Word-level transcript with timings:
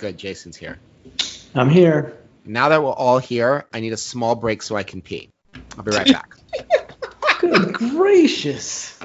Good, 0.00 0.16
Jason's 0.16 0.56
here. 0.56 0.78
I'm 1.54 1.68
here. 1.68 2.16
Now 2.46 2.70
that 2.70 2.82
we're 2.82 2.90
all 2.90 3.18
here, 3.18 3.66
I 3.70 3.80
need 3.80 3.92
a 3.92 3.98
small 3.98 4.34
break 4.34 4.62
so 4.62 4.74
I 4.74 4.82
can 4.82 5.02
pee. 5.02 5.28
I'll 5.76 5.84
be 5.84 5.90
right 5.90 6.10
back. 6.10 6.30
Good 7.40 7.74
gracious. 7.74 8.98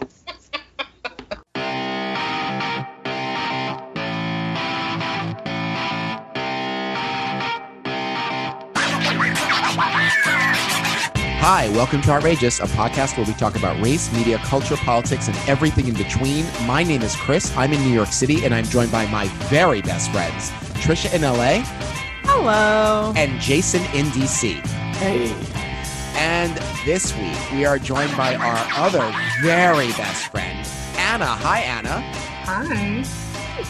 Hi, 11.47 11.69
welcome 11.75 12.01
to 12.03 12.11
Outrageous, 12.11 12.59
a 12.59 12.63
podcast 12.63 13.17
where 13.17 13.25
we 13.27 13.33
talk 13.33 13.55
about 13.55 13.79
race, 13.83 14.11
media, 14.13 14.37
culture, 14.39 14.77
politics, 14.77 15.27
and 15.27 15.37
everything 15.47 15.87
in 15.87 15.93
between. 15.93 16.45
My 16.65 16.83
name 16.83 17.01
is 17.01 17.15
Chris. 17.17 17.55
I'm 17.57 17.73
in 17.73 17.81
New 17.81 17.93
York 17.93 18.13
City, 18.13 18.45
and 18.45 18.55
I'm 18.55 18.63
joined 18.63 18.91
by 18.91 19.05
my 19.07 19.27
very 19.49 19.81
best 19.81 20.09
friends, 20.11 20.51
Trisha 20.75 21.13
in 21.13 21.21
LA. 21.21 21.63
Hello. 22.23 23.13
And 23.15 23.39
Jason 23.41 23.81
in 23.95 24.07
DC. 24.07 24.53
Hey. 24.95 25.33
And 26.17 26.55
this 26.85 27.15
week, 27.17 27.37
we 27.51 27.65
are 27.65 27.77
joined 27.77 28.15
by 28.15 28.35
our 28.35 28.67
other 28.77 29.13
very 29.41 29.87
best 29.93 30.31
friend, 30.31 30.67
Anna. 30.97 31.25
Hi, 31.25 31.59
Anna. 31.59 32.01
Hi. 32.45 33.03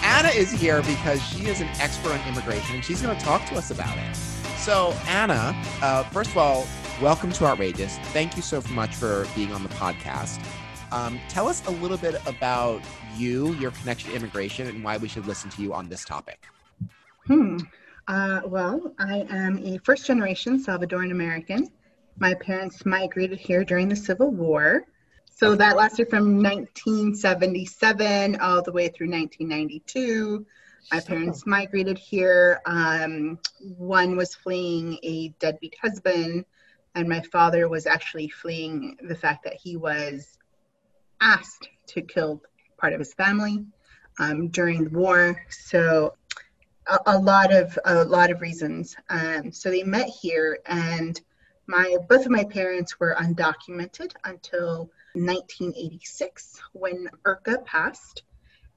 Anna 0.04 0.30
is 0.30 0.52
here 0.52 0.82
because 0.84 1.22
she 1.22 1.46
is 1.46 1.62
an 1.62 1.68
expert 1.80 2.12
on 2.12 2.28
immigration, 2.28 2.76
and 2.76 2.86
she's 2.86 3.02
going 3.02 3.18
to 3.18 3.24
talk 3.24 3.46
to 3.50 3.56
us 3.56 3.72
about 3.72 3.98
it. 3.98 4.16
So, 4.58 4.96
Anna, 5.08 5.56
uh, 5.82 6.04
first 6.06 6.32
of 6.32 6.38
all, 6.38 6.68
welcome 7.02 7.32
to 7.34 7.46
Outrageous. 7.46 7.98
Thank 8.14 8.36
you 8.36 8.42
so 8.42 8.62
much 8.72 8.94
for 8.96 9.28
being 9.36 9.52
on 9.52 9.64
the 9.64 9.70
podcast. 9.70 10.44
Um, 10.92 11.20
tell 11.30 11.48
us 11.48 11.66
a 11.68 11.72
little 11.72 11.98
bit 11.98 12.16
about 12.28 12.82
you, 13.18 13.54
your 13.56 13.72
connection 13.72 14.12
to 14.12 14.16
immigration, 14.16 14.68
and 14.68 14.84
why 14.84 14.98
we 14.98 15.08
should 15.08 15.26
listen 15.26 15.50
to 15.52 15.62
you 15.62 15.74
on 15.74 15.90
this 15.90 16.06
topic. 16.06 16.46
Hmm. 17.28 17.58
Uh, 18.08 18.42
well, 18.46 18.94
I 19.00 19.26
am 19.30 19.58
a 19.66 19.80
first 19.80 20.06
generation 20.06 20.64
Salvadoran 20.64 21.12
American. 21.12 21.70
My 22.20 22.36
parents 22.36 22.86
migrated 22.86 23.40
here 23.40 23.64
during 23.64 23.90
the 23.90 23.96
Civil 23.96 24.30
War. 24.30 24.86
So 25.32 25.56
that 25.56 25.76
lasted 25.76 26.10
from 26.10 26.42
1977 26.42 28.40
all 28.40 28.62
the 28.62 28.72
way 28.72 28.90
through 28.90 29.10
1992. 29.10 30.46
My 30.92 31.00
parents 31.00 31.48
migrated 31.48 31.98
here. 31.98 32.62
Um, 32.68 33.40
one 33.60 34.16
was 34.16 34.36
fleeing 34.36 35.00
a 35.02 35.30
deadbeat 35.40 35.76
husband, 35.82 36.46
and 36.94 37.10
my 37.10 37.22
father 37.22 37.68
was 37.68 37.88
actually 37.88 38.30
fleeing 38.30 38.98
the 39.02 39.16
fact 39.16 39.44
that 39.46 39.56
he 39.56 39.78
was 39.78 40.38
asked 41.22 41.68
to 41.88 42.02
kill 42.04 42.42
part 42.78 42.94
of 42.94 43.00
his 43.00 43.14
family 43.16 43.66
um, 44.20 44.50
during 44.50 44.86
the 44.86 44.90
war. 44.92 45.44
So 45.50 46.14
a, 47.06 47.18
lot 47.18 47.54
of 47.54 47.78
a 47.86 48.04
lot 48.04 48.32
of 48.32 48.42
reasons. 48.42 48.96
Um, 49.10 49.52
so 49.52 49.70
they 49.70 49.84
met 49.84 50.10
here, 50.10 50.60
and 50.66 51.20
my 51.68 51.98
both 52.08 52.26
of 52.26 52.32
my 52.32 52.44
parents 52.44 53.00
were 53.00 53.16
undocumented 53.20 54.14
until 54.24 54.92
1986 55.14 56.62
when 56.74 57.10
IRCA 57.26 57.66
passed. 57.66 58.24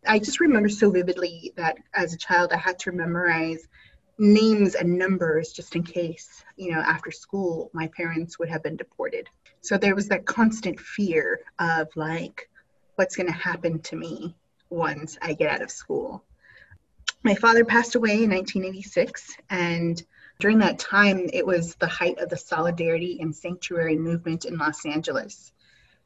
I 0.06 0.18
just 0.18 0.40
remember 0.40 0.68
so 0.68 0.90
vividly 0.90 1.52
that 1.56 1.76
as 1.94 2.14
a 2.14 2.18
child, 2.18 2.52
I 2.52 2.56
had 2.56 2.78
to 2.80 2.92
memorize 2.92 3.66
names 4.18 4.74
and 4.74 4.98
numbers 4.98 5.52
just 5.52 5.76
in 5.76 5.82
case, 5.82 6.44
you 6.56 6.72
know, 6.72 6.80
after 6.80 7.10
school, 7.10 7.70
my 7.72 7.88
parents 7.88 8.38
would 8.38 8.48
have 8.48 8.62
been 8.62 8.76
deported. 8.76 9.28
So 9.60 9.76
there 9.76 9.94
was 9.94 10.08
that 10.08 10.24
constant 10.24 10.78
fear 10.78 11.40
of 11.58 11.88
like, 11.96 12.48
what's 12.96 13.16
going 13.16 13.26
to 13.26 13.32
happen 13.32 13.80
to 13.80 13.96
me 13.96 14.36
once 14.70 15.18
I 15.22 15.34
get 15.34 15.50
out 15.50 15.62
of 15.62 15.70
school. 15.70 16.24
My 17.22 17.34
father 17.34 17.64
passed 17.64 17.94
away 17.94 18.22
in 18.22 18.30
1986, 18.30 19.36
and 19.50 20.02
during 20.38 20.58
that 20.60 20.78
time, 20.78 21.28
it 21.32 21.44
was 21.46 21.74
the 21.74 21.86
height 21.86 22.18
of 22.18 22.28
the 22.28 22.36
solidarity 22.36 23.18
and 23.20 23.34
sanctuary 23.34 23.96
movement 23.96 24.44
in 24.44 24.56
Los 24.56 24.86
Angeles. 24.86 25.52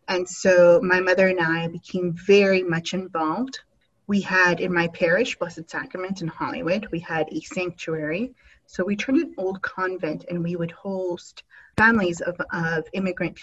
And 0.09 0.29
so 0.29 0.81
my 0.83 1.01
mother 1.01 1.29
and 1.29 1.41
I 1.41 1.69
became 1.69 2.13
very 2.13 2.63
much 2.63 2.95
involved 2.95 3.61
we 4.07 4.21
had 4.21 4.61
in 4.61 4.75
my 4.75 4.89
parish, 4.89 5.39
Blessed 5.39 5.71
Sacrament 5.71 6.23
in 6.23 6.29
Hollywood, 6.29 6.89
we 6.91 6.99
had 6.99 7.29
a 7.33 7.41
sanctuary. 7.41 8.35
So 8.67 8.85
we 8.85 8.97
turned 8.97 9.23
an 9.23 9.35
old 9.39 9.63
convent 9.63 10.25
and 10.29 10.43
we 10.43 10.57
would 10.57 10.71
host 10.73 11.45
families 11.77 12.21
of, 12.21 12.41
of 12.53 12.85
immigrant 12.93 13.39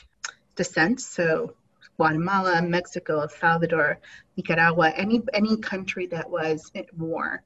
descent. 0.56 1.02
So 1.02 1.56
Guatemala, 1.98 2.62
Mexico, 2.62 3.22
El 3.22 3.30
Salvador, 3.30 4.00
Nicaragua, 4.38 4.90
any 4.96 5.22
any 5.34 5.58
country 5.58 6.08
that 6.08 6.30
was 6.30 6.72
at 6.76 6.94
war. 6.96 7.42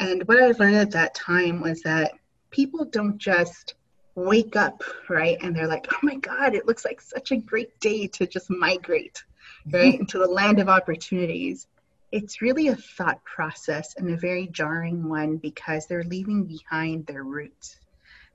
And 0.00 0.26
what 0.28 0.42
I 0.42 0.52
learned 0.52 0.76
at 0.76 0.90
that 0.92 1.14
time 1.14 1.60
was 1.60 1.82
that 1.82 2.12
people 2.50 2.84
don't 2.84 3.18
just 3.18 3.74
wake 4.14 4.56
up, 4.56 4.82
right? 5.08 5.38
And 5.40 5.54
they're 5.54 5.68
like, 5.68 5.86
oh 5.92 5.98
my 6.02 6.16
God, 6.16 6.54
it 6.54 6.66
looks 6.66 6.84
like 6.84 7.00
such 7.00 7.32
a 7.32 7.36
great 7.36 7.78
day 7.80 8.06
to 8.08 8.26
just 8.26 8.50
migrate, 8.50 9.22
right, 9.70 9.98
into 10.00 10.18
the 10.18 10.26
land 10.26 10.58
of 10.58 10.68
opportunities 10.68 11.66
it's 12.10 12.40
really 12.40 12.68
a 12.68 12.76
thought 12.76 13.22
process 13.24 13.94
and 13.96 14.10
a 14.10 14.16
very 14.16 14.46
jarring 14.48 15.08
one 15.08 15.36
because 15.36 15.86
they're 15.86 16.04
leaving 16.04 16.44
behind 16.44 17.06
their 17.06 17.22
roots. 17.22 17.76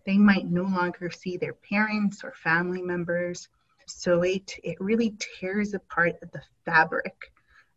They 0.06 0.18
might 0.18 0.46
no 0.46 0.63
longer 0.63 1.09
see 1.09 1.38
their 1.38 1.53
parents 1.53 2.23
or 2.23 2.34
family 2.34 2.81
members. 2.81 3.47
So 3.88 4.22
it, 4.22 4.53
it 4.63 4.79
really 4.79 5.16
tears 5.40 5.73
apart 5.73 6.19
the 6.19 6.41
fabric 6.66 7.31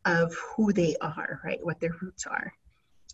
of 0.04 0.34
who 0.34 0.72
they 0.72 0.96
are, 1.00 1.40
right? 1.44 1.64
What 1.64 1.80
their 1.80 1.94
roots 2.00 2.26
are. 2.26 2.52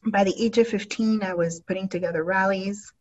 By 0.04 0.24
the 0.24 0.34
age 0.36 0.58
of 0.58 0.66
15, 0.66 1.22
I 1.22 1.34
was 1.34 1.60
putting 1.60 1.88
together 1.88 2.24
rallies. 2.24 2.92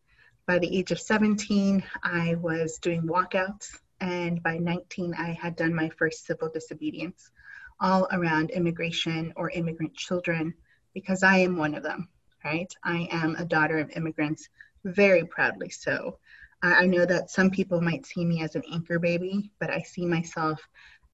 By 0.45 0.59
the 0.59 0.78
age 0.78 0.91
of 0.91 1.00
17, 1.00 1.84
I 2.03 2.35
was 2.35 2.78
doing 2.78 3.03
walkouts. 3.03 3.75
And 4.00 4.44
by 4.44 4.57
19, 4.57 5.16
I 5.17 5.31
had 5.31 5.56
done 5.56 5.73
my 5.73 5.89
first 5.89 6.25
civil 6.28 6.50
disobedience 6.50 7.31
all 7.79 8.07
around 8.12 8.51
immigration 8.51 9.34
or 9.35 9.50
immigrant 9.50 9.95
children 9.95 10.53
because 10.94 11.23
I 11.23 11.38
am 11.38 11.57
one 11.57 11.73
of 11.73 11.81
them, 11.81 12.07
right? 12.45 12.72
I 12.84 13.07
am 13.12 13.35
a 13.35 13.45
daughter 13.45 13.79
of 13.79 13.89
immigrants, 13.95 14.47
very 14.83 15.25
proudly 15.25 15.69
so. 15.69 16.19
I 16.62 16.85
know 16.85 17.06
that 17.06 17.31
some 17.31 17.50
people 17.50 17.81
might 17.81 18.06
see 18.06 18.23
me 18.23 18.44
as 18.44 18.56
an 18.56 18.63
anchor 18.72 19.00
baby, 19.00 19.50
but 19.59 19.72
I 19.72 19.81
see 19.81 20.06
myself 20.06 20.62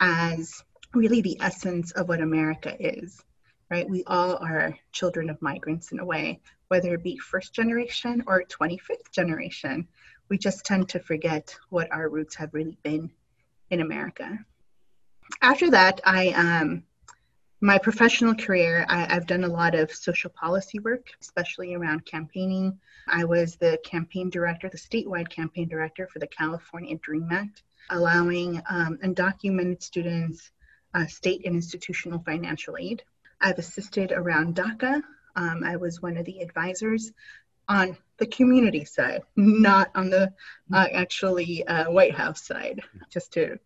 as 0.01 0.61
really 0.93 1.21
the 1.21 1.37
essence 1.39 1.91
of 1.91 2.09
what 2.09 2.19
America 2.19 2.75
is, 2.77 3.21
right? 3.69 3.89
We 3.89 4.03
all 4.05 4.37
are 4.37 4.77
children 4.91 5.29
of 5.29 5.41
migrants 5.41 5.91
in 5.91 5.99
a 5.99 6.05
way, 6.05 6.39
whether 6.67 6.93
it 6.93 7.03
be 7.03 7.17
first 7.17 7.53
generation 7.53 8.23
or 8.27 8.43
25th 8.43 9.11
generation. 9.11 9.87
We 10.29 10.37
just 10.37 10.65
tend 10.65 10.89
to 10.89 10.99
forget 10.99 11.55
what 11.69 11.91
our 11.91 12.09
roots 12.09 12.35
have 12.35 12.53
really 12.53 12.77
been 12.83 13.11
in 13.69 13.81
America 13.81 14.39
after 15.41 15.69
that, 15.71 16.01
I 16.05 16.29
um, 16.29 16.83
my 17.59 17.77
professional 17.77 18.35
career, 18.35 18.85
I, 18.87 19.11
have 19.13 19.25
done 19.25 19.43
a 19.43 19.47
lot 19.47 19.73
of 19.73 19.91
social 19.91 20.29
policy 20.29 20.79
work, 20.79 21.09
especially 21.21 21.73
around 21.73 22.05
campaigning. 22.05 22.77
I 23.07 23.23
was 23.23 23.55
the 23.55 23.79
campaign 23.83 24.29
director, 24.29 24.69
the 24.69 24.77
statewide 24.77 25.29
campaign 25.29 25.67
director 25.67 26.07
for 26.07 26.19
the 26.19 26.27
California 26.27 26.97
Dream 27.01 27.29
Act, 27.31 27.63
allowing 27.89 28.61
um, 28.69 28.99
undocumented 29.03 29.81
students 29.81 30.51
uh, 30.93 31.07
state 31.07 31.45
and 31.45 31.55
institutional 31.55 32.19
financial 32.19 32.77
aid. 32.77 33.03
I've 33.41 33.59
assisted 33.59 34.11
around 34.11 34.55
DACA. 34.55 35.01
Um, 35.35 35.63
I 35.63 35.75
was 35.75 36.01
one 36.01 36.17
of 36.17 36.25
the 36.25 36.39
advisors 36.39 37.11
on 37.69 37.97
the 38.17 38.27
community 38.27 38.85
side, 38.85 39.21
not 39.35 39.91
on 39.93 40.09
the 40.09 40.33
uh, 40.73 40.87
actually 40.93 41.67
uh, 41.67 41.91
White 41.91 42.15
House 42.15 42.45
side, 42.45 42.81
just 43.09 43.33
to 43.33 43.59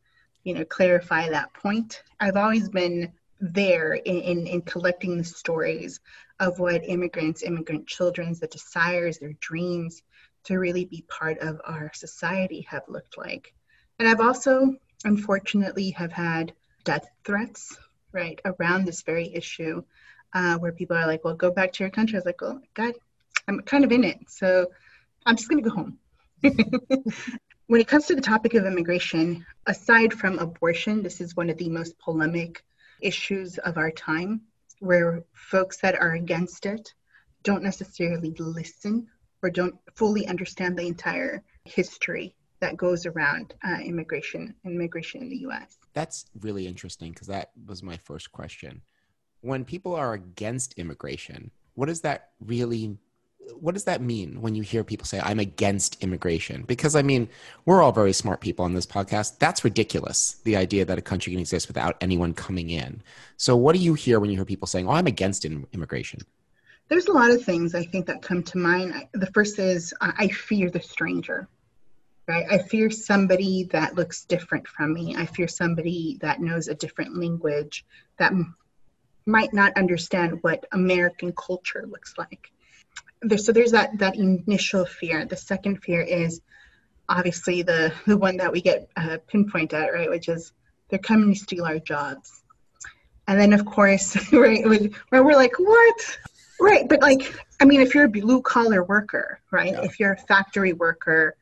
you 0.43 0.53
know 0.53 0.65
clarify 0.65 1.29
that 1.29 1.53
point 1.53 2.03
i've 2.19 2.35
always 2.35 2.69
been 2.69 3.11
there 3.39 3.93
in, 3.93 4.17
in, 4.21 4.47
in, 4.47 4.61
collecting 4.61 5.17
the 5.17 5.23
stories 5.23 5.99
of 6.39 6.59
what 6.59 6.87
immigrants 6.87 7.43
immigrant 7.43 7.87
children's 7.87 8.39
the 8.39 8.47
desires 8.47 9.17
their 9.17 9.33
dreams 9.39 10.01
to 10.43 10.57
really 10.57 10.85
be 10.85 11.03
part 11.07 11.37
of 11.39 11.59
our 11.65 11.91
society 11.93 12.65
have 12.69 12.83
looked 12.87 13.17
like 13.17 13.53
and 13.99 14.07
i've 14.07 14.21
also 14.21 14.75
unfortunately 15.05 15.91
have 15.91 16.11
had 16.11 16.53
death 16.83 17.07
threats 17.23 17.77
right 18.13 18.39
around 18.45 18.85
this 18.85 19.01
very 19.03 19.33
issue 19.33 19.83
uh, 20.33 20.57
where 20.57 20.71
people 20.71 20.95
are 20.95 21.07
like 21.07 21.23
well 21.23 21.35
go 21.35 21.51
back 21.51 21.73
to 21.73 21.83
your 21.83 21.91
country 21.91 22.15
i 22.15 22.19
was 22.19 22.25
like 22.25 22.41
oh 22.41 22.59
god 22.73 22.93
i'm 23.47 23.61
kind 23.61 23.83
of 23.83 23.91
in 23.91 24.03
it 24.03 24.19
so 24.27 24.67
i'm 25.25 25.35
just 25.35 25.49
going 25.49 25.63
to 25.63 25.69
go 25.69 25.75
home 25.75 25.97
When 27.71 27.79
it 27.79 27.87
comes 27.87 28.07
to 28.07 28.15
the 28.15 28.21
topic 28.21 28.53
of 28.53 28.65
immigration, 28.65 29.45
aside 29.65 30.13
from 30.13 30.39
abortion, 30.39 31.03
this 31.03 31.21
is 31.21 31.37
one 31.37 31.49
of 31.49 31.57
the 31.57 31.69
most 31.69 31.97
polemic 31.99 32.65
issues 32.99 33.59
of 33.59 33.77
our 33.77 33.91
time, 33.91 34.41
where 34.79 35.23
folks 35.31 35.77
that 35.77 35.95
are 35.95 36.11
against 36.11 36.65
it 36.65 36.93
don't 37.43 37.63
necessarily 37.63 38.35
listen 38.37 39.07
or 39.41 39.49
don't 39.49 39.75
fully 39.95 40.27
understand 40.27 40.77
the 40.77 40.85
entire 40.85 41.43
history 41.63 42.35
that 42.59 42.75
goes 42.75 43.05
around 43.05 43.53
uh, 43.63 43.77
immigration 43.81 44.53
and 44.65 44.73
immigration 44.75 45.21
in 45.21 45.29
the 45.29 45.47
US. 45.47 45.77
That's 45.93 46.25
really 46.39 46.67
interesting 46.67 47.11
because 47.11 47.27
that 47.27 47.51
was 47.65 47.83
my 47.83 47.97
first 47.97 48.31
question. 48.31 48.81
When 49.41 49.65
people 49.65 49.95
are 49.95 50.13
against 50.13 50.73
immigration, 50.73 51.51
what 51.73 51.87
does 51.87 52.01
that 52.01 52.29
really 52.39 52.97
what 53.59 53.73
does 53.73 53.85
that 53.85 54.01
mean 54.01 54.41
when 54.41 54.55
you 54.55 54.63
hear 54.63 54.83
people 54.83 55.05
say 55.05 55.19
I'm 55.19 55.39
against 55.39 56.01
immigration? 56.03 56.63
Because 56.63 56.95
I 56.95 57.01
mean, 57.01 57.29
we're 57.65 57.81
all 57.81 57.91
very 57.91 58.13
smart 58.13 58.41
people 58.41 58.65
on 58.65 58.73
this 58.73 58.85
podcast. 58.85 59.39
That's 59.39 59.63
ridiculous. 59.63 60.39
The 60.43 60.55
idea 60.55 60.85
that 60.85 60.97
a 60.97 61.01
country 61.01 61.33
can 61.33 61.39
exist 61.39 61.67
without 61.67 61.97
anyone 62.01 62.33
coming 62.33 62.69
in. 62.69 63.01
So, 63.37 63.55
what 63.55 63.75
do 63.75 63.81
you 63.81 63.93
hear 63.93 64.19
when 64.19 64.29
you 64.29 64.35
hear 64.35 64.45
people 64.45 64.67
saying, 64.67 64.87
"Oh, 64.87 64.91
I'm 64.91 65.07
against 65.07 65.45
immigration"? 65.45 66.21
There's 66.87 67.07
a 67.07 67.13
lot 67.13 67.31
of 67.31 67.43
things 67.43 67.73
I 67.73 67.85
think 67.85 68.05
that 68.07 68.21
come 68.21 68.43
to 68.43 68.57
mind. 68.57 69.07
The 69.13 69.27
first 69.27 69.59
is 69.59 69.93
I 70.01 70.27
fear 70.27 70.69
the 70.69 70.81
stranger. 70.81 71.47
Right? 72.27 72.45
I 72.49 72.59
fear 72.59 72.89
somebody 72.89 73.63
that 73.71 73.95
looks 73.95 74.25
different 74.25 74.67
from 74.67 74.93
me. 74.93 75.15
I 75.17 75.25
fear 75.25 75.47
somebody 75.47 76.17
that 76.21 76.39
knows 76.39 76.67
a 76.67 76.75
different 76.75 77.17
language 77.17 77.83
that 78.17 78.31
might 79.25 79.53
not 79.53 79.75
understand 79.77 80.39
what 80.41 80.65
American 80.71 81.33
culture 81.33 81.85
looks 81.87 82.13
like. 82.17 82.51
There, 83.21 83.37
so 83.37 83.51
there's 83.51 83.71
that 83.71 83.97
that 83.99 84.15
initial 84.15 84.85
fear. 84.85 85.25
The 85.25 85.35
second 85.35 85.83
fear 85.83 86.01
is 86.01 86.41
obviously 87.09 87.61
the 87.61 87.93
the 88.07 88.17
one 88.17 88.37
that 88.37 88.51
we 88.51 88.61
get 88.61 88.89
uh, 88.95 89.17
pinpoint 89.27 89.73
at, 89.73 89.93
right? 89.93 90.09
Which 90.09 90.29
is 90.29 90.53
they're 90.89 90.99
coming 90.99 91.33
to 91.33 91.39
steal 91.39 91.65
our 91.65 91.79
jobs. 91.79 92.41
And 93.27 93.39
then 93.39 93.53
of 93.53 93.65
course, 93.65 94.31
right, 94.33 94.65
where 95.09 95.23
we're 95.23 95.35
like, 95.35 95.57
what? 95.57 96.17
Right, 96.59 96.87
but 96.87 97.01
like, 97.01 97.33
I 97.59 97.65
mean, 97.65 97.81
if 97.81 97.95
you're 97.95 98.05
a 98.05 98.09
blue 98.09 98.41
collar 98.41 98.83
worker, 98.83 99.39
right? 99.51 99.71
Yeah. 99.71 99.81
If 99.81 99.99
you're 99.99 100.13
a 100.13 100.17
factory 100.17 100.73
worker, 100.73 101.35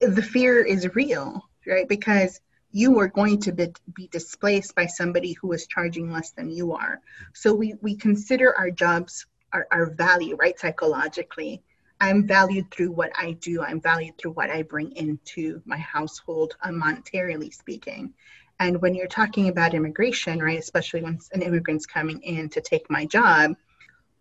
the 0.00 0.22
fear 0.22 0.64
is 0.64 0.94
real, 0.94 1.48
right? 1.66 1.88
Because 1.88 2.40
you 2.70 2.98
are 2.98 3.08
going 3.08 3.40
to 3.40 3.52
be, 3.52 3.68
be 3.94 4.08
displaced 4.08 4.74
by 4.74 4.86
somebody 4.86 5.32
who 5.34 5.52
is 5.52 5.66
charging 5.66 6.10
less 6.10 6.32
than 6.32 6.50
you 6.50 6.72
are. 6.72 7.00
So 7.32 7.54
we, 7.54 7.74
we 7.80 7.94
consider 7.94 8.56
our 8.56 8.70
jobs 8.70 9.26
our, 9.54 9.66
our 9.70 9.86
value, 9.86 10.36
right? 10.36 10.58
Psychologically. 10.58 11.62
I'm 12.00 12.26
valued 12.26 12.70
through 12.70 12.90
what 12.90 13.12
I 13.16 13.32
do. 13.32 13.62
I'm 13.62 13.80
valued 13.80 14.18
through 14.18 14.32
what 14.32 14.50
I 14.50 14.62
bring 14.62 14.90
into 14.96 15.62
my 15.64 15.78
household, 15.78 16.56
uh, 16.60 16.68
monetarily 16.68 17.54
speaking. 17.54 18.12
And 18.58 18.82
when 18.82 18.94
you're 18.94 19.06
talking 19.06 19.48
about 19.48 19.74
immigration, 19.74 20.40
right, 20.40 20.58
especially 20.58 21.02
when 21.02 21.18
an 21.32 21.42
immigrant's 21.42 21.86
coming 21.86 22.20
in 22.22 22.48
to 22.50 22.60
take 22.60 22.90
my 22.90 23.06
job, 23.06 23.54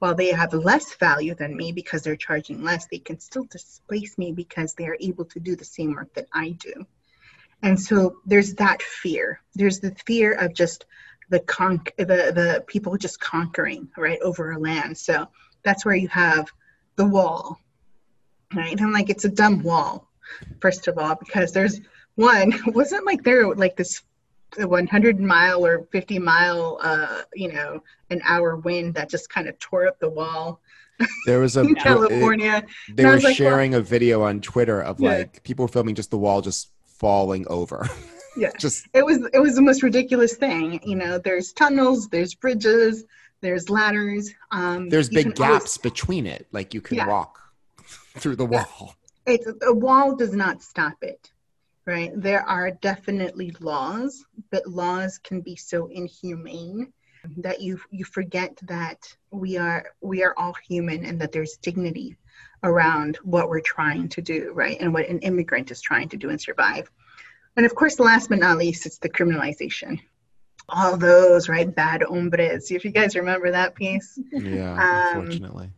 while 0.03 0.13
they 0.13 0.33
have 0.33 0.53
less 0.53 0.95
value 0.95 1.33
than 1.33 1.55
me 1.55 1.71
because 1.71 2.01
they're 2.01 2.17
charging 2.17 2.61
less, 2.61 2.87
they 2.87 2.97
can 2.97 3.17
still 3.21 3.45
displace 3.45 4.17
me 4.17 4.33
because 4.33 4.73
they 4.73 4.85
are 4.85 4.97
able 4.99 5.23
to 5.23 5.39
do 5.39 5.55
the 5.55 5.63
same 5.63 5.93
work 5.93 6.13
that 6.13 6.27
I 6.33 6.49
do. 6.59 6.85
And 7.61 7.79
so 7.79 8.17
there's 8.25 8.55
that 8.55 8.81
fear. 8.81 9.39
There's 9.55 9.79
the 9.79 9.95
fear 10.05 10.33
of 10.33 10.53
just 10.53 10.85
the 11.29 11.39
con 11.39 11.85
the 11.97 12.05
the 12.05 12.65
people 12.67 12.97
just 12.97 13.21
conquering 13.21 13.87
right 13.95 14.19
over 14.19 14.51
a 14.51 14.59
land. 14.59 14.97
So 14.97 15.29
that's 15.63 15.85
where 15.85 15.95
you 15.95 16.09
have 16.09 16.51
the 16.97 17.05
wall, 17.05 17.57
right? 18.53 18.77
And 18.77 18.91
like 18.91 19.09
it's 19.09 19.23
a 19.23 19.29
dumb 19.29 19.63
wall, 19.63 20.11
first 20.59 20.89
of 20.89 20.97
all, 20.97 21.15
because 21.15 21.53
there's 21.53 21.79
one 22.15 22.51
wasn't 22.65 23.05
like 23.05 23.23
there 23.23 23.55
like 23.55 23.77
this 23.77 24.03
100 24.57 25.19
mile 25.19 25.65
or 25.65 25.87
50 25.91 26.19
mile 26.19 26.79
uh 26.81 27.21
you 27.33 27.51
know 27.51 27.81
an 28.09 28.21
hour 28.23 28.55
wind 28.57 28.93
that 28.93 29.09
just 29.09 29.29
kind 29.29 29.47
of 29.47 29.57
tore 29.59 29.87
up 29.87 29.99
the 29.99 30.09
wall 30.09 30.59
there 31.25 31.39
was 31.39 31.57
a 31.57 31.61
in 31.61 31.75
california 31.75 32.63
it, 32.87 32.95
they 32.95 33.05
were 33.05 33.19
like, 33.19 33.35
sharing 33.35 33.71
well, 33.71 33.79
a 33.79 33.83
video 33.83 34.23
on 34.23 34.41
twitter 34.41 34.81
of 34.81 34.99
yeah. 34.99 35.09
like 35.09 35.43
people 35.43 35.67
filming 35.67 35.95
just 35.95 36.11
the 36.11 36.17
wall 36.17 36.41
just 36.41 36.69
falling 37.03 37.45
over. 37.49 37.89
yeah, 38.37 38.51
just 38.59 38.87
it 38.93 39.05
was 39.05 39.27
it 39.33 39.39
was 39.39 39.55
the 39.55 39.61
most 39.61 39.83
ridiculous 39.83 40.35
thing. 40.35 40.79
You 40.83 40.95
know, 40.95 41.17
there's 41.17 41.51
tunnels, 41.51 42.07
there's 42.07 42.33
bridges, 42.33 43.03
there's 43.41 43.69
ladders. 43.69 44.31
Um, 44.51 44.87
there's 44.87 45.09
big 45.09 45.35
gaps 45.35 45.41
always, 45.41 45.77
between 45.79 46.25
it, 46.25 46.47
like 46.53 46.73
you 46.73 46.79
can 46.79 46.97
yeah. 46.97 47.07
walk 47.07 47.39
through 48.17 48.37
the 48.37 48.45
wall. 48.45 48.95
It's 49.25 49.47
a 49.61 49.73
wall 49.73 50.15
does 50.15 50.33
not 50.33 50.63
stop 50.63 50.95
it, 51.01 51.31
right? 51.85 52.11
There 52.15 52.41
are 52.41 52.71
definitely 52.71 53.55
laws, 53.59 54.23
but 54.51 54.67
laws 54.67 55.17
can 55.17 55.41
be 55.41 55.55
so 55.55 55.87
inhumane 55.87 56.91
that 57.37 57.61
you 57.61 57.79
you 57.89 58.03
forget 58.03 58.57
that 58.63 58.99
we 59.31 59.57
are 59.57 59.85
we 60.01 60.23
are 60.23 60.33
all 60.37 60.55
human 60.67 61.05
and 61.05 61.19
that 61.21 61.31
there's 61.31 61.57
dignity 61.57 62.17
around 62.63 63.17
what 63.23 63.49
we're 63.49 63.61
trying 63.61 64.07
to 64.09 64.21
do, 64.21 64.51
right? 64.53 64.77
And 64.79 64.93
what 64.93 65.07
an 65.07 65.19
immigrant 65.19 65.71
is 65.71 65.81
trying 65.81 66.09
to 66.09 66.17
do 66.17 66.29
and 66.29 66.39
survive. 66.39 66.89
And 67.55 67.65
of 67.65 67.75
course, 67.75 67.99
last 67.99 68.29
but 68.29 68.39
not 68.39 68.57
least, 68.57 68.85
it's 68.85 68.97
the 68.97 69.09
criminalization. 69.09 69.99
All 70.69 70.97
those, 70.97 71.49
right? 71.49 71.73
Bad 71.73 72.03
hombres. 72.03 72.71
If 72.71 72.85
you 72.85 72.91
guys 72.91 73.15
remember 73.15 73.51
that 73.51 73.75
piece. 73.75 74.17
Yeah, 74.31 74.73
um, 74.73 75.21
unfortunately. 75.21 75.71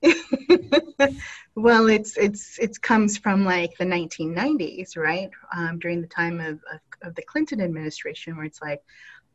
well, 1.54 1.88
it's 1.88 2.16
it's 2.16 2.58
it 2.58 2.80
comes 2.80 3.18
from 3.18 3.44
like 3.44 3.76
the 3.78 3.84
1990s, 3.84 4.96
right? 4.96 5.30
Um, 5.54 5.78
during 5.78 6.00
the 6.00 6.06
time 6.06 6.40
of, 6.40 6.60
of, 6.72 6.80
of 7.02 7.14
the 7.14 7.22
Clinton 7.22 7.60
administration, 7.60 8.36
where 8.36 8.46
it's 8.46 8.62
like 8.62 8.82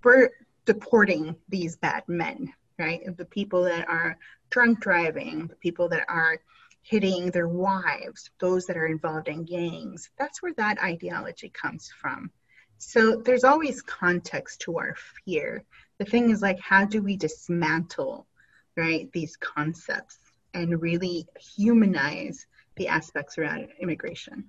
we're 0.03 0.29
deporting 0.65 1.35
these 1.49 1.75
bad 1.75 2.03
men, 2.07 2.53
right? 2.79 3.01
The 3.17 3.25
people 3.25 3.63
that 3.63 3.87
are 3.89 4.17
drunk 4.49 4.79
driving, 4.79 5.47
the 5.47 5.55
people 5.55 5.89
that 5.89 6.05
are 6.07 6.39
hitting 6.81 7.31
their 7.31 7.47
wives, 7.47 8.29
those 8.39 8.65
that 8.65 8.77
are 8.77 8.87
involved 8.87 9.27
in 9.27 9.45
gangs. 9.45 10.09
That's 10.17 10.41
where 10.41 10.53
that 10.57 10.81
ideology 10.81 11.49
comes 11.49 11.91
from. 11.99 12.31
So 12.77 13.17
there's 13.17 13.45
always 13.45 13.81
context 13.81 14.61
to 14.61 14.77
our 14.77 14.95
fear. 15.25 15.63
The 15.97 16.05
thing 16.05 16.29
is 16.29 16.41
like 16.41 16.59
how 16.59 16.85
do 16.85 17.01
we 17.01 17.15
dismantle 17.15 18.27
right 18.75 19.09
these 19.11 19.37
concepts 19.37 20.17
and 20.53 20.81
really 20.81 21.27
humanize 21.39 22.45
the 22.75 22.87
aspects 22.87 23.37
around 23.37 23.67
immigration? 23.79 24.45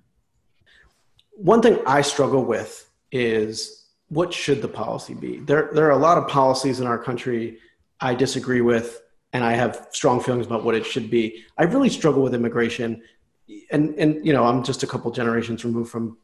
One 1.31 1.61
thing 1.61 1.79
I 1.85 2.01
struggle 2.01 2.43
with 2.43 2.89
is 3.11 3.85
what 4.09 4.33
should 4.33 4.61
the 4.61 4.67
policy 4.67 5.13
be? 5.13 5.37
There 5.39 5.69
there 5.73 5.87
are 5.87 5.91
a 5.91 5.97
lot 5.97 6.17
of 6.17 6.27
policies 6.27 6.79
in 6.79 6.87
our 6.87 6.97
country 6.97 7.59
I 7.99 8.13
disagree 8.13 8.61
with 8.61 9.01
and 9.35 9.43
I 9.43 9.51
have 9.51 9.89
strong 9.91 10.21
feelings 10.21 10.45
about 10.45 10.63
what 10.63 10.75
it 10.75 10.85
should 10.85 11.09
be. 11.11 11.43
I 11.57 11.63
really 11.63 11.89
struggle 11.89 12.21
with 12.21 12.33
immigration, 12.33 13.01
and 13.69 13.93
and 13.95 14.25
you 14.25 14.31
know 14.31 14.45
I'm 14.45 14.63
just 14.63 14.81
a 14.83 14.87
couple 14.87 15.11
generations 15.11 15.65
removed 15.65 15.91
from 15.91 16.17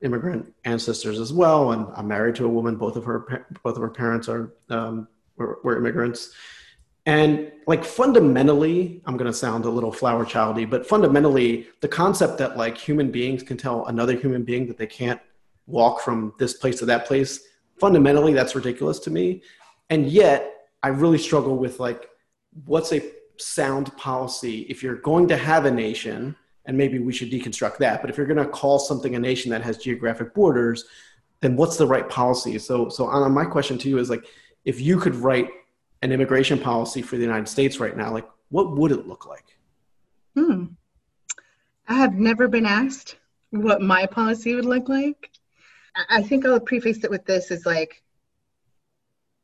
immigrant 0.00 0.54
ancestors 0.64 1.18
as 1.18 1.32
well, 1.32 1.72
and 1.72 1.88
I'm 1.96 2.06
married 2.06 2.36
to 2.36 2.44
a 2.44 2.48
woman. 2.48 2.76
Both 2.76 2.94
of 2.94 3.04
her 3.04 3.46
both 3.64 3.74
of 3.74 3.82
her 3.82 3.90
parents 3.90 4.28
are 4.28 4.54
um, 4.70 5.08
were, 5.36 5.58
were 5.64 5.76
immigrants, 5.76 6.34
and 7.06 7.50
like 7.66 7.84
fundamentally, 7.84 9.02
I'm 9.06 9.16
going 9.16 9.30
to 9.30 9.36
sound 9.36 9.64
a 9.64 9.70
little 9.70 9.92
flower 9.92 10.24
childy, 10.24 10.68
but 10.68 10.86
fundamentally, 10.86 11.68
the 11.80 11.88
concept 11.88 12.38
that 12.38 12.56
like 12.56 12.76
human 12.76 13.10
beings 13.10 13.42
can 13.42 13.56
tell 13.56 13.86
another 13.86 14.16
human 14.16 14.44
being 14.44 14.66
that 14.68 14.78
they 14.78 14.86
can't 14.86 15.20
walk 15.66 16.00
from 16.00 16.34
this 16.38 16.54
place 16.54 16.78
to 16.80 16.86
that 16.86 17.06
place, 17.06 17.40
fundamentally, 17.78 18.32
that's 18.32 18.54
ridiculous 18.54 18.98
to 19.00 19.10
me, 19.10 19.42
and 19.90 20.06
yet 20.08 20.68
I 20.82 20.88
really 20.88 21.18
struggle 21.18 21.56
with 21.56 21.80
like 21.80 22.08
what's 22.64 22.92
a 22.92 23.02
sound 23.38 23.96
policy 23.96 24.60
if 24.62 24.82
you're 24.82 24.96
going 24.96 25.26
to 25.28 25.36
have 25.36 25.64
a 25.64 25.70
nation 25.70 26.36
and 26.66 26.76
maybe 26.76 26.98
we 26.98 27.12
should 27.12 27.30
deconstruct 27.30 27.78
that 27.78 28.00
but 28.00 28.10
if 28.10 28.16
you're 28.16 28.26
going 28.26 28.36
to 28.36 28.46
call 28.46 28.78
something 28.78 29.16
a 29.16 29.18
nation 29.18 29.50
that 29.50 29.62
has 29.62 29.78
geographic 29.78 30.34
borders 30.34 30.84
then 31.42 31.56
what's 31.56 31.76
the 31.76 31.86
right 31.86 32.08
policy? 32.08 32.58
So 32.58 32.88
so 32.88 33.10
Anna, 33.10 33.28
my 33.28 33.44
question 33.44 33.76
to 33.78 33.88
you 33.88 33.98
is 33.98 34.08
like 34.08 34.24
if 34.64 34.80
you 34.80 34.98
could 34.98 35.14
write 35.14 35.50
an 36.02 36.12
immigration 36.12 36.58
policy 36.58 37.02
for 37.02 37.16
the 37.16 37.22
united 37.22 37.48
states 37.48 37.80
right 37.80 37.96
now 37.96 38.12
like 38.12 38.28
what 38.50 38.76
would 38.76 38.92
it 38.92 39.06
look 39.06 39.26
like 39.26 39.56
hmm 40.34 40.64
i 41.88 41.94
have 41.94 42.14
never 42.14 42.48
been 42.48 42.66
asked 42.66 43.16
what 43.50 43.80
my 43.80 44.06
policy 44.06 44.54
would 44.54 44.64
look 44.64 44.88
like 44.88 45.30
i 46.08 46.22
think 46.22 46.44
i'll 46.44 46.60
preface 46.60 47.04
it 47.04 47.10
with 47.10 47.24
this 47.24 47.50
is 47.50 47.66
like 47.66 48.02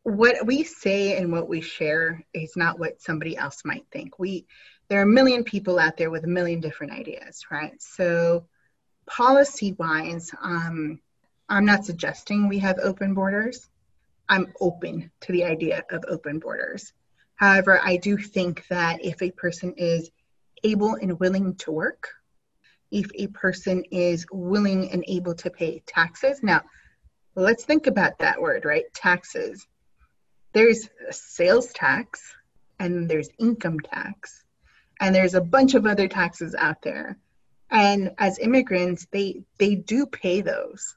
what 0.09 0.47
we 0.47 0.65
say 0.65 1.19
and 1.19 1.31
what 1.31 1.49
we 1.49 1.61
share 1.61 2.25
is 2.33 2.57
not 2.57 2.79
what 2.79 3.03
somebody 3.03 3.37
else 3.37 3.65
might 3.65 3.85
think. 3.93 4.19
We 4.19 4.47
there 4.89 5.01
are 5.01 5.03
a 5.03 5.07
million 5.07 5.45
people 5.45 5.79
out 5.79 5.99
there 5.99 6.11
with 6.11 6.25
a 6.25 6.29
million 6.29 6.61
different 6.61 6.95
ideas, 6.95 7.45
right? 7.51 7.81
So 7.81 8.47
policy 9.07 9.73
wise, 9.73 10.31
um, 10.41 11.01
I'm 11.51 11.67
not 11.67 11.85
suggesting 11.85 12.49
we 12.49 12.59
have 12.61 12.79
open 12.83 13.13
borders. 13.13 13.69
I'm 14.29 14.53
open 14.61 15.11
to 15.23 15.33
the 15.33 15.45
idea 15.45 15.85
of 15.91 16.05
open 16.09 16.39
borders. 16.39 16.93
However, 17.37 17.81
I 17.83 17.97
do 17.97 18.17
think 18.17 18.67
that 18.69 19.05
if 19.05 19.23
a 19.23 19.31
person 19.31 19.75
is 19.77 20.11
able 20.65 20.95
and 20.95 21.19
willing 21.21 21.55
to 21.57 21.73
work, 21.73 22.09
if 22.91 23.11
a 23.15 23.29
person 23.29 23.85
is 23.91 24.27
willing 24.33 24.91
and 24.91 25.05
able 25.07 25.35
to 25.37 25.51
pay 25.51 25.83
taxes, 25.87 26.43
now 26.43 26.63
let's 27.35 27.65
think 27.65 27.87
about 27.87 28.19
that 28.19 28.41
word, 28.41 28.65
right? 28.65 28.85
Taxes 28.95 29.67
there's 30.53 30.89
sales 31.11 31.73
tax 31.73 32.21
and 32.79 33.09
there's 33.09 33.29
income 33.39 33.81
tax 33.81 34.45
and 35.01 35.15
there's 35.15 35.35
a 35.35 35.41
bunch 35.41 35.75
of 35.75 35.87
other 35.87 36.09
taxes 36.09 36.55
out 36.59 36.83
there 36.83 37.19
and 37.71 38.11
as 38.19 38.39
immigrants 38.39 39.07
they 39.13 39.43
they 39.59 39.75
do 39.75 40.07
pay 40.07 40.41
those 40.41 40.97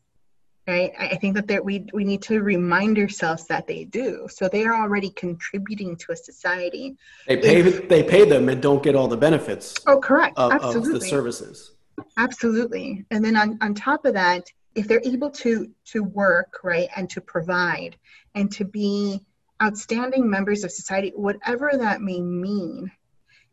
right? 0.67 0.91
I 0.99 1.15
think 1.15 1.35
that 1.35 1.47
there, 1.47 1.63
we 1.63 1.85
we 1.93 2.03
need 2.03 2.21
to 2.23 2.41
remind 2.41 2.97
ourselves 2.97 3.45
that 3.47 3.67
they 3.67 3.85
do. 3.85 4.27
So 4.29 4.47
they 4.47 4.65
are 4.65 4.75
already 4.75 5.09
contributing 5.09 5.95
to 5.97 6.11
a 6.11 6.15
society. 6.15 6.97
They 7.27 7.37
pay 7.37 7.59
if, 7.61 7.89
they 7.89 8.03
pay 8.03 8.25
them 8.25 8.49
and 8.49 8.61
don't 8.61 8.83
get 8.83 8.95
all 8.95 9.07
the 9.07 9.17
benefits. 9.17 9.75
Oh, 9.87 9.99
correct. 9.99 10.37
Of, 10.37 10.51
Absolutely. 10.51 10.93
Of 10.93 10.99
the 11.01 11.07
services. 11.07 11.71
Absolutely. 12.17 13.05
And 13.11 13.23
then 13.23 13.35
on, 13.35 13.57
on 13.61 13.73
top 13.73 14.05
of 14.05 14.13
that, 14.13 14.49
if 14.75 14.87
they're 14.87 15.01
able 15.03 15.31
to 15.31 15.69
to 15.85 16.03
work 16.03 16.59
right 16.63 16.89
and 16.95 17.09
to 17.11 17.21
provide 17.21 17.97
and 18.35 18.51
to 18.53 18.65
be 18.65 19.21
outstanding 19.61 20.29
members 20.29 20.63
of 20.63 20.71
society, 20.71 21.11
whatever 21.15 21.71
that 21.73 22.01
may 22.01 22.21
mean, 22.21 22.91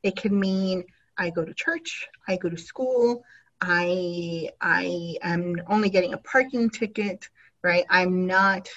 it 0.02 0.16
can 0.16 0.38
mean 0.38 0.84
I 1.16 1.30
go 1.30 1.44
to 1.44 1.52
church, 1.52 2.06
I 2.26 2.36
go 2.36 2.48
to 2.48 2.56
school, 2.56 3.24
I 3.60 4.50
I 4.60 5.16
am 5.22 5.60
only 5.68 5.90
getting 5.90 6.14
a 6.14 6.18
parking 6.18 6.70
ticket, 6.70 7.28
right? 7.62 7.84
I'm 7.90 8.26
not 8.26 8.68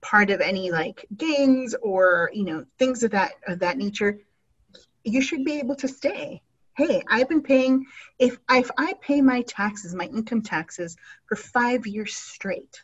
part 0.00 0.30
of 0.30 0.40
any 0.40 0.70
like 0.70 1.06
gangs 1.14 1.74
or 1.82 2.30
you 2.32 2.44
know 2.44 2.64
things 2.78 3.02
of 3.02 3.10
that 3.12 3.32
of 3.46 3.58
that 3.60 3.76
nature. 3.76 4.18
You 5.04 5.20
should 5.20 5.44
be 5.44 5.58
able 5.58 5.76
to 5.76 5.88
stay. 5.88 6.42
Hey, 6.76 7.02
I've 7.08 7.28
been 7.28 7.42
paying 7.42 7.86
if 8.18 8.38
if 8.50 8.70
I 8.78 8.94
pay 9.00 9.20
my 9.20 9.42
taxes, 9.42 9.94
my 9.94 10.04
income 10.04 10.42
taxes 10.42 10.96
for 11.26 11.36
five 11.36 11.86
years 11.86 12.14
straight. 12.14 12.82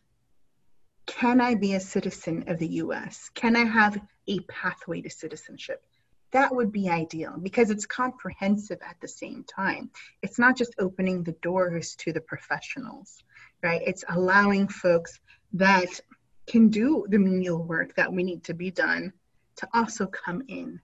Can 1.06 1.40
I 1.40 1.54
be 1.54 1.74
a 1.74 1.80
citizen 1.80 2.44
of 2.48 2.58
the 2.58 2.68
US? 2.82 3.30
Can 3.34 3.54
I 3.56 3.64
have 3.64 3.98
a 4.26 4.40
pathway 4.40 5.00
to 5.02 5.10
citizenship? 5.10 5.85
That 6.32 6.54
would 6.54 6.72
be 6.72 6.88
ideal 6.88 7.34
because 7.40 7.70
it's 7.70 7.86
comprehensive 7.86 8.78
at 8.86 8.96
the 9.00 9.08
same 9.08 9.44
time. 9.44 9.90
It's 10.22 10.38
not 10.38 10.56
just 10.56 10.74
opening 10.78 11.22
the 11.22 11.36
doors 11.42 11.94
to 11.96 12.12
the 12.12 12.20
professionals, 12.20 13.22
right? 13.62 13.82
It's 13.86 14.04
allowing 14.08 14.68
folks 14.68 15.20
that 15.54 16.00
can 16.46 16.68
do 16.68 17.06
the 17.08 17.18
menial 17.18 17.62
work 17.62 17.94
that 17.96 18.12
we 18.12 18.22
need 18.22 18.44
to 18.44 18.54
be 18.54 18.70
done 18.70 19.12
to 19.56 19.68
also 19.72 20.06
come 20.06 20.42
in 20.48 20.80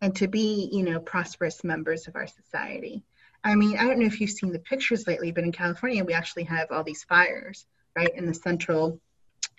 and 0.00 0.14
to 0.16 0.28
be, 0.28 0.68
you 0.72 0.82
know, 0.82 1.00
prosperous 1.00 1.64
members 1.64 2.06
of 2.08 2.16
our 2.16 2.26
society. 2.26 3.02
I 3.44 3.54
mean, 3.54 3.78
I 3.78 3.84
don't 3.84 3.98
know 3.98 4.06
if 4.06 4.20
you've 4.20 4.30
seen 4.30 4.52
the 4.52 4.58
pictures 4.58 5.06
lately, 5.06 5.32
but 5.32 5.44
in 5.44 5.52
California, 5.52 6.04
we 6.04 6.12
actually 6.12 6.44
have 6.44 6.70
all 6.70 6.84
these 6.84 7.04
fires, 7.04 7.66
right, 7.96 8.14
in 8.14 8.26
the 8.26 8.34
central 8.34 9.00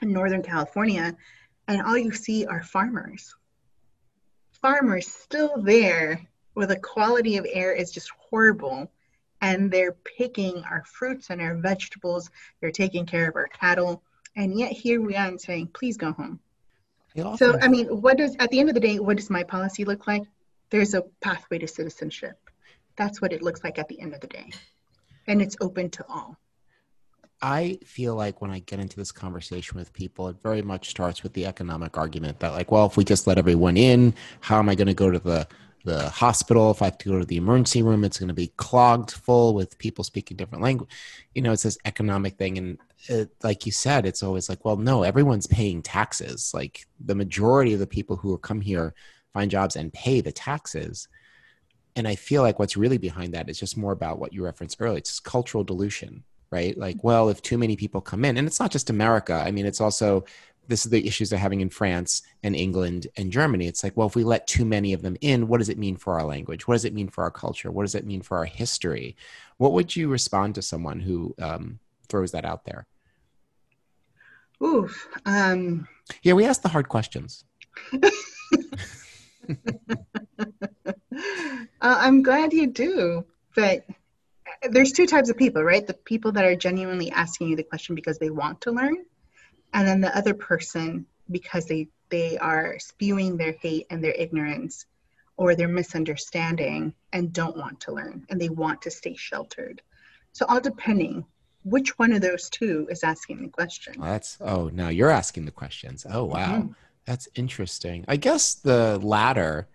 and 0.01 0.11
northern 0.11 0.41
California, 0.41 1.15
and 1.67 1.81
all 1.81 1.97
you 1.97 2.11
see 2.11 2.45
are 2.45 2.61
farmers 2.61 3.35
farmers 4.63 5.07
still 5.07 5.61
there 5.61 6.21
where 6.53 6.65
the 6.65 6.79
quality 6.79 7.35
of 7.35 7.45
air 7.51 7.73
is 7.73 7.91
just 7.91 8.09
horrible 8.29 8.89
and 9.41 9.69
they're 9.69 9.91
picking 10.17 10.63
our 10.63 10.85
fruits 10.85 11.29
and 11.29 11.41
our 11.41 11.53
vegetables. 11.55 12.31
They're 12.61 12.71
taking 12.71 13.05
care 13.05 13.27
of 13.27 13.35
our 13.35 13.49
cattle. 13.49 14.01
And 14.37 14.57
yet 14.57 14.71
here 14.71 15.01
we 15.01 15.17
are 15.17 15.27
and 15.27 15.39
saying 15.39 15.71
please 15.73 15.97
go 15.97 16.13
home. 16.13 16.39
So 17.37 17.59
i 17.61 17.67
mean 17.67 17.87
what 18.01 18.17
does 18.17 18.35
at 18.39 18.49
the 18.49 18.59
end 18.59 18.69
of 18.69 18.73
the 18.73 18.79
day 18.79 18.97
what 18.99 19.17
does 19.17 19.29
my 19.29 19.43
policy 19.43 19.83
look 19.83 20.07
like? 20.07 20.23
There's 20.69 20.93
a 20.93 21.03
pathway 21.21 21.59
to 21.59 21.67
citizenship. 21.67 22.39
That's 22.95 23.21
what 23.21 23.33
it 23.33 23.41
looks 23.41 23.63
like 23.63 23.77
at 23.77 23.89
the 23.89 23.99
end 23.99 24.13
of 24.13 24.21
the 24.21 24.27
day. 24.27 24.49
And 25.27 25.41
it's 25.41 25.57
open 25.59 25.89
to 25.91 26.05
all 26.07 26.37
I 27.43 27.77
feel 27.83 28.15
like 28.15 28.41
when 28.41 28.51
I 28.51 28.59
get 28.59 28.79
into 28.79 28.95
this 28.95 29.11
conversation 29.11 29.77
with 29.77 29.91
people, 29.91 30.29
it 30.29 30.37
very 30.41 30.61
much 30.61 30.89
starts 30.89 31.23
with 31.23 31.33
the 31.33 31.45
economic 31.45 31.97
argument 31.97 32.39
that, 32.39 32.53
like, 32.53 32.71
well, 32.71 32.85
if 32.85 32.95
we 32.95 33.03
just 33.03 33.27
let 33.27 33.37
everyone 33.37 33.75
in, 33.75 34.15
how 34.39 34.59
am 34.59 34.69
I 34.69 34.75
going 34.75 34.87
to 34.87 34.93
go 34.93 35.11
to 35.11 35.19
the 35.19 35.45
the 35.83 36.07
hospital? 36.09 36.71
If 36.71 36.81
I 36.81 36.85
have 36.85 36.97
to 36.99 37.09
go 37.09 37.19
to 37.19 37.25
the 37.25 37.35
emergency 37.35 37.83
room, 37.83 38.05
it's 38.05 38.17
going 38.17 38.29
to 38.29 38.33
be 38.33 38.53
clogged 38.55 39.11
full 39.11 39.53
with 39.53 39.77
people 39.77 40.05
speaking 40.05 40.37
different 40.37 40.63
language. 40.63 40.89
You 41.35 41.41
know, 41.41 41.51
it's 41.51 41.63
this 41.63 41.77
economic 41.83 42.37
thing, 42.37 42.57
and 42.57 42.77
it, 43.09 43.31
like 43.43 43.65
you 43.65 43.73
said, 43.73 44.05
it's 44.05 44.23
always 44.23 44.47
like, 44.47 44.63
well, 44.63 44.77
no, 44.77 45.03
everyone's 45.03 45.47
paying 45.47 45.81
taxes. 45.81 46.53
Like 46.53 46.87
the 47.03 47.15
majority 47.15 47.73
of 47.73 47.81
the 47.81 47.87
people 47.87 48.15
who 48.15 48.37
come 48.37 48.61
here 48.61 48.93
find 49.33 49.51
jobs 49.51 49.75
and 49.75 49.91
pay 49.91 50.21
the 50.21 50.31
taxes. 50.31 51.09
And 51.97 52.07
I 52.07 52.15
feel 52.15 52.41
like 52.41 52.57
what's 52.57 52.77
really 52.77 52.97
behind 52.97 53.33
that 53.33 53.49
is 53.49 53.59
just 53.59 53.75
more 53.75 53.91
about 53.91 54.17
what 54.17 54.31
you 54.31 54.45
referenced 54.45 54.77
earlier. 54.79 54.97
It's 54.97 55.19
cultural 55.19 55.65
dilution 55.65 56.23
right? 56.53 56.77
Like, 56.77 57.03
well, 57.03 57.29
if 57.29 57.41
too 57.41 57.57
many 57.57 57.75
people 57.75 57.99
come 57.99 58.23
in, 58.23 58.37
and 58.37 58.47
it's 58.47 58.59
not 58.59 58.71
just 58.71 58.91
America. 58.91 59.33
I 59.33 59.49
mean, 59.49 59.65
it's 59.65 59.81
also 59.81 60.23
this 60.67 60.85
is 60.85 60.91
the 60.91 61.05
issues 61.05 61.29
they're 61.29 61.39
having 61.39 61.61
in 61.61 61.69
France 61.69 62.21
and 62.43 62.55
England 62.55 63.07
and 63.17 63.31
Germany. 63.31 63.67
It's 63.67 63.83
like, 63.83 63.97
well, 63.97 64.07
if 64.07 64.15
we 64.15 64.23
let 64.23 64.45
too 64.47 64.63
many 64.63 64.93
of 64.93 65.01
them 65.01 65.17
in, 65.19 65.47
what 65.47 65.57
does 65.57 65.69
it 65.69 65.79
mean 65.79 65.97
for 65.97 66.13
our 66.13 66.25
language? 66.25 66.67
What 66.67 66.75
does 66.75 66.85
it 66.85 66.93
mean 66.93 67.09
for 67.09 67.23
our 67.23 67.31
culture? 67.31 67.71
What 67.71 67.83
does 67.83 67.95
it 67.95 68.05
mean 68.05 68.21
for 68.21 68.37
our 68.37 68.45
history? 68.45 69.17
What 69.57 69.73
would 69.73 69.95
you 69.95 70.07
respond 70.07 70.55
to 70.55 70.61
someone 70.61 70.99
who 70.99 71.35
um, 71.41 71.79
throws 72.07 72.31
that 72.31 72.45
out 72.45 72.65
there? 72.65 72.85
Oof. 74.63 75.09
Um... 75.25 75.87
Yeah, 76.21 76.33
we 76.33 76.45
ask 76.45 76.61
the 76.61 76.69
hard 76.69 76.87
questions. 76.87 77.43
uh, 77.93 77.97
I'm 81.81 82.21
glad 82.21 82.53
you 82.53 82.67
do, 82.67 83.25
but 83.55 83.85
there's 84.69 84.91
two 84.91 85.05
types 85.05 85.29
of 85.29 85.37
people, 85.37 85.63
right? 85.63 85.85
The 85.85 85.93
people 85.93 86.31
that 86.33 86.45
are 86.45 86.55
genuinely 86.55 87.11
asking 87.11 87.49
you 87.49 87.55
the 87.55 87.63
question 87.63 87.95
because 87.95 88.17
they 88.17 88.29
want 88.29 88.61
to 88.61 88.71
learn, 88.71 88.97
and 89.73 89.87
then 89.87 90.01
the 90.01 90.15
other 90.15 90.33
person 90.33 91.05
because 91.31 91.65
they 91.65 91.87
they 92.09 92.37
are 92.37 92.77
spewing 92.79 93.37
their 93.37 93.53
hate 93.53 93.87
and 93.89 94.03
their 94.03 94.13
ignorance 94.13 94.85
or 95.37 95.55
their 95.55 95.67
misunderstanding 95.67 96.93
and 97.11 97.33
don't 97.33 97.57
want 97.57 97.79
to 97.79 97.91
learn 97.91 98.25
and 98.29 98.39
they 98.39 98.49
want 98.49 98.83
to 98.83 98.91
stay 98.91 99.15
sheltered. 99.15 99.81
So 100.31 100.45
all 100.47 100.61
depending 100.61 101.25
which 101.63 101.97
one 101.97 102.11
of 102.11 102.21
those 102.21 102.49
two 102.49 102.87
is 102.91 103.03
asking 103.03 103.41
the 103.41 103.49
question. 103.49 103.95
Well, 103.97 104.11
that's 104.11 104.37
oh 104.41 104.69
now 104.73 104.89
you're 104.89 105.09
asking 105.09 105.45
the 105.45 105.51
questions. 105.51 106.05
Oh 106.09 106.25
wow. 106.25 106.57
Mm-hmm. 106.57 106.71
That's 107.05 107.27
interesting. 107.35 108.05
I 108.07 108.15
guess 108.15 108.53
the 108.53 108.99
latter 108.99 109.67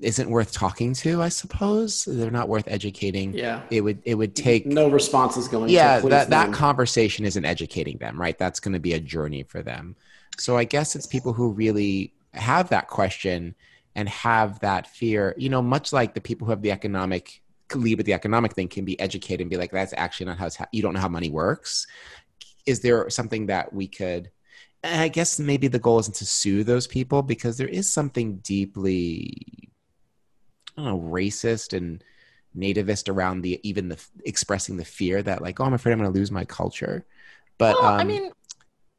isn't 0.00 0.30
worth 0.30 0.52
talking 0.52 0.94
to 0.94 1.22
i 1.22 1.28
suppose. 1.28 2.04
They're 2.04 2.30
not 2.30 2.48
worth 2.48 2.68
educating. 2.68 3.34
Yeah. 3.34 3.62
It 3.70 3.82
would 3.82 4.00
it 4.04 4.14
would 4.14 4.34
take 4.34 4.66
no 4.66 4.88
responses 4.88 5.48
going 5.48 5.70
yeah 5.70 6.00
that, 6.00 6.30
that 6.30 6.52
conversation 6.52 7.24
isn't 7.24 7.44
educating 7.44 7.98
them 7.98 8.20
right? 8.20 8.38
That's 8.38 8.60
going 8.60 8.74
to 8.74 8.80
be 8.80 8.94
a 8.94 9.00
journey 9.00 9.42
for 9.42 9.62
them. 9.62 9.96
So 10.38 10.56
i 10.56 10.64
guess 10.64 10.94
it's 10.94 11.06
people 11.06 11.32
who 11.32 11.50
really 11.50 12.12
have 12.32 12.68
that 12.68 12.88
question 12.88 13.54
and 13.94 14.08
have 14.08 14.60
that 14.60 14.86
fear. 14.86 15.34
You 15.36 15.48
know 15.48 15.62
much 15.62 15.92
like 15.92 16.14
the 16.14 16.20
people 16.20 16.46
who 16.46 16.52
have 16.52 16.62
the 16.62 16.72
economic 16.72 17.42
lead 17.74 17.98
with 17.98 18.06
the 18.06 18.14
economic 18.14 18.54
thing 18.54 18.68
can 18.68 18.84
be 18.84 18.98
educated 18.98 19.40
and 19.42 19.50
be 19.50 19.56
like 19.56 19.70
that's 19.70 19.94
actually 19.96 20.26
not 20.26 20.38
how 20.38 20.48
you 20.72 20.82
don't 20.82 20.94
know 20.94 21.00
how 21.00 21.08
money 21.08 21.30
works. 21.30 21.86
Is 22.66 22.80
there 22.80 23.10
something 23.10 23.46
that 23.46 23.72
we 23.72 23.88
could 23.88 24.30
I 24.84 25.08
guess 25.08 25.40
maybe 25.40 25.68
the 25.68 25.78
goal 25.78 25.98
isn't 25.98 26.14
to 26.16 26.26
sue 26.26 26.62
those 26.62 26.86
people 26.86 27.22
because 27.22 27.56
there 27.56 27.68
is 27.68 27.90
something 27.92 28.36
deeply 28.36 29.67
I 30.78 30.82
don't 30.84 30.90
know, 30.90 31.10
racist 31.10 31.76
and 31.76 32.02
nativist 32.56 33.08
around 33.12 33.42
the 33.42 33.60
even 33.68 33.88
the 33.88 34.02
expressing 34.24 34.76
the 34.76 34.84
fear 34.84 35.22
that 35.22 35.42
like, 35.42 35.58
oh, 35.60 35.64
I'm 35.64 35.74
afraid 35.74 35.92
I'm 35.92 35.98
going 35.98 36.12
to 36.12 36.18
lose 36.18 36.30
my 36.30 36.44
culture. 36.44 37.04
But 37.58 37.74
well, 37.80 37.92
um, 37.92 38.00
I 38.00 38.04
mean, 38.04 38.30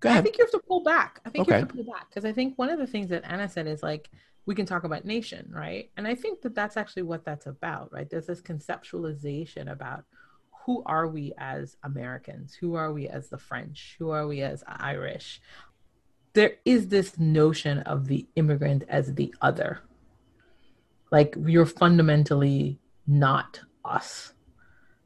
I 0.04 0.22
think 0.22 0.38
you 0.38 0.44
have 0.44 0.52
to 0.52 0.60
pull 0.60 0.84
back. 0.84 1.22
I 1.26 1.30
think 1.30 1.44
okay. 1.44 1.56
you 1.56 1.60
have 1.60 1.68
to 1.70 1.76
pull 1.76 1.94
back 1.94 2.10
because 2.10 2.26
I 2.26 2.34
think 2.34 2.58
one 2.58 2.70
of 2.70 2.80
the 2.80 2.88
things 2.88 3.10
that 3.10 3.24
Anna 3.26 3.48
said 3.48 3.66
is 3.66 3.82
like 3.82 4.10
we 4.46 4.56
can 4.56 4.66
talk 4.66 4.84
about 4.84 5.06
nation, 5.06 5.50
right? 5.54 5.90
And 5.96 6.08
I 6.08 6.16
think 6.16 6.42
that 6.42 6.56
that's 6.56 6.76
actually 6.76 7.04
what 7.04 7.24
that's 7.24 7.46
about, 7.46 7.94
right? 7.94 8.10
There's 8.10 8.28
this 8.28 8.42
conceptualization 8.42 9.72
about 9.72 10.04
who 10.66 10.84
are 10.86 11.08
we 11.08 11.34
as 11.38 11.78
Americans? 11.84 12.54
Who 12.54 12.76
are 12.76 12.92
we 12.92 13.08
as 13.08 13.30
the 13.30 13.38
French? 13.38 13.96
Who 14.00 14.10
are 14.10 14.28
we 14.28 14.42
as 14.42 14.64
Irish? 14.68 15.42
There 16.34 16.58
is 16.66 16.90
this 16.90 17.18
notion 17.18 17.80
of 17.80 18.08
the 18.08 18.28
immigrant 18.36 18.84
as 18.88 19.14
the 19.14 19.34
other, 19.42 19.80
like 21.12 21.36
you're 21.46 21.66
fundamentally 21.66 22.80
not 23.08 23.60
us 23.86 24.34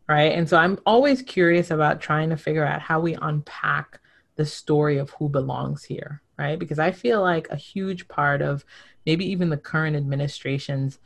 right? 0.09 0.33
And 0.33 0.47
so 0.47 0.57
i'm 0.57 0.79
always 0.85 1.21
curious 1.21 1.71
about 1.71 2.01
trying 2.01 2.29
to 2.29 2.37
figure 2.37 2.65
out 2.65 2.81
how 2.81 2.99
we 2.99 3.15
unpack 3.21 3.99
the 4.35 4.45
story 4.45 4.97
of 4.97 5.09
who 5.11 5.29
belongs 5.29 5.83
here 5.83 6.21
right? 6.37 6.57
Because 6.57 6.79
i 6.79 6.91
feel 6.91 7.21
like 7.21 7.47
a 7.49 7.55
huge 7.55 8.07
part 8.07 8.41
of 8.41 8.65
maybe 9.05 9.25
even 9.25 9.49
the 9.49 9.57
current 9.57 9.95
administration's 9.95 10.99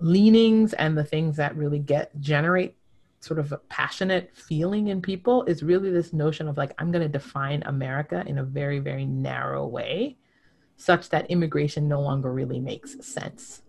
leanings 0.00 0.72
and 0.74 0.96
the 0.96 1.04
things 1.04 1.36
that 1.36 1.56
really 1.56 1.78
get 1.78 2.18
generate 2.20 2.76
sort 3.20 3.40
of 3.40 3.50
a 3.50 3.56
passionate 3.56 4.30
feeling 4.34 4.88
in 4.88 5.02
people 5.02 5.42
is 5.44 5.62
really 5.62 5.90
this 5.90 6.12
notion 6.12 6.46
of 6.46 6.56
like 6.56 6.72
i'm 6.78 6.92
going 6.92 7.02
to 7.02 7.08
define 7.08 7.62
america 7.66 8.22
in 8.26 8.38
a 8.38 8.44
very 8.44 8.78
very 8.78 9.04
narrow 9.04 9.66
way 9.66 10.16
such 10.76 11.08
that 11.08 11.28
immigration 11.30 11.88
no 11.88 12.00
longer 12.00 12.32
really 12.32 12.60
makes 12.60 12.96
sense 13.04 13.62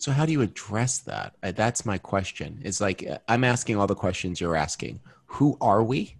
so 0.00 0.12
how 0.12 0.24
do 0.24 0.32
you 0.32 0.40
address 0.40 0.98
that? 1.00 1.34
Uh, 1.42 1.52
that's 1.52 1.84
my 1.84 1.98
question. 1.98 2.60
It's 2.64 2.80
like 2.80 3.06
uh, 3.06 3.18
I'm 3.28 3.44
asking 3.44 3.76
all 3.76 3.86
the 3.86 3.94
questions 3.94 4.40
you're 4.40 4.56
asking. 4.56 5.00
Who 5.26 5.58
are 5.60 5.82
we? 5.82 6.16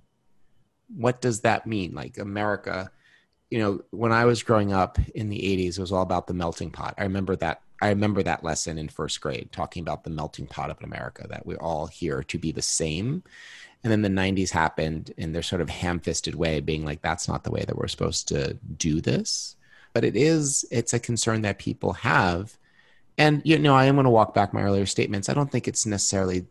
What 0.94 1.22
does 1.22 1.40
that 1.40 1.66
mean? 1.66 1.94
Like 1.94 2.18
America, 2.18 2.90
you 3.50 3.58
know, 3.58 3.80
when 3.90 4.12
I 4.12 4.26
was 4.26 4.42
growing 4.42 4.72
up 4.72 4.98
in 5.14 5.30
the 5.30 5.38
80s, 5.38 5.78
it 5.78 5.80
was 5.80 5.92
all 5.92 6.02
about 6.02 6.26
the 6.26 6.34
melting 6.34 6.70
pot. 6.70 6.94
I 6.98 7.04
remember 7.04 7.36
that 7.36 7.62
I 7.80 7.88
remember 7.88 8.22
that 8.22 8.44
lesson 8.44 8.76
in 8.76 8.90
first 8.90 9.18
grade, 9.22 9.48
talking 9.50 9.80
about 9.80 10.04
the 10.04 10.10
melting 10.10 10.46
pot 10.46 10.68
of 10.68 10.82
America, 10.82 11.26
that 11.30 11.46
we're 11.46 11.56
all 11.56 11.86
here 11.86 12.22
to 12.24 12.38
be 12.38 12.52
the 12.52 12.60
same. 12.60 13.22
And 13.82 13.90
then 13.90 14.02
the 14.02 14.10
90s 14.10 14.50
happened 14.50 15.14
in 15.16 15.32
their 15.32 15.42
sort 15.42 15.62
of 15.62 15.70
ham 15.70 16.00
fisted 16.00 16.34
way, 16.34 16.60
being 16.60 16.84
like, 16.84 17.00
that's 17.00 17.28
not 17.28 17.44
the 17.44 17.50
way 17.50 17.64
that 17.64 17.78
we're 17.78 17.88
supposed 17.88 18.28
to 18.28 18.58
do 18.76 19.00
this. 19.00 19.56
But 19.94 20.04
it 20.04 20.16
is, 20.16 20.66
it's 20.70 20.92
a 20.92 20.98
concern 20.98 21.40
that 21.42 21.58
people 21.58 21.94
have. 21.94 22.58
And, 23.20 23.42
you 23.44 23.58
know, 23.58 23.74
I 23.74 23.84
am 23.84 23.96
going 23.96 24.04
to 24.04 24.10
walk 24.10 24.32
back 24.32 24.54
my 24.54 24.62
earlier 24.62 24.86
statements. 24.86 25.28
I 25.28 25.34
don't 25.34 25.52
think 25.52 25.68
it's 25.68 25.84
necessarily 25.84 26.46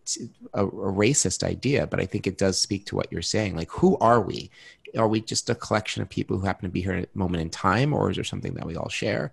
a, 0.54 0.64
a 0.64 0.70
racist 0.70 1.42
idea, 1.42 1.88
but 1.88 2.00
I 2.00 2.06
think 2.06 2.28
it 2.28 2.38
does 2.38 2.62
speak 2.62 2.86
to 2.86 2.96
what 2.96 3.12
you're 3.12 3.24
saying. 3.24 3.56
Like, 3.56 3.72
who 3.72 3.98
are 3.98 4.22
we? 4.22 4.52
Are 4.96 5.08
we 5.08 5.20
just 5.20 5.50
a 5.50 5.56
collection 5.56 6.04
of 6.04 6.10
people 6.10 6.38
who 6.38 6.46
happen 6.46 6.70
to 6.70 6.72
be 6.72 6.84
here 6.84 6.94
at 6.94 7.06
a 7.06 7.18
moment 7.18 7.42
in 7.42 7.50
time, 7.50 7.92
or 7.92 8.12
is 8.12 8.18
there 8.18 8.24
something 8.24 8.54
that 8.54 8.68
we 8.68 8.76
all 8.76 8.88
share? 8.88 9.32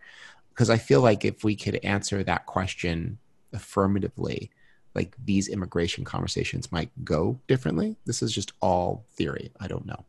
Because 0.49 0.71
I 0.71 0.79
feel 0.79 1.03
like 1.03 1.27
if 1.27 1.45
we 1.45 1.55
could 1.55 1.79
answer 1.85 2.25
that 2.25 2.47
question 2.47 3.19
affirmatively, 3.53 4.51
like 4.95 5.15
these 5.23 5.49
immigration 5.49 6.05
conversations 6.05 6.73
might 6.73 6.89
go 7.05 7.39
differently. 7.49 7.97
This 8.07 8.23
is 8.23 8.33
just 8.33 8.55
all 8.63 9.05
theory. 9.11 9.53
I 9.61 9.69
don't 9.69 9.85
know. 9.85 10.07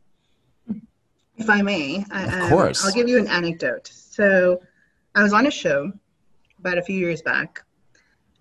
If 1.36 1.50
I 1.50 1.60
may, 1.60 2.06
of 2.10 2.32
um, 2.32 2.48
course, 2.48 2.86
I'll 2.86 2.92
give 2.92 3.06
you 3.06 3.18
an 3.18 3.28
anecdote. 3.28 3.88
So, 3.88 4.62
I 5.14 5.22
was 5.22 5.34
on 5.34 5.46
a 5.46 5.50
show 5.50 5.92
about 6.58 6.78
a 6.78 6.82
few 6.82 6.98
years 6.98 7.22
back, 7.22 7.62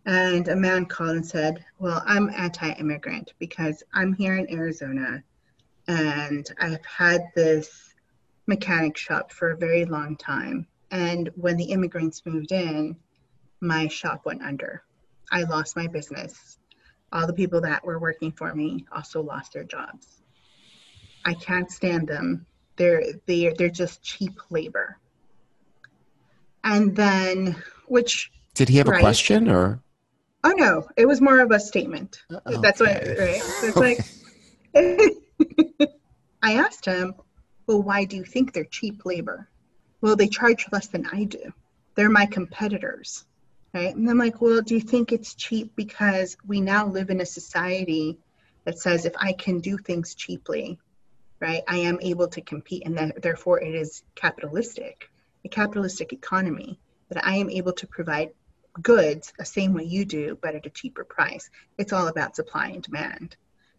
and 0.06 0.48
a 0.48 0.56
man 0.56 0.86
called 0.86 1.16
and 1.18 1.26
said, 1.26 1.64
"Well, 1.80 2.02
I'm 2.06 2.30
anti-immigrant 2.30 3.34
because 3.40 3.84
I'm 3.94 4.14
here 4.14 4.36
in 4.36 4.52
Arizona, 4.52 5.24
and 5.88 6.50
I've 6.60 6.86
had 6.86 7.22
this 7.36 7.94
mechanic 8.48 8.98
shop 8.98 9.32
for 9.32 9.52
a 9.52 9.58
very 9.58 9.86
long 9.86 10.16
time, 10.16 10.68
and 10.92 11.30
when 11.36 11.58
the 11.58 11.72
immigrants 11.72 12.26
moved 12.26 12.52
in, 12.52 12.96
my 13.60 13.88
shop 13.88 14.26
went 14.26 14.42
under." 14.42 14.84
I 15.32 15.44
lost 15.44 15.76
my 15.76 15.88
business. 15.88 16.58
All 17.12 17.28
the 17.28 17.34
people 17.34 17.62
that 17.62 17.86
were 17.86 18.00
working 18.00 18.32
for 18.32 18.54
me 18.56 18.86
also 18.92 19.22
lost 19.22 19.54
their 19.54 19.64
jobs. 19.66 20.22
I 21.26 21.34
can't 21.34 21.70
stand 21.70 22.08
them. 22.08 22.46
They're 22.78 23.04
they're 23.26 23.54
they're 23.54 23.70
just 23.70 24.02
cheap 24.02 24.40
labor. 24.50 24.98
And 26.64 26.96
then 26.96 27.62
which 27.88 28.32
Did 28.54 28.70
he 28.70 28.78
have 28.78 28.88
right, 28.88 28.98
a 28.98 29.02
question 29.02 29.50
or 29.50 29.82
Oh 30.44 30.54
no, 30.56 30.88
it 30.96 31.08
was 31.08 31.20
more 31.20 31.40
of 31.40 31.52
a 31.52 31.60
statement. 31.60 32.22
Okay. 32.32 32.58
That's 32.62 32.80
what 32.80 32.90
right. 32.90 33.42
So 33.42 33.68
it's 33.68 33.78
like 33.78 34.00
I 36.44 36.54
asked 36.54 36.86
him, 36.86 37.16
Well, 37.66 37.82
why 37.82 38.06
do 38.06 38.16
you 38.16 38.24
think 38.24 38.54
they're 38.54 38.66
cheap 38.66 39.06
labor? 39.06 39.50
Well, 40.02 40.16
they 40.16 40.28
charge 40.28 40.68
less 40.72 40.88
than 40.88 41.08
I 41.12 41.24
do. 41.24 41.52
They're 41.96 42.10
my 42.10 42.28
competitors 42.28 43.26
right? 43.74 43.96
And 43.96 44.10
I'm 44.10 44.18
like, 44.18 44.42
well, 44.42 44.62
do 44.62 44.76
you 44.76 44.82
think 44.82 45.12
it's 45.12 45.34
cheap 45.34 45.76
because 45.76 46.38
we 46.46 46.62
now 46.62 46.88
live 46.88 47.10
in 47.10 47.22
a 47.22 47.26
society 47.26 48.18
that 48.66 48.80
says 48.80 49.06
if 49.06 49.14
I 49.18 49.34
can 49.34 49.60
do 49.60 49.78
things 49.78 50.16
cheaply, 50.16 50.80
right, 51.40 51.64
I 51.68 51.78
am 51.78 52.00
able 52.02 52.28
to 52.30 52.42
compete, 52.42 52.84
and 52.86 52.98
that 52.98 53.22
therefore 53.22 53.62
it 53.62 53.76
is 53.76 54.04
capitalistic, 54.16 55.10
a 55.46 55.50
capitalistic 55.50 56.14
economy 56.14 56.80
that 57.10 57.26
I 57.26 57.38
am 57.38 57.50
able 57.50 57.74
to 57.74 57.88
provide 57.88 58.32
goods 58.82 59.34
the 59.38 59.46
same 59.46 59.74
way 59.74 59.84
you 59.84 60.06
do, 60.06 60.38
but 60.42 60.56
at 60.56 60.66
a 60.66 60.70
cheaper 60.72 61.04
price. 61.04 61.50
It's 61.78 61.94
all 61.94 62.08
about 62.08 62.36
supply 62.36 62.68
and 62.70 62.84
demand. 62.84 63.36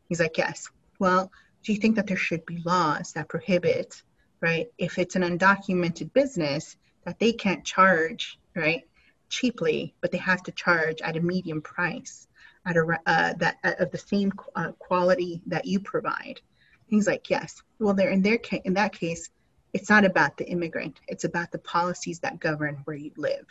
He's 0.08 0.20
like, 0.20 0.38
yes. 0.38 0.68
Well, 0.98 1.30
do 1.62 1.72
you 1.72 1.78
think 1.78 1.96
that 1.96 2.06
there 2.06 2.16
should 2.16 2.44
be 2.46 2.62
laws 2.64 3.12
that 3.12 3.28
prohibit, 3.28 4.02
right, 4.40 4.68
if 4.78 4.98
it's 4.98 5.16
an 5.16 5.22
undocumented 5.22 6.12
business, 6.12 6.76
that 7.04 7.18
they 7.18 7.32
can't 7.32 7.64
charge, 7.64 8.38
right, 8.54 8.82
cheaply, 9.28 9.94
but 10.00 10.10
they 10.10 10.18
have 10.18 10.42
to 10.44 10.52
charge 10.52 11.00
at 11.02 11.16
a 11.16 11.20
medium 11.20 11.62
price 11.62 12.26
at 12.66 12.76
a 12.76 13.00
uh, 13.06 13.32
that 13.34 13.56
uh, 13.64 13.72
of 13.78 13.90
the 13.90 13.98
same 13.98 14.32
uh, 14.54 14.72
quality 14.72 15.40
that 15.46 15.64
you 15.64 15.80
provide. 15.80 16.40
He's 16.86 17.06
like, 17.06 17.30
yes. 17.30 17.62
Well, 17.78 17.94
there 17.94 18.10
in 18.10 18.22
their 18.22 18.38
in 18.64 18.74
that 18.74 18.92
case, 18.92 19.30
it's 19.72 19.90
not 19.90 20.04
about 20.04 20.36
the 20.36 20.46
immigrant. 20.46 21.00
It's 21.08 21.24
about 21.24 21.50
the 21.52 21.58
policies 21.58 22.20
that 22.20 22.40
govern 22.40 22.82
where 22.84 22.96
you 22.96 23.12
live, 23.16 23.46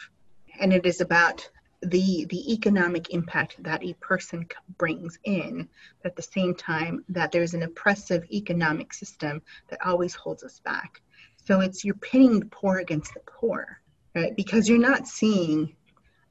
and 0.59 0.73
it 0.73 0.85
is 0.85 1.01
about 1.01 1.49
the 1.81 2.25
the 2.29 2.53
economic 2.53 3.13
impact 3.13 3.61
that 3.63 3.83
a 3.83 3.93
person 3.95 4.47
brings 4.77 5.19
in 5.23 5.69
at 6.03 6.15
the 6.15 6.23
same 6.23 6.55
time 6.55 7.05
that 7.09 7.31
there's 7.31 7.53
an 7.53 7.63
oppressive 7.63 8.25
economic 8.31 8.93
system 8.93 9.43
that 9.67 9.85
always 9.85 10.15
holds 10.15 10.43
us 10.43 10.59
back 10.61 11.01
so 11.45 11.59
it's 11.59 11.85
you're 11.85 11.93
pitting 11.93 12.39
the 12.39 12.47
poor 12.47 12.79
against 12.79 13.13
the 13.13 13.19
poor 13.27 13.79
right? 14.17 14.35
Because 14.35 14.67
you're 14.67 14.79
not 14.79 15.07
seeing 15.07 15.75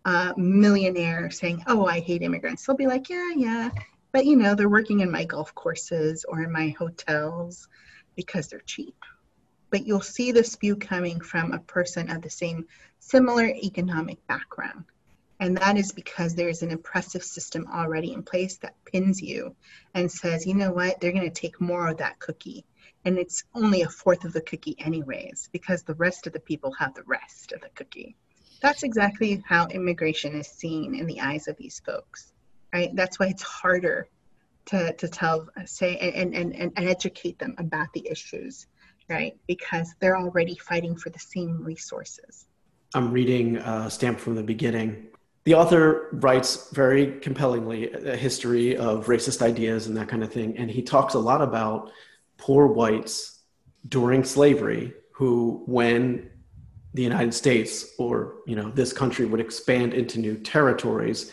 a 0.04 0.34
millionaire 0.36 1.30
saying, 1.30 1.62
"Oh, 1.66 1.86
I 1.86 2.00
hate 2.00 2.22
immigrants." 2.22 2.64
They'll 2.64 2.76
be 2.76 2.86
like, 2.86 3.08
"Yeah, 3.08 3.32
yeah," 3.36 3.70
but 4.12 4.26
you 4.26 4.36
know, 4.36 4.54
they're 4.54 4.68
working 4.68 5.00
in 5.00 5.10
my 5.10 5.24
golf 5.24 5.54
courses 5.54 6.24
or 6.28 6.42
in 6.42 6.52
my 6.52 6.70
hotels 6.78 7.68
because 8.16 8.48
they're 8.48 8.60
cheap. 8.60 8.96
But 9.70 9.86
you'll 9.86 10.00
see 10.00 10.32
the 10.32 10.44
spew 10.44 10.76
coming 10.76 11.20
from 11.20 11.52
a 11.52 11.58
person 11.58 12.10
of 12.10 12.22
the 12.22 12.30
same 12.30 12.66
similar 12.98 13.46
economic 13.46 14.24
background. 14.26 14.84
And 15.38 15.56
that 15.58 15.76
is 15.76 15.92
because 15.92 16.34
there's 16.34 16.62
an 16.62 16.70
oppressive 16.70 17.22
system 17.22 17.66
already 17.72 18.12
in 18.12 18.22
place 18.22 18.56
that 18.58 18.84
pins 18.84 19.20
you 19.20 19.54
and 19.94 20.10
says, 20.10 20.46
you 20.46 20.54
know 20.54 20.72
what, 20.72 21.00
they're 21.00 21.12
going 21.12 21.30
to 21.30 21.40
take 21.40 21.60
more 21.60 21.88
of 21.88 21.98
that 21.98 22.18
cookie. 22.18 22.64
And 23.04 23.18
it's 23.18 23.44
only 23.54 23.82
a 23.82 23.88
fourth 23.88 24.24
of 24.24 24.32
the 24.32 24.40
cookie 24.40 24.76
anyways 24.78 25.50
because 25.52 25.82
the 25.82 25.94
rest 25.94 26.26
of 26.26 26.32
the 26.32 26.40
people 26.40 26.72
have 26.72 26.94
the 26.94 27.02
rest 27.04 27.52
of 27.52 27.60
the 27.60 27.68
cookie. 27.74 28.16
That's 28.62 28.82
exactly 28.82 29.42
how 29.46 29.66
immigration 29.66 30.34
is 30.34 30.48
seen 30.48 30.94
in 30.94 31.06
the 31.06 31.20
eyes 31.20 31.48
of 31.48 31.56
these 31.56 31.80
folks 31.84 32.32
right? 32.76 32.94
That's 32.94 33.18
why 33.18 33.26
it's 33.28 33.42
harder 33.42 34.08
to, 34.66 34.92
to 34.92 35.08
tell 35.08 35.48
say 35.64 35.96
and, 35.96 36.34
and, 36.34 36.54
and, 36.54 36.72
and 36.76 36.88
educate 36.88 37.38
them 37.38 37.54
about 37.58 37.92
the 37.92 38.06
issues 38.10 38.66
right? 39.08 39.36
Because 39.46 39.94
they're 40.00 40.16
already 40.16 40.56
fighting 40.56 40.96
for 40.96 41.10
the 41.10 41.18
same 41.18 41.62
resources. 41.62 42.46
I'm 42.94 43.12
reading 43.12 43.58
uh, 43.58 43.88
Stamped 43.88 44.20
from 44.20 44.34
the 44.34 44.42
Beginning. 44.42 45.08
The 45.44 45.54
author 45.54 46.08
writes 46.12 46.70
very 46.72 47.20
compellingly 47.20 47.92
a 47.92 48.16
history 48.16 48.76
of 48.76 49.06
racist 49.06 49.42
ideas 49.42 49.86
and 49.86 49.96
that 49.96 50.08
kind 50.08 50.24
of 50.24 50.32
thing 50.32 50.56
and 50.58 50.68
he 50.68 50.82
talks 50.82 51.14
a 51.14 51.18
lot 51.18 51.40
about 51.40 51.90
poor 52.36 52.66
whites 52.66 53.40
during 53.88 54.24
slavery 54.24 54.92
who, 55.12 55.62
when 55.66 56.30
the 56.94 57.02
United 57.02 57.32
States 57.32 57.94
or 57.98 58.36
you 58.46 58.56
know 58.56 58.70
this 58.70 58.92
country 58.92 59.26
would 59.26 59.40
expand 59.40 59.94
into 59.94 60.18
new 60.18 60.36
territories, 60.36 61.32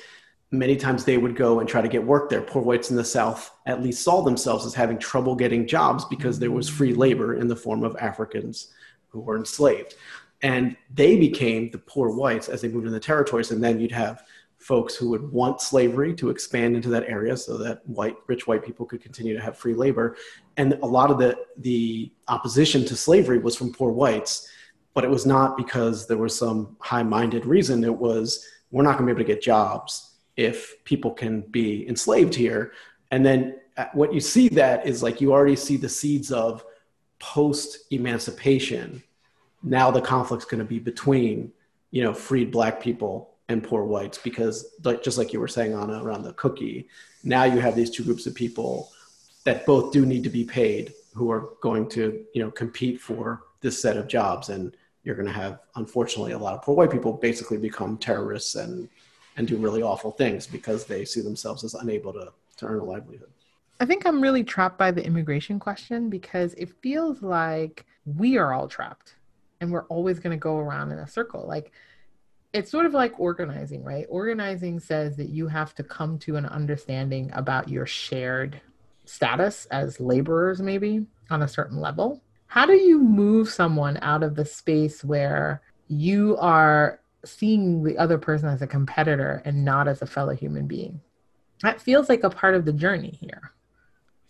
many 0.54 0.76
times 0.76 1.04
they 1.04 1.18
would 1.18 1.36
go 1.36 1.60
and 1.60 1.68
try 1.68 1.82
to 1.82 1.88
get 1.88 2.04
work 2.04 2.30
there. 2.30 2.42
Poor 2.42 2.62
whites 2.62 2.92
in 2.92 2.96
the 2.96 3.04
South 3.04 3.52
at 3.66 3.82
least 3.82 4.04
saw 4.04 4.22
themselves 4.22 4.66
as 4.66 4.74
having 4.74 5.00
trouble 5.00 5.36
getting 5.36 5.68
jobs 5.68 6.06
because 6.06 6.38
there 6.38 6.52
was 6.52 6.70
free 6.70 6.94
labor 6.94 7.36
in 7.36 7.48
the 7.48 7.56
form 7.56 7.84
of 7.84 7.98
Africans 8.00 8.72
who 9.10 9.20
were 9.20 9.36
enslaved. 9.36 9.96
And 10.44 10.78
they 10.94 11.18
became 11.18 11.72
the 11.72 11.80
poor 11.80 12.16
whites 12.16 12.50
as 12.50 12.62
they 12.62 12.68
moved 12.68 12.86
in 12.86 12.94
the 12.94 13.00
territories. 13.00 13.52
And 13.52 13.64
then 13.64 13.80
you'd 13.80 13.92
have 13.92 14.24
folks 14.60 14.96
who 14.96 15.10
would 15.10 15.30
want 15.32 15.60
slavery 15.60 16.14
to 16.14 16.30
expand 16.30 16.76
into 16.76 16.90
that 16.90 17.04
area 17.10 17.36
so 17.36 17.58
that 17.58 17.86
white 17.86 18.16
rich 18.28 18.48
white 18.48 18.64
people 18.64 18.86
could 18.86 19.02
continue 19.02 19.34
to 19.34 19.42
have 19.42 19.58
free 19.58 19.74
labor 19.74 20.16
and 20.56 20.72
a 20.82 20.86
lot 20.86 21.12
of 21.12 21.18
the 21.18 21.38
the 21.58 22.10
opposition 22.30 22.86
to 22.86 22.96
slavery 22.96 23.40
was 23.40 23.58
from 23.58 23.74
poor 23.74 23.92
whites 23.92 24.48
but 24.94 25.04
it 25.04 25.10
was 25.10 25.26
not 25.26 25.58
because 25.58 26.08
there 26.08 26.16
was 26.16 26.38
some 26.38 26.78
high-minded 26.80 27.46
reason 27.46 27.84
it 27.84 27.94
was 27.94 28.48
we're 28.72 28.84
not 28.84 28.98
going 28.98 29.06
to 29.06 29.14
be 29.14 29.20
able 29.20 29.28
to 29.28 29.36
get 29.36 29.44
jobs 29.44 30.13
if 30.38 30.84
people 30.84 31.12
can 31.12 31.42
be 31.42 31.88
enslaved 31.88 32.34
here. 32.34 32.74
And 33.12 33.26
then 33.26 33.60
uh, 33.78 33.86
what 33.94 34.14
you 34.14 34.20
see 34.20 34.50
that 34.50 34.86
is 34.86 35.04
like 35.04 35.22
you 35.22 35.32
already 35.32 35.56
see 35.56 35.78
the 35.78 35.90
seeds 35.90 36.32
of 36.32 36.66
post 37.20 37.86
emancipation 37.92 39.02
now 39.66 39.90
the 39.90 40.02
conflict's 40.02 40.44
going 40.46 40.60
to 40.60 40.66
be 40.66 40.78
between 40.78 41.50
you 41.92 42.04
know 42.04 42.14
freed 42.14 42.52
black 42.52 42.82
people 42.82 43.36
and 43.48 43.64
poor 43.64 43.86
whites 43.86 44.18
because 44.18 44.76
like 44.84 45.02
just 45.02 45.18
like 45.18 45.32
you 45.32 45.40
were 45.40 45.48
saying 45.48 45.74
Anna 45.74 46.04
around 46.04 46.24
the 46.24 46.34
cookie 46.34 46.90
now 47.24 47.46
you 47.46 47.60
have 47.60 47.76
these 47.76 47.90
two 47.90 48.04
groups 48.04 48.26
of 48.26 48.36
people 48.36 48.92
that 49.46 49.66
both 49.66 49.94
do 49.94 50.06
need 50.06 50.24
to 50.24 50.30
be 50.30 50.44
paid 50.44 50.94
who 51.14 51.32
are 51.32 51.50
going 51.62 51.88
to 51.90 52.26
you 52.34 52.44
know 52.44 52.52
compete 52.52 53.00
for 53.00 53.44
this 53.62 53.82
set 53.82 53.98
of 53.98 54.08
jobs. 54.08 54.50
And 54.50 54.76
you're 55.04 55.16
going 55.16 55.28
to 55.28 55.34
have 55.34 55.60
unfortunately 55.76 56.34
a 56.34 56.38
lot 56.38 56.54
of 56.54 56.62
poor 56.62 56.76
white 56.76 56.92
people 56.92 57.14
basically 57.14 57.58
become 57.58 57.98
terrorists 57.98 58.56
and 58.56 58.90
and 59.38 59.48
do 59.48 59.58
really 59.58 59.82
awful 59.82 60.12
things 60.12 60.48
because 60.48 60.86
they 60.86 61.06
see 61.06 61.22
themselves 61.22 61.64
as 61.64 61.74
unable 61.74 62.14
to 62.14 62.32
to 62.58 62.66
earn 62.66 62.80
a 62.80 62.84
livelihood 62.84 63.30
i 63.80 63.86
think 63.86 64.06
i'm 64.06 64.22
really 64.22 64.44
trapped 64.44 64.78
by 64.78 64.92
the 64.92 65.06
immigration 65.06 65.60
question 65.60 66.10
because 66.10 66.54
it 66.56 66.70
feels 66.82 67.22
like 67.22 67.86
we 68.06 68.38
are 68.38 68.54
all 68.54 68.68
trapped 68.68 69.16
and 69.62 69.72
we're 69.72 69.86
always 69.86 70.20
going 70.20 70.32
to 70.32 70.42
go 70.42 70.58
around 70.58 70.92
in 70.92 71.00
a 71.00 71.08
circle 71.08 71.46
like 71.48 71.72
it's 72.54 72.70
sort 72.70 72.86
of 72.86 72.94
like 72.94 73.20
organizing, 73.20 73.84
right? 73.84 74.06
Organizing 74.10 74.80
says 74.80 75.18
that 75.18 75.30
you 75.30 75.48
have 75.48 75.74
to 75.76 75.84
come 75.84 76.20
to 76.20 76.36
an 76.36 76.46
understanding 76.46 77.32
about 77.34 77.68
your 77.68 77.88
shared 77.88 78.62
status 79.06 79.66
as 79.72 80.00
laborers, 80.00 80.62
maybe 80.62 81.06
on 81.32 81.42
a 81.42 81.48
certain 81.48 81.80
level. 81.80 82.22
How 82.46 82.68
do 82.68 82.74
you 82.74 83.00
move 83.00 83.50
someone 83.50 83.98
out 84.04 84.22
of 84.22 84.36
the 84.36 84.46
space 84.46 85.04
where 85.04 85.64
you 85.88 86.38
are 86.38 87.00
seeing 87.26 87.84
the 87.84 87.98
other 87.98 88.18
person 88.18 88.50
as 88.50 88.62
a 88.62 88.68
competitor 88.68 89.42
and 89.46 89.64
not 89.64 89.88
as 89.88 90.02
a 90.02 90.06
fellow 90.06 90.34
human 90.34 90.68
being. 90.68 91.02
That 91.62 91.82
feels 91.82 92.10
like 92.10 92.24
a 92.24 92.30
part 92.30 92.56
of 92.56 92.66
the 92.66 92.74
journey 92.74 93.18
here. 93.20 93.52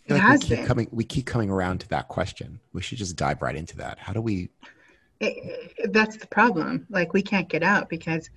It 0.06 0.14
like 0.14 0.40
we 0.40 0.56
keep 0.56 0.66
coming 0.66 0.88
we 0.92 1.04
keep 1.04 1.26
coming 1.26 1.50
around 1.50 1.80
to 1.80 1.88
that 1.88 2.08
question. 2.08 2.60
We 2.72 2.82
should 2.82 2.98
just 2.98 3.16
dive 3.16 3.42
right 3.42 3.56
into 3.56 3.76
that. 3.78 3.98
How 3.98 4.12
do 4.12 4.20
we 4.20 4.50
it, 5.20 5.72
it, 5.78 5.92
that's 5.92 6.16
the 6.16 6.26
problem. 6.26 6.86
Like 6.90 7.12
we 7.12 7.22
can't 7.22 7.48
get 7.48 7.62
out 7.62 7.88
because 7.88 8.28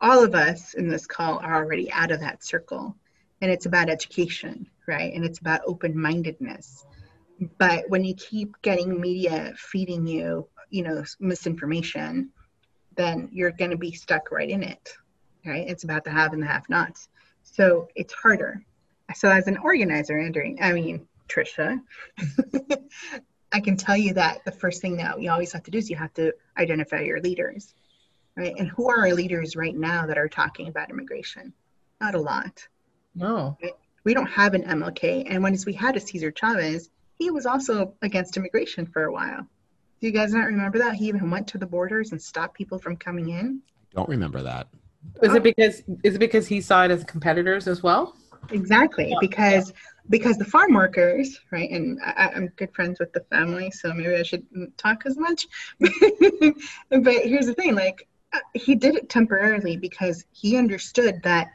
all 0.00 0.22
of 0.22 0.34
us 0.34 0.74
in 0.74 0.88
this 0.88 1.06
call 1.06 1.38
are 1.38 1.56
already 1.56 1.90
out 1.92 2.10
of 2.10 2.20
that 2.20 2.44
circle. 2.44 2.96
And 3.40 3.50
it's 3.50 3.66
about 3.66 3.88
education, 3.88 4.68
right? 4.86 5.12
And 5.14 5.24
it's 5.24 5.38
about 5.38 5.62
open-mindedness. 5.66 6.84
But 7.58 7.88
when 7.88 8.04
you 8.04 8.14
keep 8.14 8.60
getting 8.60 9.00
media 9.00 9.54
feeding 9.56 10.06
you, 10.06 10.46
you 10.68 10.82
know, 10.82 11.04
misinformation, 11.18 12.30
then 13.00 13.28
you're 13.32 13.50
going 13.50 13.70
to 13.70 13.76
be 13.76 13.92
stuck 13.92 14.30
right 14.30 14.48
in 14.48 14.62
it, 14.62 14.94
right? 15.44 15.68
It's 15.68 15.84
about 15.84 16.04
the 16.04 16.10
have 16.10 16.32
and 16.32 16.42
the 16.42 16.46
have-nots. 16.46 17.08
So 17.42 17.88
it's 17.94 18.12
harder. 18.12 18.62
So 19.14 19.30
as 19.30 19.48
an 19.48 19.56
organizer, 19.56 20.18
Andrew, 20.18 20.54
I 20.60 20.72
mean, 20.72 21.06
Trisha, 21.28 21.80
I 23.52 23.60
can 23.60 23.76
tell 23.76 23.96
you 23.96 24.14
that 24.14 24.44
the 24.44 24.52
first 24.52 24.80
thing 24.80 24.96
that 24.98 25.20
you 25.20 25.30
always 25.30 25.52
have 25.52 25.64
to 25.64 25.70
do 25.70 25.78
is 25.78 25.90
you 25.90 25.96
have 25.96 26.14
to 26.14 26.32
identify 26.56 27.00
your 27.00 27.20
leaders, 27.20 27.74
right? 28.36 28.54
And 28.56 28.68
who 28.68 28.88
are 28.88 29.00
our 29.00 29.14
leaders 29.14 29.56
right 29.56 29.74
now 29.74 30.06
that 30.06 30.18
are 30.18 30.28
talking 30.28 30.68
about 30.68 30.90
immigration? 30.90 31.52
Not 32.00 32.14
a 32.14 32.20
lot. 32.20 32.66
No. 33.14 33.56
Right? 33.62 33.72
We 34.04 34.14
don't 34.14 34.30
have 34.30 34.54
an 34.54 34.62
MLK. 34.62 35.26
And 35.28 35.42
once 35.42 35.66
we 35.66 35.72
had 35.72 35.96
a 35.96 36.00
Cesar 36.00 36.30
Chavez, 36.30 36.90
he 37.18 37.30
was 37.30 37.46
also 37.46 37.94
against 38.02 38.36
immigration 38.36 38.86
for 38.86 39.04
a 39.04 39.12
while. 39.12 39.46
Do 40.00 40.06
you 40.06 40.12
guys 40.12 40.32
not 40.32 40.46
remember 40.46 40.78
that? 40.78 40.94
He 40.94 41.08
even 41.08 41.30
went 41.30 41.46
to 41.48 41.58
the 41.58 41.66
borders 41.66 42.12
and 42.12 42.20
stopped 42.20 42.54
people 42.54 42.78
from 42.78 42.96
coming 42.96 43.28
in. 43.28 43.60
I 43.92 43.96
don't 43.96 44.08
remember 44.08 44.42
that. 44.42 44.66
Is 45.22 45.34
it 45.34 45.42
because 45.42 45.82
is 46.02 46.14
it 46.14 46.18
because 46.18 46.46
he 46.46 46.60
saw 46.60 46.84
it 46.84 46.90
as 46.90 47.04
competitors 47.04 47.68
as 47.68 47.82
well? 47.82 48.16
Exactly, 48.50 49.14
because 49.20 49.72
because 50.08 50.36
the 50.38 50.44
farm 50.44 50.72
workers, 50.72 51.38
right? 51.50 51.70
And 51.70 51.98
I, 52.04 52.30
am 52.34 52.48
good 52.56 52.74
friends 52.74 52.98
with 52.98 53.12
the 53.12 53.20
family, 53.30 53.70
so 53.70 53.92
maybe 53.92 54.14
I 54.14 54.22
shouldn't 54.22 54.76
talk 54.78 55.04
as 55.06 55.16
much. 55.16 55.46
but 55.78 57.14
here's 57.24 57.46
the 57.46 57.54
thing: 57.54 57.74
like 57.74 58.08
uh, 58.32 58.38
he 58.54 58.74
did 58.74 58.96
it 58.96 59.08
temporarily 59.08 59.76
because 59.76 60.24
he 60.32 60.56
understood 60.56 61.22
that 61.22 61.50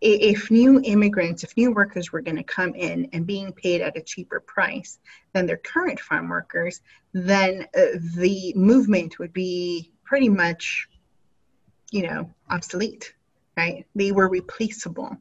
if 0.00 0.50
new 0.50 0.80
immigrants, 0.82 1.44
if 1.44 1.56
new 1.56 1.72
workers 1.72 2.12
were 2.12 2.20
going 2.20 2.36
to 2.36 2.44
come 2.44 2.74
in 2.74 3.08
and 3.12 3.26
being 3.26 3.52
paid 3.52 3.80
at 3.80 3.96
a 3.96 4.02
cheaper 4.02 4.40
price 4.40 4.98
than 5.32 5.46
their 5.46 5.56
current 5.56 5.98
farm 5.98 6.28
workers, 6.28 6.80
then 7.12 7.66
uh, 7.76 7.98
the 8.16 8.52
movement 8.54 9.18
would 9.18 9.32
be 9.32 9.90
pretty 10.04 10.28
much, 10.28 10.88
you 11.90 12.02
know, 12.02 12.32
obsolete, 12.48 13.14
right? 13.56 13.86
They 13.94 14.12
were 14.12 14.28
replaceable. 14.28 15.16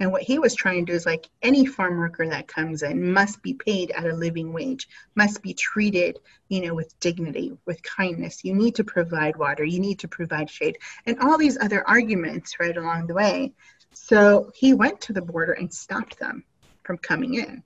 And 0.00 0.12
what 0.12 0.22
he 0.22 0.38
was 0.38 0.54
trying 0.54 0.86
to 0.86 0.92
do 0.92 0.96
is 0.96 1.04
like 1.04 1.28
any 1.42 1.66
farm 1.66 1.98
worker 1.98 2.26
that 2.26 2.48
comes 2.48 2.82
in 2.82 3.12
must 3.12 3.42
be 3.42 3.52
paid 3.52 3.90
at 3.90 4.06
a 4.06 4.16
living 4.16 4.50
wage, 4.50 4.88
must 5.14 5.42
be 5.42 5.52
treated, 5.52 6.18
you 6.48 6.62
know, 6.62 6.74
with 6.74 6.98
dignity, 7.00 7.52
with 7.66 7.82
kindness. 7.82 8.42
You 8.42 8.54
need 8.54 8.76
to 8.76 8.84
provide 8.84 9.36
water, 9.36 9.62
you 9.62 9.78
need 9.78 9.98
to 9.98 10.08
provide 10.08 10.48
shade, 10.48 10.78
and 11.04 11.20
all 11.20 11.36
these 11.36 11.58
other 11.58 11.86
arguments 11.86 12.58
right 12.58 12.76
along 12.76 13.08
the 13.08 13.14
way. 13.14 13.52
So 13.92 14.50
he 14.54 14.74
went 14.74 15.00
to 15.02 15.12
the 15.12 15.22
border 15.22 15.52
and 15.52 15.72
stopped 15.72 16.18
them 16.18 16.44
from 16.82 16.98
coming 16.98 17.34
in. 17.34 17.62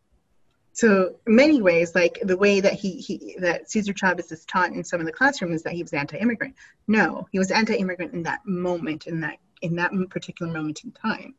So 0.73 1.17
many 1.27 1.63
ways, 1.63 1.95
like 1.95 2.19
the 2.23 2.37
way 2.37 2.61
that 2.61 2.73
he, 2.73 2.97
he 2.97 3.37
that 3.39 3.71
Cesar 3.71 3.93
Chavez 3.93 4.33
is 4.33 4.45
taught 4.45 4.73
in 4.73 4.83
some 4.83 5.01
of 5.01 5.07
the 5.07 5.13
classrooms 5.13 5.57
is 5.57 5.63
that 5.63 5.75
he 5.75 5.83
was 5.83 5.93
anti-immigrant. 5.93 6.57
No, 6.89 7.29
he 7.31 7.39
was 7.39 7.53
anti-immigrant 7.53 8.13
in 8.13 8.25
that 8.25 8.41
moment, 8.45 9.07
in 9.07 9.21
that 9.21 9.39
in 9.63 9.77
that 9.77 9.93
particular 10.11 10.53
moment 10.53 10.83
in 10.83 10.91
time 10.91 11.35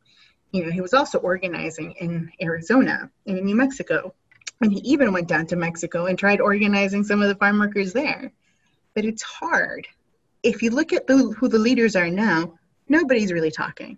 you 0.56 0.66
know, 0.66 0.72
he 0.72 0.80
was 0.80 0.94
also 0.94 1.20
organizing 1.20 1.92
in 2.00 2.32
Arizona 2.42 3.10
and 3.28 3.38
in 3.38 3.46
New 3.46 3.56
Mexico. 3.56 4.14
And 4.62 4.72
he 4.72 4.80
even 4.80 5.12
went 5.12 5.28
down 5.28 5.48
to 5.48 5.58
Mexico 5.58 6.06
and 6.06 6.18
tried 6.18 6.40
organizing 6.40 7.04
some 7.04 7.22
of 7.22 7.28
the 7.28 7.36
farm 7.36 7.60
workers 7.60 7.92
there. 7.92 8.32
But 8.94 9.04
it's 9.04 9.22
hard. 9.22 9.86
If 10.44 10.62
you 10.62 10.70
look 10.70 10.94
at 10.94 11.08
the, 11.08 11.18
who 11.18 11.50
the 11.50 11.60
leaders 11.60 11.98
are 11.98 12.10
now, 12.10 12.58
nobody's 12.88 13.34
really 13.34 13.52
talking. 13.52 13.98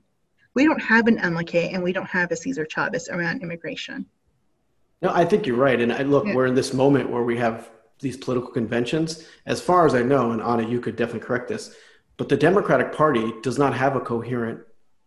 We 0.58 0.66
don't 0.66 0.82
have 0.82 1.06
an 1.06 1.20
MLK 1.20 1.72
and 1.76 1.84
we 1.84 1.94
don't 1.94 2.10
have 2.10 2.32
a 2.32 2.36
Cesar 2.36 2.66
Chavez 2.66 3.10
around 3.10 3.44
immigration. 3.44 4.08
No, 5.04 5.12
I 5.14 5.24
think 5.24 5.46
you're 5.46 5.56
right. 5.56 5.80
And 5.80 5.94
I, 5.94 6.02
look, 6.02 6.26
yeah. 6.26 6.34
we're 6.34 6.48
in 6.48 6.56
this 6.56 6.74
moment 6.74 7.12
where 7.12 7.22
we 7.22 7.38
have 7.38 7.70
these 8.00 8.18
political 8.18 8.50
conventions. 8.50 9.28
As 9.46 9.62
far 9.62 9.86
as 9.86 9.94
I 9.94 10.02
know, 10.02 10.32
and 10.32 10.42
Anna, 10.42 10.68
you 10.68 10.82
could 10.82 10.96
definitely 10.96 11.28
correct 11.28 11.48
this, 11.48 11.76
but 12.18 12.28
the 12.28 12.36
Democratic 12.36 12.92
Party 12.92 13.32
does 13.44 13.60
not 13.60 13.76
have 13.76 13.96
a 13.96 14.00
coherent 14.00 14.62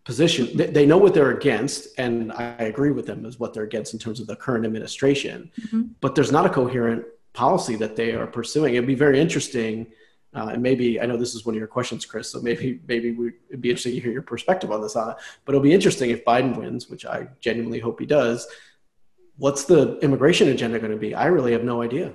position 0.05 0.49
they 0.57 0.87
know 0.87 0.97
what 0.97 1.13
they're 1.13 1.31
against 1.33 1.87
and 1.99 2.33
i 2.33 2.45
agree 2.73 2.91
with 2.91 3.05
them 3.05 3.27
as 3.27 3.39
what 3.39 3.53
they're 3.53 3.65
against 3.65 3.93
in 3.93 3.99
terms 3.99 4.19
of 4.19 4.27
the 4.27 4.35
current 4.35 4.65
administration 4.65 5.51
mm-hmm. 5.61 5.83
but 6.01 6.15
there's 6.15 6.33
not 6.33 6.47
a 6.47 6.49
coherent 6.49 7.05
policy 7.35 7.77
that 7.77 7.97
they 7.97 8.15
are 8.15 8.27
pursuing 8.27 8.75
it'd 8.75 8.87
be 8.87 8.95
very 8.95 9.21
interesting 9.21 9.87
uh, 10.35 10.51
and 10.53 10.63
maybe 10.63 11.01
i 11.01 11.07
know 11.07 11.17
this 11.17 11.35
is 11.35 11.45
one 11.45 11.55
of 11.55 11.59
your 11.59 11.69
questions 11.69 12.05
chris 12.05 12.31
so 12.31 12.41
maybe 12.41 12.81
maybe 12.87 13.13
we, 13.13 13.33
it'd 13.49 13.61
be 13.61 13.71
interesting 13.71 13.95
to 13.95 14.01
hear 14.01 14.13
your 14.13 14.23
perspective 14.23 14.71
on 14.71 14.81
this 14.81 14.97
uh, 14.97 15.15
but 15.45 15.55
it'll 15.55 15.63
be 15.63 15.75
interesting 15.75 16.11
if 16.11 16.25
biden 16.25 16.57
wins 16.57 16.89
which 16.89 17.05
i 17.07 17.27
genuinely 17.41 17.79
hope 17.79 17.99
he 17.99 18.07
does 18.07 18.47
what's 19.37 19.65
the 19.65 19.99
immigration 19.99 20.49
agenda 20.49 20.79
going 20.79 20.93
to 20.93 20.99
be 20.99 21.15
i 21.15 21.27
really 21.27 21.53
have 21.53 21.65
no 21.65 21.83
idea 21.83 22.13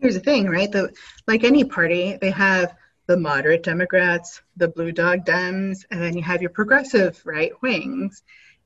here's 0.00 0.14
the 0.14 0.20
thing 0.20 0.48
right 0.48 0.72
the 0.72 0.92
like 1.26 1.44
any 1.44 1.64
party 1.64 2.16
they 2.20 2.30
have 2.30 2.74
the 3.06 3.16
moderate 3.16 3.62
Democrats, 3.62 4.40
the 4.56 4.68
blue 4.68 4.92
dog 4.92 5.24
Dems, 5.26 5.84
and 5.90 6.00
then 6.00 6.16
you 6.16 6.22
have 6.22 6.40
your 6.40 6.50
progressive 6.50 7.20
right 7.24 7.52
wings. 7.62 8.22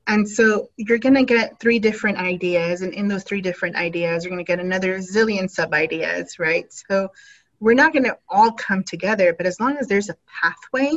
And 0.07 0.27
so 0.27 0.69
you're 0.77 0.97
going 0.97 1.15
to 1.15 1.23
get 1.23 1.59
three 1.59 1.77
different 1.77 2.17
ideas. 2.17 2.81
And 2.81 2.93
in 2.93 3.07
those 3.07 3.23
three 3.23 3.41
different 3.41 3.75
ideas, 3.75 4.23
you're 4.23 4.31
going 4.31 4.43
to 4.43 4.49
get 4.49 4.59
another 4.59 4.97
zillion 4.99 5.49
sub 5.49 5.73
ideas, 5.73 6.39
right? 6.39 6.71
So 6.71 7.11
we're 7.59 7.73
not 7.73 7.93
going 7.93 8.05
to 8.05 8.17
all 8.29 8.51
come 8.53 8.83
together, 8.83 9.33
but 9.33 9.45
as 9.45 9.59
long 9.59 9.77
as 9.77 9.87
there's 9.87 10.09
a 10.09 10.17
pathway 10.41 10.91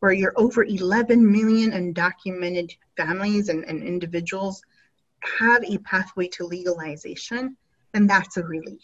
where 0.00 0.12
you're 0.12 0.34
over 0.36 0.64
11 0.64 1.30
million 1.30 1.72
undocumented 1.72 2.76
families 2.96 3.48
and, 3.48 3.64
and 3.64 3.82
individuals 3.82 4.62
have 5.38 5.64
a 5.64 5.78
pathway 5.78 6.28
to 6.28 6.44
legalization, 6.44 7.56
then 7.92 8.06
that's 8.06 8.36
a 8.36 8.44
relief. 8.44 8.82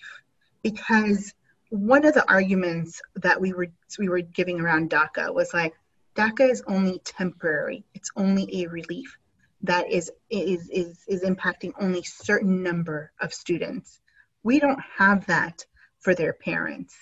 Because 0.62 1.32
one 1.68 2.04
of 2.04 2.14
the 2.14 2.28
arguments 2.28 3.00
that 3.16 3.40
we 3.40 3.52
were 3.52 3.68
we 3.98 4.08
were 4.08 4.20
giving 4.20 4.60
around 4.60 4.90
DACA 4.90 5.32
was 5.32 5.54
like 5.54 5.74
DACA 6.16 6.50
is 6.50 6.62
only 6.66 7.00
temporary. 7.04 7.84
It's 7.94 8.10
only 8.16 8.62
a 8.62 8.68
relief 8.68 9.16
that 9.62 9.90
is 9.90 10.10
is 10.30 10.68
is 10.70 11.04
is 11.06 11.22
impacting 11.22 11.72
only 11.80 12.02
certain 12.02 12.62
number 12.62 13.12
of 13.20 13.32
students. 13.32 14.00
We 14.42 14.58
don't 14.58 14.80
have 14.96 15.26
that 15.26 15.64
for 16.00 16.14
their 16.14 16.32
parents. 16.32 16.96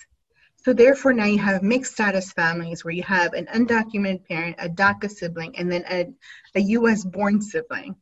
So 0.63 0.73
therefore 0.73 1.13
now 1.13 1.25
you 1.25 1.39
have 1.39 1.63
mixed 1.63 1.93
status 1.93 2.33
families 2.33 2.83
where 2.83 2.93
you 2.93 3.03
have 3.03 3.33
an 3.33 3.45
undocumented 3.47 4.27
parent, 4.27 4.57
a 4.59 4.67
DACA 4.67 5.09
sibling, 5.09 5.57
and 5.57 5.71
then 5.71 5.85
a, 5.89 6.07
a 6.55 6.61
US 6.61 7.05
born 7.05 7.41
sibling. 7.41 7.95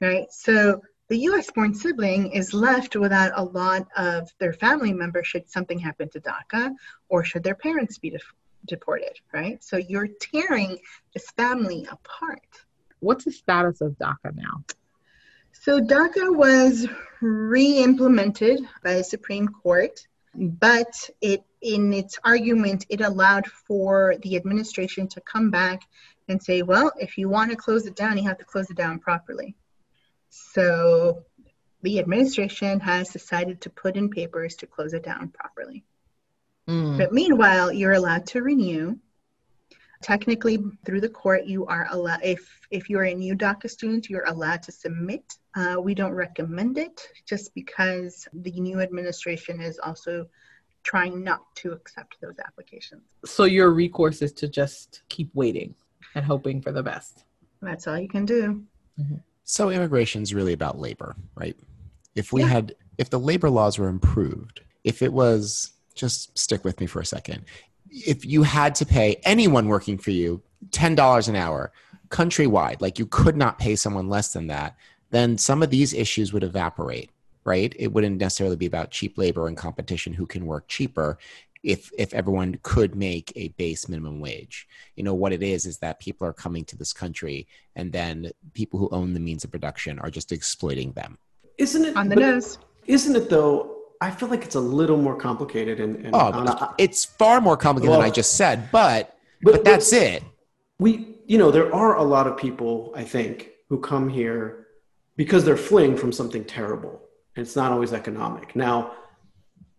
Right? 0.00 0.26
So 0.30 0.80
the 1.08 1.18
US 1.30 1.50
born 1.50 1.74
sibling 1.74 2.32
is 2.32 2.54
left 2.54 2.96
without 2.96 3.32
a 3.34 3.42
lot 3.42 3.86
of 3.96 4.28
their 4.38 4.52
family 4.52 4.92
members 4.92 5.26
should 5.26 5.50
something 5.50 5.78
happen 5.78 6.08
to 6.10 6.20
DACA 6.20 6.74
or 7.08 7.24
should 7.24 7.42
their 7.42 7.54
parents 7.54 7.98
be 7.98 8.10
de- 8.10 8.18
deported, 8.66 9.16
right? 9.32 9.62
So 9.62 9.76
you're 9.76 10.08
tearing 10.08 10.78
this 11.14 11.30
family 11.30 11.86
apart. 11.90 12.40
What's 13.00 13.24
the 13.24 13.32
status 13.32 13.80
of 13.80 13.92
DACA 13.98 14.34
now? 14.34 14.64
So 15.52 15.80
DACA 15.80 16.34
was 16.34 16.86
re 17.20 17.78
implemented 17.78 18.60
by 18.82 18.94
the 18.94 19.04
Supreme 19.04 19.48
Court, 19.48 20.06
but 20.34 21.10
it 21.20 21.42
in 21.60 21.92
its 21.92 22.18
argument, 22.24 22.86
it 22.88 23.00
allowed 23.00 23.46
for 23.46 24.14
the 24.22 24.36
administration 24.36 25.08
to 25.08 25.20
come 25.20 25.50
back 25.50 25.82
and 26.28 26.42
say, 26.42 26.62
well, 26.62 26.92
if 26.98 27.18
you 27.18 27.28
want 27.28 27.50
to 27.50 27.56
close 27.56 27.86
it 27.86 27.96
down, 27.96 28.16
you 28.16 28.24
have 28.24 28.38
to 28.38 28.44
close 28.44 28.70
it 28.70 28.76
down 28.76 28.98
properly. 28.98 29.56
So 30.28 31.24
the 31.82 31.98
administration 31.98 32.80
has 32.80 33.08
decided 33.10 33.60
to 33.62 33.70
put 33.70 33.96
in 33.96 34.10
papers 34.10 34.56
to 34.56 34.66
close 34.66 34.92
it 34.92 35.02
down 35.02 35.28
properly. 35.30 35.84
Mm. 36.68 36.98
But 36.98 37.12
meanwhile, 37.12 37.72
you're 37.72 37.92
allowed 37.92 38.26
to 38.28 38.42
renew. 38.42 38.98
Technically, 40.00 40.58
through 40.84 41.00
the 41.00 41.08
court, 41.08 41.44
you 41.44 41.66
are 41.66 41.88
allowed. 41.90 42.20
If 42.22 42.66
if 42.70 42.88
you're 42.88 43.04
a 43.04 43.14
new 43.14 43.34
DACA 43.34 43.68
student, 43.68 44.08
you're 44.08 44.26
allowed 44.26 44.62
to 44.64 44.72
submit. 44.72 45.24
Uh, 45.56 45.76
we 45.80 45.94
don't 45.94 46.12
recommend 46.12 46.78
it 46.78 47.08
just 47.26 47.52
because 47.54 48.28
the 48.32 48.52
new 48.60 48.80
administration 48.80 49.60
is 49.60 49.78
also 49.80 50.26
trying 50.84 51.24
not 51.24 51.42
to 51.56 51.72
accept 51.72 52.16
those 52.20 52.38
applications. 52.46 53.02
So 53.24 53.44
your 53.44 53.70
recourse 53.70 54.22
is 54.22 54.32
to 54.34 54.48
just 54.48 55.02
keep 55.08 55.30
waiting 55.34 55.74
and 56.14 56.24
hoping 56.24 56.62
for 56.62 56.72
the 56.72 56.82
best. 56.82 57.24
That's 57.60 57.86
all 57.86 57.98
you 57.98 58.08
can 58.08 58.24
do. 58.24 58.62
Mm-hmm. 58.98 59.16
So 59.44 59.70
immigration 59.70 60.22
is 60.22 60.32
really 60.32 60.52
about 60.52 60.78
labor, 60.78 61.16
right? 61.34 61.56
If 62.14 62.32
we 62.32 62.42
yeah. 62.42 62.48
had, 62.48 62.74
if 62.98 63.10
the 63.10 63.18
labor 63.18 63.50
laws 63.50 63.78
were 63.78 63.88
improved, 63.88 64.60
if 64.84 65.02
it 65.02 65.12
was, 65.12 65.72
just 65.94 66.38
stick 66.38 66.64
with 66.64 66.80
me 66.80 66.86
for 66.86 67.00
a 67.00 67.06
second. 67.06 67.44
If 67.90 68.24
you 68.24 68.42
had 68.42 68.74
to 68.76 68.86
pay 68.86 69.20
anyone 69.24 69.68
working 69.68 69.98
for 69.98 70.10
you 70.10 70.42
$10 70.70 71.28
an 71.28 71.36
hour 71.36 71.72
countrywide, 72.08 72.80
like 72.80 72.98
you 72.98 73.06
could 73.06 73.36
not 73.36 73.58
pay 73.58 73.76
someone 73.76 74.08
less 74.08 74.32
than 74.32 74.46
that, 74.48 74.76
then 75.10 75.38
some 75.38 75.62
of 75.62 75.70
these 75.70 75.94
issues 75.94 76.32
would 76.32 76.42
evaporate, 76.42 77.10
right? 77.44 77.74
It 77.78 77.92
wouldn't 77.92 78.20
necessarily 78.20 78.56
be 78.56 78.66
about 78.66 78.90
cheap 78.90 79.18
labor 79.18 79.46
and 79.46 79.56
competition 79.56 80.12
who 80.12 80.26
can 80.26 80.46
work 80.46 80.68
cheaper 80.68 81.18
if 81.64 81.90
if 81.98 82.14
everyone 82.14 82.58
could 82.62 82.94
make 82.94 83.32
a 83.34 83.48
base 83.48 83.88
minimum 83.88 84.20
wage. 84.20 84.68
You 84.94 85.02
know 85.02 85.14
what 85.14 85.32
it 85.32 85.42
is 85.42 85.66
is 85.66 85.78
that 85.78 85.98
people 85.98 86.26
are 86.26 86.32
coming 86.32 86.64
to 86.66 86.76
this 86.76 86.92
country 86.92 87.48
and 87.74 87.92
then 87.92 88.30
people 88.54 88.78
who 88.78 88.88
own 88.90 89.12
the 89.12 89.20
means 89.20 89.44
of 89.44 89.50
production 89.50 89.98
are 89.98 90.10
just 90.10 90.30
exploiting 90.30 90.92
them. 90.92 91.18
Isn't 91.58 91.84
it 91.84 91.96
on 91.96 92.08
the 92.08 92.16
nose? 92.16 92.58
Isn't 92.86 93.16
it 93.16 93.28
though? 93.28 93.77
I 94.00 94.10
feel 94.10 94.28
like 94.28 94.44
it's 94.44 94.54
a 94.54 94.60
little 94.60 94.96
more 94.96 95.16
complicated 95.16 95.80
and, 95.80 95.96
and 96.06 96.10
oh, 96.14 96.74
it's 96.78 97.04
far 97.04 97.40
more 97.40 97.56
complicated 97.56 97.90
well, 97.90 98.00
than 98.00 98.10
I 98.10 98.12
just 98.12 98.36
said, 98.36 98.70
but 98.70 99.18
but, 99.42 99.52
but 99.54 99.64
that's 99.64 99.90
but 99.90 100.02
it. 100.02 100.22
We 100.78 101.16
you 101.26 101.36
know, 101.36 101.50
there 101.50 101.74
are 101.74 101.96
a 101.96 102.02
lot 102.02 102.26
of 102.26 102.36
people, 102.36 102.92
I 102.96 103.04
think, 103.04 103.50
who 103.68 103.78
come 103.78 104.08
here 104.08 104.68
because 105.16 105.44
they're 105.44 105.56
fleeing 105.56 105.96
from 105.96 106.12
something 106.12 106.44
terrible. 106.44 107.02
And 107.36 107.44
it's 107.44 107.54
not 107.54 107.70
always 107.70 107.92
economic. 107.92 108.56
Now, 108.56 108.92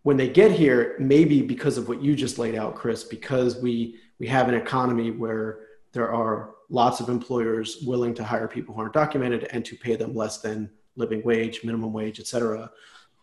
when 0.04 0.16
they 0.16 0.30
get 0.30 0.52
here, 0.52 0.96
maybe 1.00 1.42
because 1.42 1.78
of 1.78 1.88
what 1.88 2.02
you 2.02 2.16
just 2.16 2.38
laid 2.38 2.56
out, 2.56 2.76
Chris, 2.76 3.04
because 3.04 3.58
we 3.58 3.96
we 4.20 4.28
have 4.28 4.50
an 4.50 4.56
economy 4.56 5.12
where 5.12 5.60
there 5.92 6.12
are 6.12 6.52
lots 6.70 7.00
of 7.00 7.10
employers 7.10 7.78
willing 7.86 8.14
to 8.14 8.24
hire 8.24 8.48
people 8.48 8.76
who 8.76 8.82
aren't 8.82 8.94
documented 8.94 9.48
and 9.52 9.66
to 9.66 9.76
pay 9.76 9.96
them 9.96 10.14
less 10.14 10.40
than 10.40 10.70
living 10.96 11.24
wage, 11.24 11.64
minimum 11.64 11.94
wage, 11.94 12.20
et 12.20 12.28
cetera. 12.28 12.70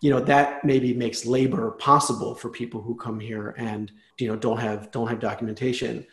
You 0.02 0.10
know, 0.10 0.20
that 0.20 0.64
maybe 0.64 0.92
makes 0.92 1.24
labor 1.24 1.70
possible 1.72 2.34
for 2.34 2.50
people 2.50 2.82
who 2.82 2.94
come 2.94 3.18
here 3.18 3.54
and, 3.56 3.90
you 4.18 4.28
know, 4.28 4.36
don't 4.36 4.58
have 4.58 4.90
don't 4.90 5.08
have 5.08 5.20
documentation. 5.20 6.06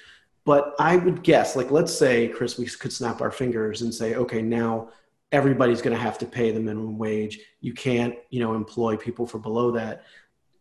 But 0.46 0.76
I 0.80 0.98
would 0.98 1.24
guess, 1.24 1.56
like, 1.56 1.72
let's 1.72 1.94
say, 1.94 2.28
Chris, 2.28 2.58
we 2.58 2.66
could 2.66 2.92
snap 2.92 3.22
our 3.22 3.32
fingers 3.32 3.82
and 3.82 3.94
say, 3.94 4.16
okay, 4.16 4.42
now 4.42 4.90
everybody's 5.32 5.82
going 5.82 5.96
to 5.96 6.02
have 6.02 6.18
to 6.20 6.26
pay 6.26 6.52
the 6.52 6.60
minimum 6.60 6.98
wage. 6.98 7.40
You 7.62 7.74
can't, 7.74 8.16
you 8.30 8.40
know, 8.40 8.54
employ 8.54 8.98
people 8.98 9.26
for 9.26 9.40
below 9.40 9.72
that. 9.72 10.04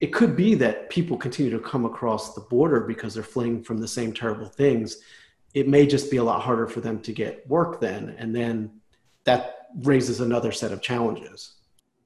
It 0.01 0.13
could 0.13 0.35
be 0.35 0.55
that 0.57 0.89
people 0.89 1.17
continue 1.17 1.51
to 1.53 1.59
come 1.61 1.85
across 1.85 2.35
the 2.35 2.41
border 2.41 2.81
because 2.81 3.15
they're 3.15 3.23
fleeing 3.23 3.63
from 3.63 3.79
the 3.79 3.87
same 3.87 4.13
terrible 4.13 4.49
things. 4.49 4.99
It 5.55 5.69
may 5.69 5.87
just 5.87 6.11
be 6.11 6.17
a 6.17 6.25
lot 6.25 6.43
harder 6.43 6.67
for 6.67 6.81
them 6.81 7.01
to 7.01 7.13
get 7.13 7.47
work 7.49 7.81
then. 7.81 8.17
And 8.19 8.35
then 8.35 8.81
that 9.25 9.69
raises 9.83 10.21
another 10.21 10.53
set 10.53 10.73
of 10.73 10.81
challenges. 10.81 11.57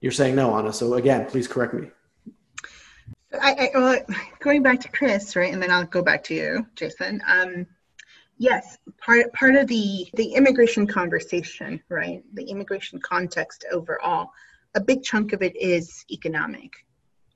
You're 0.01 0.13
saying 0.13 0.35
no, 0.35 0.55
Anna. 0.55 0.73
So 0.73 0.95
again, 0.95 1.27
please 1.27 1.49
correct 1.49 1.75
me. 1.75 1.89
I, 3.33 3.71
I 3.75 3.79
well, 3.79 4.01
going 4.41 4.63
back 4.63 4.81
to 4.81 4.89
Chris, 4.89 5.37
right, 5.37 5.53
and 5.53 5.63
then 5.63 5.71
I'll 5.71 5.85
go 5.85 6.03
back 6.03 6.25
to 6.25 6.35
you, 6.35 6.67
Jason. 6.75 7.23
Um, 7.27 7.67
yes, 8.39 8.79
part 8.99 9.33
part 9.33 9.57
of 9.57 9.67
the 9.67 10.07
the 10.15 10.35
immigration 10.35 10.87
conversation, 10.87 11.83
right, 11.89 12.23
the 12.35 12.45
immigration 12.45 13.01
context 13.01 13.65
overall, 13.73 14.31
a 14.75 14.81
big 14.81 15.03
chunk 15.03 15.33
of 15.33 15.43
it 15.43 15.57
is 15.57 16.05
economic. 16.11 16.73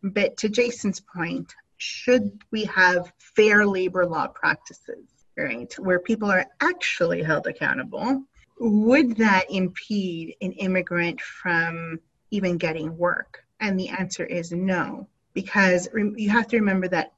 But 0.03 0.37
to 0.39 0.49
Jason's 0.49 1.01
point, 1.01 1.55
should 1.77 2.43
we 2.51 2.65
have 2.65 3.13
fair 3.19 3.67
labor 3.67 4.07
law 4.07 4.29
practices, 4.29 5.09
right, 5.37 5.73
where 5.79 5.99
people 5.99 6.31
are 6.31 6.47
actually 6.61 7.23
held 7.23 7.47
accountable? 7.47 8.25
Would 8.59 9.17
that 9.17 9.51
impede 9.51 10.37
an 10.43 10.53
immigrant 10.53 11.21
from 11.21 11.99
even 12.31 12.59
getting 12.59 12.97
work? 12.97 13.45
And 13.61 13.79
the 13.79 13.89
answer 13.89 14.25
is 14.25 14.53
no 14.53 15.07
because 15.35 15.89
you 15.95 16.31
have 16.31 16.49
to 16.49 16.57
remember 16.57 16.89
that 16.89 17.13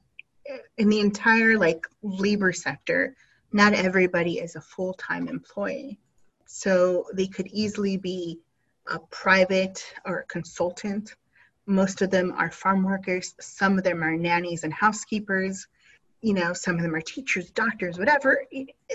in 0.77 0.89
the 0.89 0.99
entire 0.99 1.57
like 1.57 1.87
labor 2.01 2.51
sector 2.51 3.15
not 3.53 3.73
everybody 3.73 4.39
is 4.39 4.55
a 4.55 4.61
full-time 4.61 5.27
employee. 5.27 5.99
So 6.45 7.05
they 7.13 7.27
could 7.27 7.47
easily 7.47 7.97
be 7.97 8.39
a 8.87 8.99
private 9.11 9.85
or 10.05 10.19
a 10.19 10.25
consultant. 10.25 11.13
Most 11.67 12.01
of 12.01 12.09
them 12.09 12.33
are 12.35 12.51
farm 12.51 12.83
workers. 12.83 13.35
Some 13.39 13.77
of 13.77 13.83
them 13.83 14.03
are 14.03 14.17
nannies 14.17 14.63
and 14.63 14.73
housekeepers. 14.73 15.67
You 16.21 16.33
know 16.33 16.53
some 16.53 16.75
of 16.75 16.81
them 16.81 16.95
are 16.95 17.01
teachers 17.01 17.51
doctors 17.51 17.99
whatever. 17.99 18.45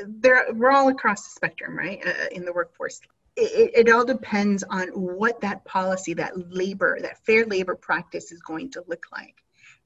They're 0.07 0.46
we're 0.52 0.70
all 0.70 0.88
across 0.88 1.24
the 1.24 1.31
spectrum 1.31 1.76
right 1.76 2.00
uh, 2.07 2.26
in 2.33 2.44
the 2.44 2.52
workforce 2.52 3.00
it, 3.38 3.87
it, 3.87 3.92
all 3.92 4.05
depends 4.05 4.64
on 4.64 4.88
what 4.88 5.40
that 5.42 5.64
policy, 5.64 6.14
that 6.14 6.53
labor, 6.53 6.98
that 7.01 7.24
fair 7.24 7.46
labor 7.46 7.77
practice 7.77 8.33
is 8.33 8.40
going 8.40 8.70
to 8.72 8.85
look 8.88 9.07
like. 9.12 9.37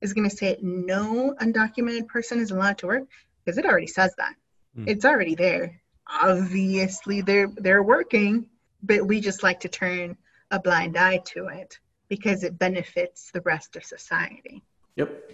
Is 0.00 0.14
going 0.14 0.28
to 0.28 0.34
say 0.34 0.58
no 0.60 1.34
undocumented 1.40 2.08
person 2.08 2.40
is 2.40 2.50
allowed 2.50 2.78
to 2.78 2.88
work 2.88 3.04
because 3.44 3.56
it 3.58 3.64
already 3.64 3.86
says 3.86 4.12
that. 4.18 4.34
Mm. 4.76 4.88
It's 4.88 5.04
already 5.04 5.36
there. 5.36 5.80
Obviously, 6.08 7.20
they're 7.20 7.48
they're 7.56 7.82
working, 7.82 8.46
but 8.82 9.06
we 9.06 9.20
just 9.20 9.44
like 9.44 9.60
to 9.60 9.68
turn 9.68 10.16
a 10.50 10.58
blind 10.58 10.96
eye 10.96 11.18
to 11.26 11.46
it 11.46 11.78
because 12.08 12.42
it 12.42 12.58
benefits 12.58 13.30
the 13.32 13.40
rest 13.42 13.76
of 13.76 13.84
society. 13.84 14.62
Yep. 14.96 15.30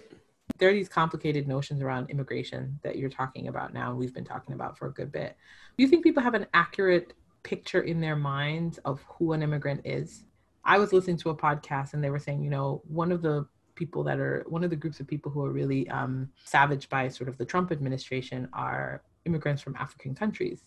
There 0.59 0.69
are 0.69 0.73
these 0.73 0.89
complicated 0.89 1.47
notions 1.47 1.81
around 1.81 2.09
immigration 2.09 2.79
that 2.83 2.97
you're 2.97 3.09
talking 3.09 3.47
about 3.47 3.73
now, 3.73 3.89
and 3.89 3.97
we've 3.97 4.13
been 4.13 4.25
talking 4.25 4.53
about 4.53 4.77
for 4.77 4.87
a 4.87 4.91
good 4.91 5.11
bit. 5.11 5.35
Do 5.77 5.83
you 5.83 5.89
think 5.89 6.03
people 6.03 6.21
have 6.21 6.35
an 6.35 6.47
accurate 6.53 7.13
picture 7.43 7.81
in 7.81 8.01
their 8.01 8.15
minds 8.15 8.77
of 8.85 9.01
who 9.07 9.33
an 9.33 9.43
immigrant 9.43 9.81
is. 9.85 10.23
I 10.63 10.77
was 10.77 10.93
listening 10.93 11.17
to 11.17 11.29
a 11.29 11.35
podcast 11.35 11.93
and 11.93 12.03
they 12.03 12.09
were 12.09 12.19
saying, 12.19 12.43
you 12.43 12.49
know, 12.49 12.81
one 12.87 13.11
of 13.11 13.21
the 13.21 13.47
people 13.79 14.03
that 14.03 14.19
are 14.19 14.45
one 14.47 14.63
of 14.63 14.69
the 14.69 14.75
groups 14.75 14.99
of 14.99 15.07
people 15.07 15.31
who 15.31 15.43
are 15.43 15.51
really 15.51 15.89
um, 15.89 16.29
savaged 16.43 16.89
by 16.89 17.07
sort 17.07 17.29
of 17.29 17.37
the 17.37 17.45
Trump 17.45 17.71
administration 17.71 18.47
are 18.53 19.01
immigrants 19.25 19.61
from 19.61 19.75
African 19.77 20.13
countries. 20.13 20.65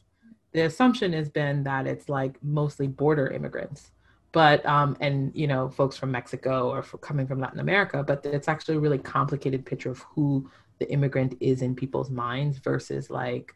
The 0.53 0.63
assumption 0.63 1.13
has 1.13 1.29
been 1.29 1.63
that 1.65 1.87
it's 1.87 2.09
like 2.09 2.43
mostly 2.43 2.87
border 2.87 3.29
immigrants, 3.29 3.93
but 4.33 4.65
um, 4.67 4.97
and 5.01 5.31
you 5.35 5.47
know 5.47 5.69
folks 5.69 5.97
from 5.97 6.11
Mexico 6.11 6.71
or 6.71 6.83
coming 6.83 7.27
from 7.27 7.39
Latin 7.39 7.61
America, 7.61 8.03
but 8.03 8.25
it's 8.25 8.49
actually 8.49 8.77
a 8.77 8.81
really 8.81 8.99
complicated 8.99 9.65
picture 9.65 9.91
of 9.91 10.01
who 10.01 10.51
the 10.79 10.91
immigrant 10.91 11.37
is 11.41 11.63
in 11.63 11.75
people's 11.75 12.11
minds 12.11 12.59
versus 12.59 13.09
like 13.11 13.55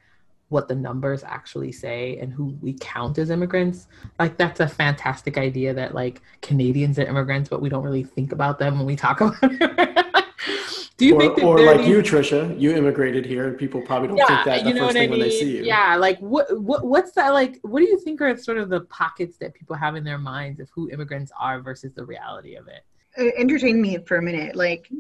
what 0.49 0.69
the 0.69 0.75
numbers 0.75 1.25
actually 1.25 1.73
say 1.73 2.19
and 2.19 2.33
who 2.33 2.57
we 2.61 2.77
count 2.81 3.19
as 3.19 3.31
immigrants. 3.31 3.89
Like 4.19 4.37
that's 4.37 4.61
a 4.61 4.69
fantastic 4.69 5.39
idea 5.39 5.75
that 5.75 5.95
like 5.95 6.23
Canadians 6.41 6.99
are 6.99 7.07
immigrants, 7.07 7.49
but 7.49 7.61
we 7.61 7.69
don't 7.69 7.83
really 7.83 8.05
think 8.05 8.33
about 8.33 8.59
them 8.59 8.79
when 8.79 8.87
we 8.87 8.97
talk 8.97 9.21
about 9.23 9.39
it. 9.43 10.07
Do 10.97 11.05
you 11.05 11.17
or, 11.17 11.21
think 11.21 11.39
or 11.43 11.61
like 11.61 11.79
these... 11.79 11.89
you, 11.89 11.99
Trisha, 11.99 12.59
you 12.59 12.75
immigrated 12.75 13.27
here, 13.27 13.49
and 13.49 13.59
people 13.59 13.83
probably 13.83 14.09
don't 14.09 14.17
yeah, 14.17 14.27
think 14.27 14.45
that 14.47 14.65
the 14.65 14.81
first 14.81 14.93
thing 14.95 15.03
I 15.03 15.07
mean? 15.07 15.11
when 15.11 15.21
they 15.21 15.31
see 15.31 15.59
you. 15.59 15.63
Yeah, 15.63 15.97
like 15.97 16.19
what 16.21 16.47
what 16.59 16.87
what's 16.87 17.13
that 17.13 17.35
like? 17.35 17.59
What 17.63 17.81
do 17.81 17.87
you 17.87 18.01
think 18.01 18.23
are 18.23 18.35
sort 18.39 18.57
of 18.57 18.71
the 18.71 18.81
pockets 18.83 19.37
that 19.39 19.53
people 19.53 19.77
have 19.77 19.95
in 19.95 20.05
their 20.05 20.17
minds 20.17 20.59
of 20.59 20.71
who 20.75 20.89
immigrants 20.91 21.33
are 21.39 21.61
versus 21.61 21.93
the 21.93 22.05
reality 22.05 22.55
of 22.55 22.67
it? 22.69 22.83
Uh, 23.19 23.31
entertain 23.39 23.83
me 23.83 23.99
for 24.07 24.17
a 24.17 24.23
minute. 24.23 24.57
Like, 24.57 24.91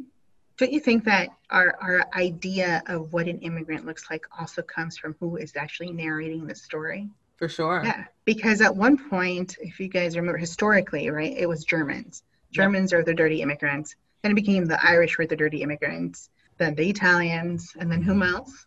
don't 0.58 0.72
you 0.72 0.80
think 0.80 1.04
that 1.04 1.28
our, 1.50 1.76
our 1.80 2.06
idea 2.14 2.82
of 2.86 3.12
what 3.12 3.28
an 3.28 3.40
immigrant 3.40 3.84
looks 3.84 4.10
like 4.10 4.24
also 4.38 4.62
comes 4.62 4.96
from 4.96 5.14
who 5.20 5.36
is 5.36 5.54
actually 5.56 5.92
narrating 5.92 6.46
the 6.46 6.54
story? 6.54 7.08
For 7.36 7.48
sure. 7.48 7.82
Yeah. 7.84 8.04
Because 8.24 8.62
at 8.62 8.74
one 8.74 8.96
point, 9.10 9.56
if 9.60 9.78
you 9.78 9.88
guys 9.88 10.16
remember 10.16 10.38
historically, 10.38 11.10
right, 11.10 11.36
it 11.36 11.46
was 11.46 11.64
Germans. 11.64 12.22
Germans 12.50 12.92
yep. 12.92 13.00
are 13.00 13.04
the 13.04 13.12
dirty 13.12 13.42
immigrants. 13.42 13.94
Then 14.22 14.32
it 14.32 14.34
became 14.34 14.64
the 14.64 14.82
Irish 14.82 15.18
were 15.18 15.26
the 15.26 15.36
dirty 15.36 15.62
immigrants, 15.62 16.30
then 16.56 16.74
the 16.74 16.88
Italians, 16.88 17.74
and 17.78 17.92
then 17.92 18.00
whom 18.00 18.22
else? 18.22 18.66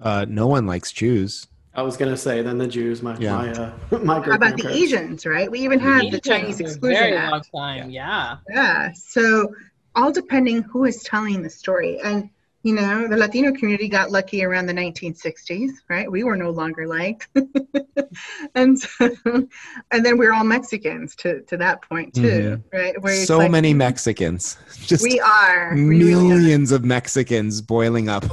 Uh, 0.00 0.24
no 0.28 0.46
one 0.46 0.66
likes 0.66 0.90
Jews. 0.90 1.46
I 1.74 1.82
was 1.82 1.98
gonna 1.98 2.16
say 2.16 2.40
then 2.40 2.56
the 2.56 2.66
Jews, 2.66 3.02
my 3.02 3.16
yeah. 3.18 3.36
my 3.36 3.52
uh, 3.52 3.98
my 4.02 4.20
How 4.20 4.32
about 4.32 4.56
the 4.56 4.68
Asians, 4.70 5.26
right? 5.26 5.50
We 5.50 5.60
even 5.60 5.78
had 5.78 6.06
the, 6.06 6.10
the 6.12 6.20
Chinese 6.20 6.58
exclusion 6.58 7.02
very 7.02 7.16
Act. 7.16 7.32
long 7.32 7.42
time, 7.54 7.90
yeah. 7.90 8.38
Yeah. 8.48 8.92
So 8.94 9.52
all 9.96 10.12
depending 10.12 10.62
who 10.62 10.84
is 10.84 11.02
telling 11.02 11.42
the 11.42 11.50
story. 11.50 11.98
And 12.04 12.30
you 12.62 12.74
know, 12.74 13.06
the 13.06 13.16
Latino 13.16 13.52
community 13.52 13.88
got 13.88 14.10
lucky 14.10 14.42
around 14.44 14.66
the 14.66 14.72
1960s, 14.72 15.70
right? 15.88 16.10
We 16.10 16.24
were 16.24 16.36
no 16.36 16.50
longer 16.50 16.88
liked, 16.88 17.28
and 18.56 18.76
so, 18.76 19.08
and 19.92 20.04
then 20.04 20.18
we 20.18 20.26
are 20.26 20.32
all 20.32 20.42
Mexicans 20.42 21.14
to 21.16 21.42
to 21.42 21.56
that 21.58 21.82
point 21.82 22.12
too, 22.12 22.22
mm-hmm. 22.22 22.76
right? 22.76 23.00
Where 23.00 23.24
so 23.24 23.38
like, 23.38 23.52
many 23.52 23.72
Mexicans, 23.72 24.58
just 24.80 25.04
we 25.04 25.20
are 25.20 25.76
millions 25.76 26.70
we 26.70 26.74
are. 26.74 26.78
of 26.78 26.84
Mexicans 26.84 27.62
boiling 27.62 28.08
up. 28.08 28.24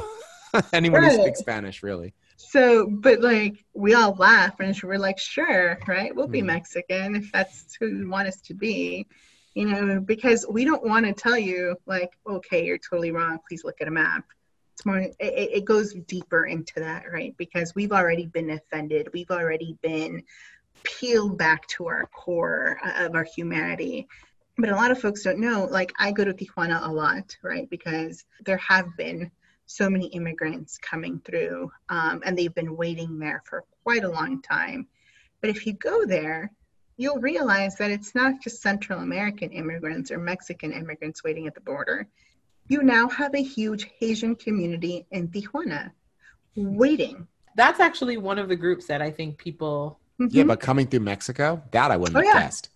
Anyone 0.73 1.03
right. 1.03 1.11
who 1.11 1.21
speaks 1.21 1.39
Spanish, 1.39 1.83
really. 1.83 2.15
So, 2.37 2.87
but 2.89 3.21
like 3.21 3.63
we 3.75 3.93
all 3.93 4.15
laugh 4.15 4.59
and 4.59 4.75
we're 4.81 4.97
like, 4.97 5.19
sure, 5.19 5.77
right? 5.87 6.15
We'll 6.15 6.27
be 6.27 6.41
mm. 6.41 6.45
Mexican 6.45 7.15
if 7.15 7.31
that's 7.31 7.75
who 7.79 7.85
you 7.85 8.09
want 8.09 8.27
us 8.27 8.41
to 8.41 8.55
be 8.55 9.05
you 9.55 9.65
know, 9.65 9.99
because 9.99 10.45
we 10.49 10.65
don't 10.65 10.83
want 10.83 11.05
to 11.05 11.13
tell 11.13 11.37
you 11.37 11.75
like, 11.85 12.11
okay, 12.27 12.65
you're 12.65 12.77
totally 12.77 13.11
wrong. 13.11 13.39
Please 13.47 13.63
look 13.63 13.81
at 13.81 13.87
a 13.87 13.91
map. 13.91 14.25
It's 14.73 14.85
more, 14.85 14.97
it, 14.97 15.13
it 15.19 15.65
goes 15.65 15.93
deeper 15.93 16.45
into 16.45 16.79
that, 16.79 17.03
right? 17.11 17.35
Because 17.37 17.75
we've 17.75 17.91
already 17.91 18.25
been 18.25 18.49
offended. 18.49 19.09
We've 19.13 19.29
already 19.29 19.77
been 19.81 20.23
peeled 20.81 21.37
back 21.37 21.67
to 21.67 21.87
our 21.87 22.07
core 22.07 22.79
of 22.97 23.15
our 23.15 23.23
humanity. 23.23 24.07
But 24.57 24.69
a 24.69 24.75
lot 24.75 24.91
of 24.91 24.99
folks 24.99 25.23
don't 25.23 25.39
know, 25.39 25.67
like 25.69 25.93
I 25.97 26.11
go 26.11 26.23
to 26.23 26.33
Tijuana 26.33 26.85
a 26.87 26.91
lot, 26.91 27.37
right? 27.43 27.69
Because 27.69 28.25
there 28.45 28.57
have 28.57 28.95
been 28.97 29.31
so 29.65 29.89
many 29.89 30.07
immigrants 30.07 30.77
coming 30.77 31.21
through, 31.23 31.71
um, 31.89 32.21
and 32.25 32.37
they've 32.37 32.53
been 32.53 32.75
waiting 32.75 33.17
there 33.17 33.41
for 33.45 33.63
quite 33.83 34.03
a 34.03 34.09
long 34.09 34.41
time. 34.41 34.87
But 35.41 35.49
if 35.49 35.65
you 35.65 35.73
go 35.73 36.05
there, 36.05 36.51
you'll 36.97 37.19
realize 37.19 37.75
that 37.77 37.91
it's 37.91 38.13
not 38.15 38.41
just 38.41 38.61
Central 38.61 38.99
American 38.99 39.51
immigrants 39.51 40.11
or 40.11 40.17
Mexican 40.17 40.71
immigrants 40.71 41.23
waiting 41.23 41.47
at 41.47 41.55
the 41.55 41.61
border. 41.61 42.07
You 42.67 42.83
now 42.83 43.09
have 43.09 43.33
a 43.33 43.43
huge 43.43 43.89
Haitian 43.99 44.35
community 44.35 45.05
in 45.11 45.27
Tijuana 45.27 45.91
waiting. 46.55 47.27
That's 47.55 47.79
actually 47.79 48.17
one 48.17 48.39
of 48.39 48.47
the 48.47 48.55
groups 48.55 48.87
that 48.87 49.01
I 49.01 49.11
think 49.11 49.37
people. 49.37 49.99
Mm-hmm. 50.19 50.37
Yeah, 50.37 50.43
but 50.43 50.59
coming 50.59 50.87
through 50.87 51.01
Mexico, 51.01 51.61
that 51.71 51.91
I 51.91 51.97
wouldn't 51.97 52.15
oh, 52.17 52.19
have 52.19 52.35
yeah. 52.35 52.41
guessed. 52.43 52.69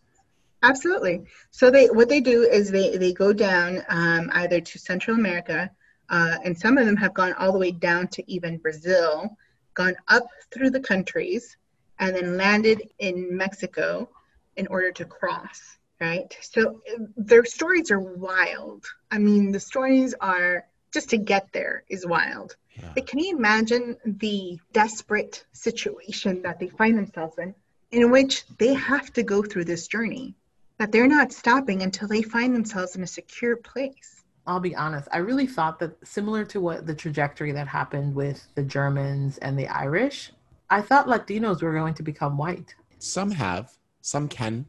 Absolutely. 0.63 1.23
So 1.51 1.69
they 1.69 1.87
what 1.87 2.09
they 2.09 2.19
do 2.19 2.41
is 2.43 2.71
they 2.71 2.97
they 2.97 3.13
go 3.13 3.31
down 3.31 3.83
um, 3.89 4.31
either 4.33 4.59
to 4.59 4.79
Central 4.79 5.15
America, 5.15 5.69
uh, 6.09 6.37
and 6.43 6.57
some 6.57 6.77
of 6.77 6.85
them 6.85 6.97
have 6.97 7.13
gone 7.13 7.33
all 7.33 7.51
the 7.51 7.59
way 7.59 7.71
down 7.71 8.07
to 8.09 8.31
even 8.31 8.57
Brazil, 8.57 9.37
gone 9.75 9.95
up 10.07 10.27
through 10.51 10.71
the 10.71 10.79
countries, 10.79 11.57
and 11.99 12.15
then 12.15 12.37
landed 12.37 12.81
in 12.99 13.35
Mexico 13.35 14.09
in 14.55 14.67
order 14.67 14.91
to 14.91 15.05
cross. 15.05 15.77
Right. 15.99 16.37
So 16.41 16.81
their 17.15 17.43
stories 17.43 17.89
are 17.89 17.99
wild. 17.99 18.85
I 19.09 19.17
mean, 19.17 19.51
the 19.51 19.59
stories 19.59 20.13
are 20.21 20.67
just 20.93 21.09
to 21.09 21.17
get 21.17 21.47
there 21.53 21.83
is 21.89 22.05
wild. 22.05 22.55
Yeah. 22.75 22.91
But 22.93 23.07
can 23.07 23.17
you 23.17 23.35
imagine 23.35 23.97
the 24.05 24.59
desperate 24.73 25.43
situation 25.53 26.43
that 26.43 26.59
they 26.59 26.67
find 26.67 26.97
themselves 26.97 27.39
in, 27.39 27.55
in 27.91 28.11
which 28.11 28.45
they 28.59 28.75
have 28.75 29.11
to 29.13 29.23
go 29.23 29.41
through 29.41 29.65
this 29.65 29.87
journey? 29.87 30.35
that 30.77 30.91
they're 30.91 31.07
not 31.07 31.31
stopping 31.31 31.81
until 31.81 32.07
they 32.07 32.21
find 32.21 32.53
themselves 32.55 32.95
in 32.95 33.03
a 33.03 33.07
secure 33.07 33.55
place. 33.55 34.23
I'll 34.45 34.59
be 34.59 34.75
honest, 34.75 35.09
I 35.11 35.17
really 35.17 35.47
thought 35.47 35.79
that 35.79 35.95
similar 36.07 36.45
to 36.45 36.61
what 36.61 36.85
the 36.85 36.95
trajectory 36.95 37.51
that 37.51 37.67
happened 37.67 38.15
with 38.15 38.47
the 38.55 38.63
Germans 38.63 39.37
and 39.39 39.59
the 39.59 39.67
Irish, 39.67 40.31
I 40.69 40.81
thought 40.81 41.07
Latinos 41.07 41.61
were 41.61 41.73
going 41.73 41.93
to 41.95 42.03
become 42.03 42.37
white. 42.37 42.75
Some 42.99 43.31
have, 43.31 43.71
some 44.01 44.27
can. 44.27 44.65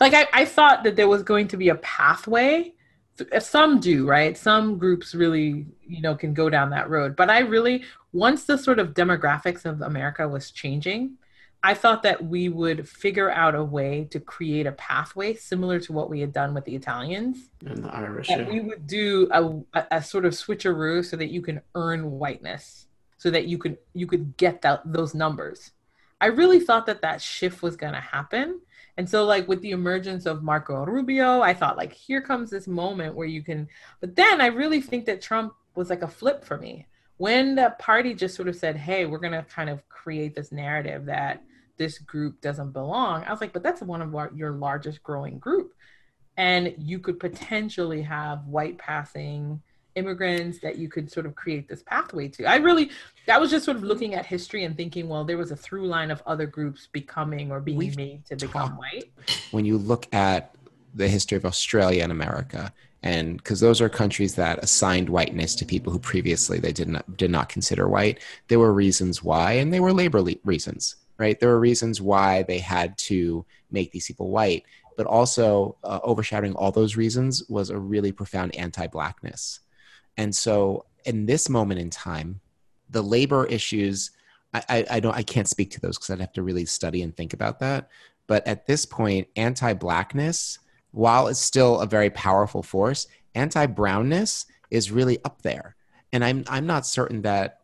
Like, 0.00 0.14
I, 0.14 0.26
I 0.32 0.44
thought 0.44 0.84
that 0.84 0.96
there 0.96 1.08
was 1.08 1.22
going 1.22 1.48
to 1.48 1.56
be 1.56 1.68
a 1.68 1.74
pathway. 1.76 2.74
Some 3.40 3.80
do, 3.80 4.06
right? 4.06 4.38
Some 4.38 4.78
groups 4.78 5.14
really, 5.14 5.66
you 5.82 6.00
know, 6.00 6.14
can 6.14 6.34
go 6.34 6.48
down 6.48 6.70
that 6.70 6.88
road. 6.88 7.16
But 7.16 7.30
I 7.30 7.40
really, 7.40 7.84
once 8.12 8.44
the 8.44 8.56
sort 8.56 8.78
of 8.78 8.94
demographics 8.94 9.64
of 9.64 9.82
America 9.82 10.28
was 10.28 10.50
changing, 10.50 11.18
I 11.62 11.74
thought 11.74 12.04
that 12.04 12.24
we 12.24 12.48
would 12.48 12.88
figure 12.88 13.30
out 13.30 13.54
a 13.54 13.64
way 13.64 14.06
to 14.12 14.20
create 14.20 14.66
a 14.66 14.72
pathway 14.72 15.34
similar 15.34 15.80
to 15.80 15.92
what 15.92 16.08
we 16.08 16.20
had 16.20 16.32
done 16.32 16.54
with 16.54 16.64
the 16.64 16.76
Italians 16.76 17.50
and 17.66 17.84
the 17.84 17.88
Irish. 17.88 18.28
That 18.28 18.48
we 18.48 18.60
would 18.60 18.86
do 18.86 19.28
a, 19.32 19.42
a, 19.78 19.86
a, 19.90 20.02
sort 20.02 20.24
of 20.24 20.34
switcheroo 20.34 21.04
so 21.04 21.16
that 21.16 21.30
you 21.30 21.42
can 21.42 21.60
earn 21.74 22.12
whiteness, 22.12 22.86
so 23.18 23.30
that 23.30 23.46
you 23.46 23.58
could 23.58 23.76
you 23.92 24.06
could 24.06 24.36
get 24.36 24.62
that 24.62 24.80
those 24.84 25.14
numbers. 25.14 25.72
I 26.20 26.26
really 26.26 26.60
thought 26.60 26.86
that 26.86 27.02
that 27.02 27.22
shift 27.22 27.62
was 27.62 27.76
going 27.76 27.92
to 27.92 28.00
happen. 28.00 28.60
And 28.96 29.08
so, 29.08 29.24
like 29.24 29.46
with 29.46 29.60
the 29.60 29.70
emergence 29.70 30.26
of 30.26 30.42
Marco 30.42 30.84
Rubio, 30.84 31.40
I 31.40 31.54
thought 31.54 31.76
like 31.76 31.92
here 31.92 32.20
comes 32.20 32.50
this 32.50 32.66
moment 32.66 33.14
where 33.14 33.28
you 33.28 33.42
can. 33.42 33.68
But 34.00 34.16
then 34.16 34.40
I 34.40 34.46
really 34.46 34.80
think 34.80 35.04
that 35.06 35.22
Trump 35.22 35.52
was 35.76 35.90
like 35.90 36.02
a 36.02 36.08
flip 36.08 36.44
for 36.44 36.58
me 36.58 36.86
when 37.18 37.54
the 37.54 37.74
party 37.78 38.14
just 38.14 38.34
sort 38.34 38.48
of 38.48 38.56
said, 38.56 38.76
"Hey, 38.76 39.06
we're 39.06 39.18
going 39.18 39.32
to 39.32 39.44
kind 39.44 39.70
of 39.70 39.88
create 39.88 40.34
this 40.34 40.50
narrative 40.50 41.04
that." 41.06 41.42
this 41.78 41.98
group 41.98 42.40
doesn't 42.40 42.72
belong. 42.72 43.24
I 43.24 43.30
was 43.30 43.40
like, 43.40 43.52
but 43.52 43.62
that's 43.62 43.80
one 43.80 44.02
of 44.02 44.14
our, 44.14 44.30
your 44.34 44.52
largest 44.52 45.02
growing 45.02 45.38
group. 45.38 45.72
And 46.36 46.74
you 46.76 46.98
could 46.98 47.18
potentially 47.18 48.02
have 48.02 48.46
white 48.46 48.78
passing 48.78 49.62
immigrants 49.98 50.58
that 50.60 50.78
you 50.78 50.88
could 50.88 51.10
sort 51.10 51.26
of 51.26 51.34
create 51.34 51.68
this 51.68 51.82
pathway 51.82 52.28
to. 52.28 52.44
I 52.46 52.56
really, 52.56 52.90
that 53.26 53.40
was 53.40 53.50
just 53.50 53.64
sort 53.64 53.76
of 53.76 53.82
looking 53.82 54.14
at 54.14 54.24
history 54.24 54.64
and 54.64 54.76
thinking, 54.76 55.08
well, 55.08 55.24
there 55.24 55.36
was 55.36 55.50
a 55.50 55.56
through 55.56 55.86
line 55.86 56.10
of 56.10 56.22
other 56.26 56.46
groups 56.46 56.88
becoming 56.90 57.50
or 57.50 57.60
being 57.60 57.78
We've 57.78 57.96
made 57.96 58.24
to 58.26 58.36
become 58.36 58.76
white. 58.76 59.10
When 59.50 59.64
you 59.64 59.76
look 59.76 60.12
at 60.14 60.54
the 60.94 61.08
history 61.08 61.36
of 61.36 61.44
Australia 61.44 62.02
and 62.02 62.12
America, 62.12 62.72
and 63.02 63.36
because 63.36 63.60
those 63.60 63.80
are 63.80 63.88
countries 63.88 64.34
that 64.36 64.58
assigned 64.62 65.08
whiteness 65.08 65.54
to 65.56 65.64
people 65.64 65.92
who 65.92 65.98
previously 65.98 66.58
they 66.58 66.72
did 66.72 66.88
not 66.88 67.16
did 67.16 67.30
not 67.30 67.48
consider 67.48 67.88
white, 67.88 68.20
there 68.48 68.58
were 68.58 68.72
reasons 68.72 69.22
why, 69.22 69.52
and 69.52 69.72
they 69.72 69.78
were 69.78 69.92
labor 69.92 70.22
le- 70.22 70.34
reasons 70.44 70.96
right? 71.18 71.38
There 71.38 71.50
were 71.50 71.60
reasons 71.60 72.00
why 72.00 72.44
they 72.44 72.58
had 72.58 72.96
to 72.98 73.44
make 73.70 73.90
these 73.90 74.06
people 74.06 74.30
white, 74.30 74.64
but 74.96 75.06
also 75.06 75.76
uh, 75.84 76.00
overshadowing 76.02 76.54
all 76.54 76.72
those 76.72 76.96
reasons 76.96 77.42
was 77.48 77.70
a 77.70 77.78
really 77.78 78.12
profound 78.12 78.54
anti-blackness. 78.54 79.60
And 80.18 80.34
so, 80.34 80.84
in 81.06 81.24
this 81.24 81.48
moment 81.48 81.80
in 81.80 81.88
time, 81.88 82.40
the 82.90 83.02
labor 83.02 83.46
issues, 83.46 84.10
I, 84.52 84.62
I, 84.68 84.86
I 84.90 85.00
don't, 85.00 85.14
I 85.14 85.22
can't 85.22 85.48
speak 85.48 85.70
to 85.70 85.80
those 85.80 85.96
because 85.96 86.10
I'd 86.10 86.20
have 86.20 86.32
to 86.34 86.42
really 86.42 86.66
study 86.66 87.00
and 87.02 87.16
think 87.16 87.32
about 87.32 87.60
that. 87.60 87.88
But 88.26 88.46
at 88.46 88.66
this 88.66 88.84
point, 88.84 89.28
anti-blackness, 89.36 90.58
while 90.90 91.28
it's 91.28 91.38
still 91.38 91.80
a 91.80 91.86
very 91.86 92.10
powerful 92.10 92.62
force, 92.62 93.06
anti-brownness 93.34 94.44
is 94.70 94.90
really 94.90 95.18
up 95.24 95.40
there. 95.40 95.76
And 96.12 96.24
I'm, 96.24 96.44
I'm 96.48 96.66
not 96.66 96.84
certain 96.84 97.22
that, 97.22 97.60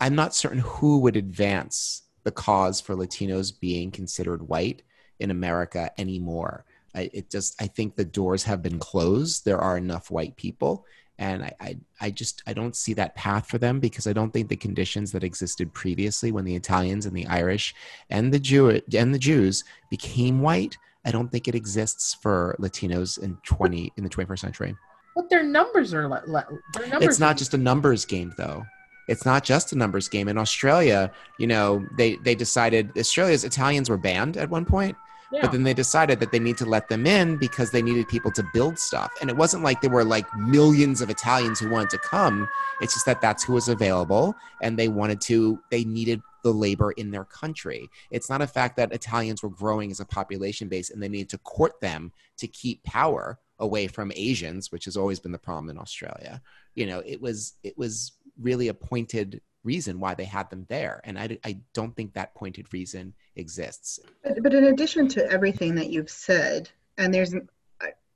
I'm 0.00 0.14
not 0.14 0.34
certain 0.34 0.58
who 0.58 0.98
would 0.98 1.16
advance 1.16 2.02
the 2.24 2.32
cause 2.32 2.80
for 2.80 2.94
Latinos 2.94 3.58
being 3.58 3.90
considered 3.90 4.48
white 4.48 4.82
in 5.18 5.30
America 5.30 5.90
anymore. 5.98 6.64
I, 6.94 7.10
it 7.12 7.30
just 7.30 7.60
I 7.60 7.68
think 7.68 7.96
the 7.96 8.04
doors 8.04 8.42
have 8.44 8.62
been 8.62 8.78
closed. 8.78 9.44
There 9.44 9.58
are 9.58 9.78
enough 9.78 10.10
white 10.10 10.36
people, 10.36 10.84
and 11.22 11.44
I, 11.44 11.54
I 11.60 11.76
I 12.00 12.10
just 12.10 12.42
I 12.48 12.52
don't 12.52 12.74
see 12.74 12.94
that 12.94 13.14
path 13.14 13.46
for 13.46 13.58
them 13.58 13.78
because 13.78 14.08
I 14.08 14.12
don't 14.12 14.32
think 14.32 14.48
the 14.48 14.56
conditions 14.56 15.12
that 15.12 15.22
existed 15.22 15.72
previously 15.72 16.32
when 16.32 16.44
the 16.44 16.56
Italians 16.56 17.06
and 17.06 17.16
the 17.16 17.26
Irish 17.28 17.74
and 18.10 18.34
the 18.34 18.40
Jew 18.40 18.70
and 18.70 19.14
the 19.14 19.20
Jews 19.20 19.62
became 19.88 20.40
white. 20.40 20.76
I 21.04 21.12
don't 21.12 21.30
think 21.30 21.46
it 21.46 21.54
exists 21.54 22.14
for 22.14 22.56
Latinos 22.58 23.22
in 23.22 23.38
twenty 23.44 23.92
in 23.96 24.02
the 24.02 24.10
twenty 24.10 24.26
first 24.26 24.42
century. 24.42 24.74
But 25.14 25.30
their 25.30 25.44
numbers 25.44 25.94
are 25.94 26.08
le- 26.08 26.24
le- 26.26 26.46
their 26.74 26.88
numbers. 26.88 27.08
It's 27.08 27.20
not 27.20 27.36
just 27.36 27.54
a 27.54 27.58
numbers 27.58 28.04
game, 28.04 28.34
though 28.36 28.64
it's 29.08 29.24
not 29.24 29.44
just 29.44 29.72
a 29.72 29.78
numbers 29.78 30.08
game. 30.08 30.28
In 30.28 30.38
Australia, 30.38 31.12
you 31.38 31.46
know, 31.46 31.86
they 31.96 32.16
they 32.16 32.34
decided 32.34 32.96
Australia's 32.96 33.44
Italians 33.44 33.90
were 33.90 33.98
banned 33.98 34.36
at 34.36 34.50
one 34.50 34.64
point, 34.64 34.96
yeah. 35.32 35.42
but 35.42 35.52
then 35.52 35.62
they 35.62 35.74
decided 35.74 36.20
that 36.20 36.30
they 36.30 36.38
need 36.38 36.58
to 36.58 36.66
let 36.66 36.88
them 36.88 37.06
in 37.06 37.36
because 37.36 37.70
they 37.70 37.82
needed 37.82 38.08
people 38.08 38.30
to 38.32 38.44
build 38.52 38.78
stuff. 38.78 39.10
And 39.20 39.30
it 39.30 39.36
wasn't 39.36 39.62
like 39.62 39.80
there 39.80 39.90
were 39.90 40.04
like 40.04 40.26
millions 40.36 41.00
of 41.00 41.10
Italians 41.10 41.58
who 41.58 41.70
wanted 41.70 41.90
to 41.90 41.98
come. 41.98 42.48
It's 42.80 42.94
just 42.94 43.06
that 43.06 43.20
that's 43.20 43.42
who 43.42 43.54
was 43.54 43.68
available, 43.68 44.34
and 44.60 44.78
they 44.78 44.88
wanted 44.88 45.20
to. 45.22 45.58
They 45.70 45.84
needed 45.84 46.20
the 46.42 46.52
labor 46.52 46.92
in 46.92 47.10
their 47.10 47.24
country. 47.24 47.88
It's 48.10 48.28
not 48.28 48.42
a 48.42 48.46
fact 48.46 48.76
that 48.76 48.92
Italians 48.92 49.42
were 49.42 49.48
growing 49.48 49.90
as 49.90 50.00
a 50.00 50.04
population 50.04 50.68
base 50.68 50.90
and 50.90 51.02
they 51.02 51.08
needed 51.08 51.28
to 51.30 51.38
court 51.38 51.80
them 51.80 52.12
to 52.38 52.48
keep 52.48 52.82
power 52.82 53.38
away 53.58 53.86
from 53.86 54.12
Asians, 54.16 54.72
which 54.72 54.84
has 54.86 54.96
always 54.96 55.20
been 55.20 55.30
the 55.30 55.38
problem 55.38 55.70
in 55.70 55.78
Australia. 55.78 56.42
You 56.74 56.86
know, 56.86 57.02
it 57.06 57.20
was 57.20 57.54
it 57.62 57.78
was 57.78 58.12
really 58.40 58.68
a 58.68 58.74
pointed 58.74 59.40
reason 59.64 60.00
why 60.00 60.14
they 60.14 60.24
had 60.24 60.50
them 60.50 60.66
there. 60.68 61.00
And 61.04 61.18
I, 61.18 61.38
I 61.44 61.58
don't 61.72 61.94
think 61.94 62.14
that 62.14 62.34
pointed 62.34 62.72
reason 62.72 63.14
exists. 63.36 64.00
But, 64.22 64.42
but 64.42 64.54
in 64.54 64.64
addition 64.64 65.08
to 65.08 65.30
everything 65.30 65.74
that 65.76 65.90
you've 65.90 66.10
said, 66.10 66.70
and 66.98 67.12
there's 67.12 67.34
uh, 67.34 67.38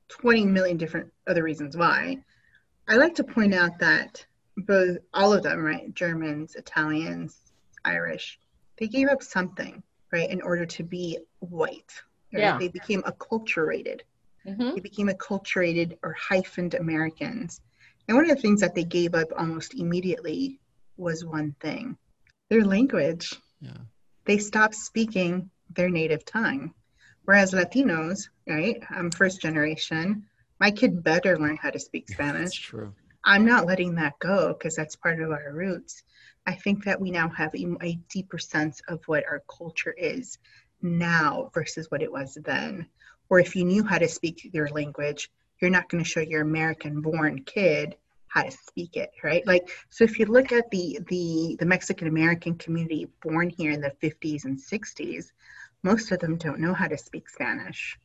20 0.08 0.46
million 0.46 0.76
different 0.76 1.12
other 1.26 1.42
reasons 1.42 1.76
why, 1.76 2.18
I 2.88 2.96
like 2.96 3.14
to 3.16 3.24
point 3.24 3.54
out 3.54 3.78
that 3.80 4.24
both, 4.56 4.98
all 5.12 5.32
of 5.32 5.42
them, 5.42 5.64
right, 5.64 5.94
Germans, 5.94 6.54
Italians, 6.54 7.38
Irish, 7.84 8.38
they 8.78 8.86
gave 8.86 9.08
up 9.08 9.22
something, 9.22 9.82
right, 10.12 10.30
in 10.30 10.42
order 10.42 10.66
to 10.66 10.82
be 10.82 11.18
white. 11.40 11.92
Right? 12.32 12.42
Yeah. 12.42 12.58
They 12.58 12.68
became 12.68 13.02
acculturated. 13.02 14.00
Mm-hmm. 14.46 14.74
They 14.74 14.80
became 14.80 15.08
acculturated 15.08 15.98
or 16.02 16.14
hyphened 16.14 16.78
Americans 16.78 17.60
and 18.08 18.16
one 18.16 18.28
of 18.28 18.36
the 18.36 18.40
things 18.40 18.60
that 18.60 18.74
they 18.74 18.84
gave 18.84 19.14
up 19.14 19.28
almost 19.36 19.74
immediately 19.74 20.60
was 20.96 21.24
one 21.24 21.54
thing 21.60 21.96
their 22.48 22.64
language. 22.64 23.34
Yeah. 23.60 23.78
They 24.24 24.38
stopped 24.38 24.74
speaking 24.74 25.50
their 25.70 25.90
native 25.90 26.24
tongue. 26.24 26.74
Whereas 27.24 27.52
Latinos, 27.52 28.28
right? 28.46 28.82
I'm 28.90 29.10
first 29.10 29.40
generation. 29.40 30.26
My 30.60 30.70
kid 30.70 31.02
better 31.02 31.38
learn 31.38 31.56
how 31.56 31.70
to 31.70 31.80
speak 31.80 32.08
Spanish. 32.10 32.40
That's 32.42 32.54
true. 32.54 32.94
I'm 33.24 33.44
not 33.44 33.66
letting 33.66 33.96
that 33.96 34.18
go 34.20 34.52
because 34.52 34.76
that's 34.76 34.94
part 34.94 35.20
of 35.20 35.30
our 35.30 35.52
roots. 35.52 36.04
I 36.46 36.54
think 36.54 36.84
that 36.84 37.00
we 37.00 37.10
now 37.10 37.28
have 37.30 37.52
a, 37.54 37.76
a 37.82 37.98
deeper 38.08 38.38
sense 38.38 38.80
of 38.86 39.00
what 39.06 39.24
our 39.28 39.42
culture 39.48 39.94
is 39.96 40.38
now 40.80 41.50
versus 41.52 41.90
what 41.90 42.02
it 42.02 42.12
was 42.12 42.38
then. 42.44 42.86
Or 43.28 43.40
if 43.40 43.56
you 43.56 43.64
knew 43.64 43.82
how 43.82 43.98
to 43.98 44.08
speak 44.08 44.48
your 44.52 44.68
language, 44.68 45.28
you're 45.60 45.70
not 45.70 45.88
going 45.88 46.04
to 46.04 46.08
show 46.08 46.20
your 46.20 46.42
American 46.42 47.00
born 47.00 47.42
kid 47.42 47.96
how 48.36 48.42
to 48.44 48.50
speak 48.68 48.96
it, 48.96 49.12
right? 49.24 49.46
Like, 49.46 49.64
so 49.90 50.04
if 50.04 50.18
you 50.18 50.26
look 50.26 50.52
at 50.52 50.70
the 50.70 50.86
the 51.08 51.56
the 51.60 51.66
Mexican 51.74 52.08
American 52.08 52.54
community 52.56 53.08
born 53.22 53.48
here 53.50 53.72
in 53.72 53.80
the 53.80 53.94
50s 54.02 54.44
and 54.44 54.58
60s, 54.58 55.24
most 55.82 56.12
of 56.12 56.18
them 56.20 56.36
don't 56.36 56.60
know 56.60 56.74
how 56.74 56.88
to 56.88 56.98
speak 56.98 57.28
Spanish. 57.28 57.98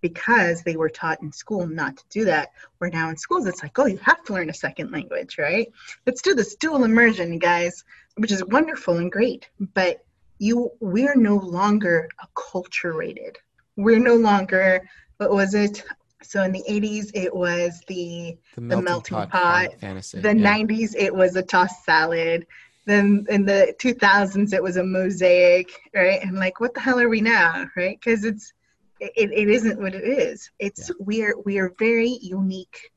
because 0.00 0.62
they 0.62 0.76
were 0.76 0.90
taught 0.90 1.22
in 1.22 1.32
school 1.32 1.66
not 1.66 1.96
to 1.96 2.04
do 2.10 2.24
that. 2.26 2.50
Where 2.78 2.90
now 2.90 3.08
in 3.10 3.16
schools, 3.16 3.46
it's 3.46 3.62
like, 3.62 3.78
oh, 3.78 3.86
you 3.86 3.98
have 3.98 4.22
to 4.24 4.32
learn 4.34 4.50
a 4.50 4.54
second 4.54 4.90
language, 4.90 5.38
right? 5.38 5.68
Let's 6.06 6.22
do 6.22 6.34
this 6.34 6.56
dual 6.56 6.84
immersion, 6.84 7.38
guys, 7.38 7.84
which 8.16 8.32
is 8.32 8.44
wonderful 8.46 8.98
and 8.98 9.10
great. 9.10 9.48
But 9.74 10.04
you, 10.38 10.72
we're 10.80 11.14
no 11.14 11.36
longer 11.36 12.08
acculturated. 12.24 13.36
We're 13.76 14.00
no 14.00 14.16
longer, 14.16 14.88
what 15.18 15.30
was 15.30 15.54
it? 15.54 15.84
So 16.24 16.42
in 16.42 16.52
the 16.52 16.64
80s, 16.68 17.10
it 17.14 17.34
was 17.34 17.82
the 17.88 18.36
the 18.54 18.60
melting, 18.60 18.84
the 18.84 18.90
melting 18.90 19.16
pot, 19.16 19.30
pot. 19.30 19.80
fantasy. 19.80 20.20
The 20.20 20.36
yeah. 20.36 20.58
90s, 20.58 20.94
it 20.96 21.14
was 21.14 21.36
a 21.36 21.42
tossed 21.42 21.84
salad. 21.84 22.46
Then 22.84 23.26
in 23.28 23.44
the 23.44 23.74
2000s, 23.78 24.52
it 24.52 24.62
was 24.62 24.76
a 24.76 24.84
mosaic, 24.84 25.70
right? 25.94 26.20
And 26.22 26.36
like, 26.36 26.60
what 26.60 26.74
the 26.74 26.80
hell 26.80 26.98
are 26.98 27.08
we 27.08 27.20
now, 27.20 27.66
right? 27.76 27.98
Because 27.98 28.24
it's 28.24 28.52
it, 29.00 29.32
it 29.32 29.48
isn't 29.48 29.80
what 29.80 29.94
it 29.94 30.04
is. 30.04 30.50
It's 30.58 30.88
yeah. 30.88 30.94
we 31.00 31.24
are 31.24 31.34
we 31.44 31.58
are 31.58 31.72
very 31.78 32.18
unique, 32.22 32.90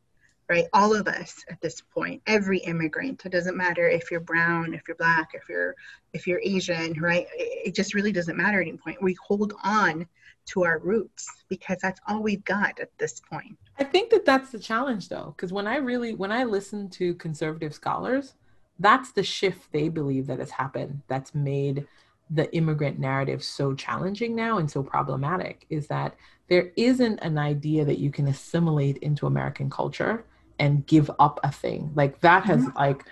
right? 0.49 0.65
All 0.73 0.95
of 0.95 1.07
us 1.07 1.43
at 1.49 1.59
this 1.61 1.81
point, 1.81 2.21
every 2.27 2.59
immigrant. 2.59 3.25
It 3.25 3.31
doesn't 3.31 3.57
matter 3.57 3.87
if 3.89 4.11
you're 4.11 4.19
brown, 4.19 4.73
if 4.73 4.83
you're 4.87 4.97
black, 4.97 5.29
if 5.33 5.49
you're 5.49 5.75
if 6.13 6.27
you're 6.27 6.41
Asian, 6.43 6.99
right? 7.01 7.27
It, 7.35 7.69
it 7.69 7.75
just 7.75 7.93
really 7.93 8.11
doesn't 8.11 8.37
matter 8.37 8.61
at 8.61 8.67
any 8.67 8.77
point. 8.77 9.01
We 9.01 9.15
hold 9.27 9.53
on 9.63 10.07
to 10.47 10.63
our 10.63 10.79
roots 10.79 11.27
because 11.49 11.77
that's 11.81 11.99
all 12.07 12.21
we've 12.21 12.43
got 12.45 12.79
at 12.79 12.89
this 12.97 13.19
point. 13.19 13.57
I 13.79 13.83
think 13.83 14.09
that 14.11 14.25
that's 14.25 14.51
the 14.51 14.59
challenge 14.59 15.09
though, 15.09 15.33
because 15.35 15.51
when 15.51 15.67
I 15.67 15.77
really 15.77 16.13
when 16.13 16.31
I 16.31 16.43
listen 16.43 16.89
to 16.91 17.13
conservative 17.15 17.73
scholars, 17.73 18.35
that's 18.79 19.11
the 19.11 19.23
shift 19.23 19.71
they 19.71 19.89
believe 19.89 20.27
that 20.27 20.39
has 20.39 20.51
happened 20.51 21.01
that's 21.07 21.33
made 21.33 21.87
the 22.31 22.53
immigrant 22.55 22.99
narrative 22.99 23.43
so 23.43 23.73
challenging 23.73 24.35
now 24.35 24.57
and 24.57 24.69
so 24.69 24.81
problematic 24.81 25.65
is 25.69 25.87
that 25.87 26.15
there 26.47 26.71
isn't 26.75 27.19
an 27.19 27.37
idea 27.37 27.85
that 27.85 27.99
you 27.99 28.11
can 28.11 28.27
assimilate 28.27 28.97
into 28.97 29.27
American 29.27 29.69
culture 29.69 30.25
and 30.59 30.85
give 30.87 31.11
up 31.19 31.39
a 31.43 31.51
thing 31.51 31.91
like 31.95 32.19
that 32.21 32.43
has 32.43 32.61
mm-hmm. 32.61 32.77
like 32.77 33.03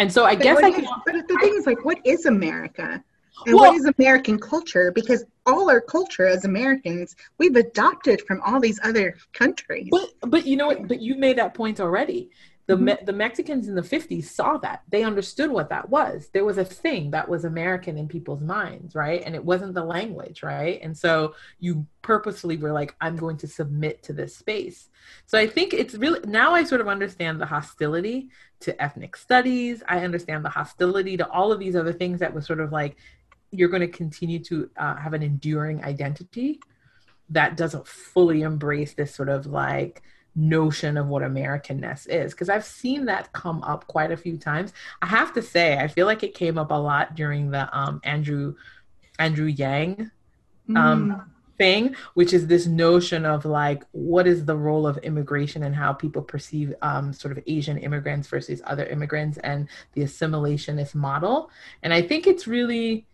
and 0.00 0.12
so 0.12 0.24
i 0.24 0.34
but 0.34 0.42
guess 0.42 0.58
i 0.58 0.70
can 0.70 0.84
but 1.06 1.14
the 1.28 1.38
thing 1.40 1.54
is 1.54 1.64
like 1.64 1.84
what 1.84 1.98
is 2.04 2.26
america 2.26 3.02
and 3.46 3.54
well, 3.54 3.70
what 3.70 3.76
is 3.76 3.84
american 3.84 4.36
culture 4.36 4.90
because 4.90 5.24
all 5.48 5.68
our 5.70 5.80
culture 5.80 6.26
as 6.26 6.44
americans 6.44 7.16
we've 7.38 7.56
adopted 7.56 8.20
from 8.26 8.40
all 8.42 8.60
these 8.60 8.78
other 8.84 9.16
countries 9.32 9.88
but 9.90 10.30
but 10.30 10.46
you 10.46 10.56
know 10.56 10.68
what 10.68 10.86
but 10.86 11.00
you 11.00 11.16
made 11.16 11.38
that 11.38 11.54
point 11.54 11.80
already 11.80 12.30
the, 12.68 12.74
mm-hmm. 12.74 12.84
Me- 12.84 12.96
the 13.02 13.12
Mexicans 13.14 13.66
in 13.66 13.74
the 13.74 13.82
50s 13.82 14.24
saw 14.24 14.58
that. 14.58 14.82
They 14.90 15.02
understood 15.02 15.50
what 15.50 15.70
that 15.70 15.88
was. 15.88 16.28
There 16.34 16.44
was 16.44 16.58
a 16.58 16.64
thing 16.64 17.10
that 17.10 17.26
was 17.26 17.46
American 17.46 17.96
in 17.96 18.08
people's 18.08 18.42
minds, 18.42 18.94
right? 18.94 19.22
And 19.24 19.34
it 19.34 19.42
wasn't 19.42 19.72
the 19.72 19.84
language, 19.84 20.42
right? 20.42 20.78
And 20.82 20.96
so 20.96 21.34
you 21.58 21.86
purposefully 22.02 22.58
were 22.58 22.72
like, 22.72 22.94
I'm 23.00 23.16
going 23.16 23.38
to 23.38 23.48
submit 23.48 24.02
to 24.04 24.12
this 24.12 24.36
space. 24.36 24.90
So 25.24 25.38
I 25.38 25.46
think 25.46 25.72
it's 25.72 25.94
really, 25.94 26.20
now 26.26 26.54
I 26.54 26.62
sort 26.64 26.82
of 26.82 26.88
understand 26.88 27.40
the 27.40 27.46
hostility 27.46 28.28
to 28.60 28.82
ethnic 28.82 29.16
studies. 29.16 29.82
I 29.88 30.04
understand 30.04 30.44
the 30.44 30.50
hostility 30.50 31.16
to 31.16 31.28
all 31.30 31.52
of 31.52 31.58
these 31.58 31.74
other 31.74 31.94
things 31.94 32.20
that 32.20 32.34
was 32.34 32.44
sort 32.44 32.60
of 32.60 32.70
like, 32.70 32.96
you're 33.50 33.68
going 33.68 33.80
to 33.80 33.88
continue 33.88 34.38
to 34.44 34.70
uh, 34.76 34.96
have 34.96 35.14
an 35.14 35.22
enduring 35.22 35.84
identity 35.84 36.60
that 37.30 37.56
doesn't 37.56 37.86
fully 37.86 38.42
embrace 38.42 38.94
this 38.94 39.14
sort 39.14 39.28
of 39.28 39.46
like, 39.46 40.02
notion 40.38 40.96
of 40.96 41.08
what 41.08 41.22
Americanness 41.22 42.06
is 42.08 42.32
because 42.32 42.48
I've 42.48 42.64
seen 42.64 43.06
that 43.06 43.32
come 43.32 43.60
up 43.62 43.86
quite 43.88 44.12
a 44.12 44.16
few 44.16 44.38
times. 44.38 44.72
I 45.02 45.06
have 45.06 45.32
to 45.34 45.42
say, 45.42 45.76
I 45.76 45.88
feel 45.88 46.06
like 46.06 46.22
it 46.22 46.34
came 46.34 46.56
up 46.56 46.70
a 46.70 46.74
lot 46.74 47.16
during 47.16 47.50
the 47.50 47.68
um, 47.76 48.00
Andrew 48.04 48.54
Andrew 49.18 49.46
Yang 49.46 50.10
um, 50.76 51.10
mm. 51.10 51.24
thing, 51.58 51.96
which 52.14 52.32
is 52.32 52.46
this 52.46 52.66
notion 52.66 53.26
of 53.26 53.44
like 53.44 53.82
what 53.90 54.28
is 54.28 54.44
the 54.44 54.56
role 54.56 54.86
of 54.86 54.96
immigration 54.98 55.64
and 55.64 55.74
how 55.74 55.92
people 55.92 56.22
perceive 56.22 56.72
um, 56.82 57.12
sort 57.12 57.36
of 57.36 57.42
Asian 57.48 57.76
immigrants 57.78 58.28
versus 58.28 58.62
other 58.64 58.86
immigrants 58.86 59.38
and 59.38 59.68
the 59.94 60.02
assimilationist 60.02 60.94
model. 60.94 61.50
And 61.82 61.92
I 61.92 62.00
think 62.00 62.28
it's 62.28 62.46
really 62.46 63.06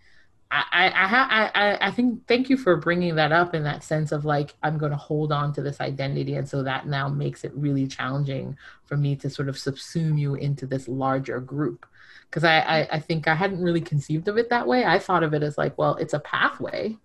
I, 0.73 0.89
I, 0.89 1.51
I, 1.55 1.89
I 1.89 1.91
think 1.91 2.27
thank 2.27 2.49
you 2.49 2.57
for 2.57 2.77
bringing 2.77 3.17
that 3.17 3.33
up 3.33 3.55
in 3.55 3.65
that 3.65 3.83
sense 3.83 4.13
of 4.13 4.25
like 4.25 4.55
I'm 4.63 4.79
going 4.79 4.93
to 4.93 4.97
hold 4.97 5.33
on 5.33 5.53
to 5.55 5.63
this 5.63 5.81
identity, 5.81 6.35
and 6.35 6.49
so 6.49 6.63
that 6.63 6.87
now 6.87 7.09
makes 7.09 7.45
it 7.45 7.53
really 7.55 7.87
challenging 7.87 8.57
for 8.85 8.97
me 8.97 9.17
to 9.17 9.31
sort 9.31 9.49
of 9.49 9.57
subsume 9.57 10.19
you 10.19 10.35
into 10.35 10.67
this 10.67 10.87
larger 10.87 11.41
group. 11.41 11.87
Because 12.31 12.45
I, 12.45 12.59
I, 12.61 12.89
I 12.93 12.99
think 13.01 13.29
I 13.29 13.35
hadn't 13.35 13.63
really 13.63 13.81
conceived 13.81 14.29
of 14.29 14.39
it 14.39 14.51
that 14.51 14.67
way. 14.67 14.85
I 14.85 14.99
thought 14.99 15.23
of 15.23 15.35
it 15.35 15.43
as 15.43 15.57
like, 15.57 15.79
well, 15.79 15.95
it's 15.97 16.15
a 16.15 16.21
pathway, 16.21 16.97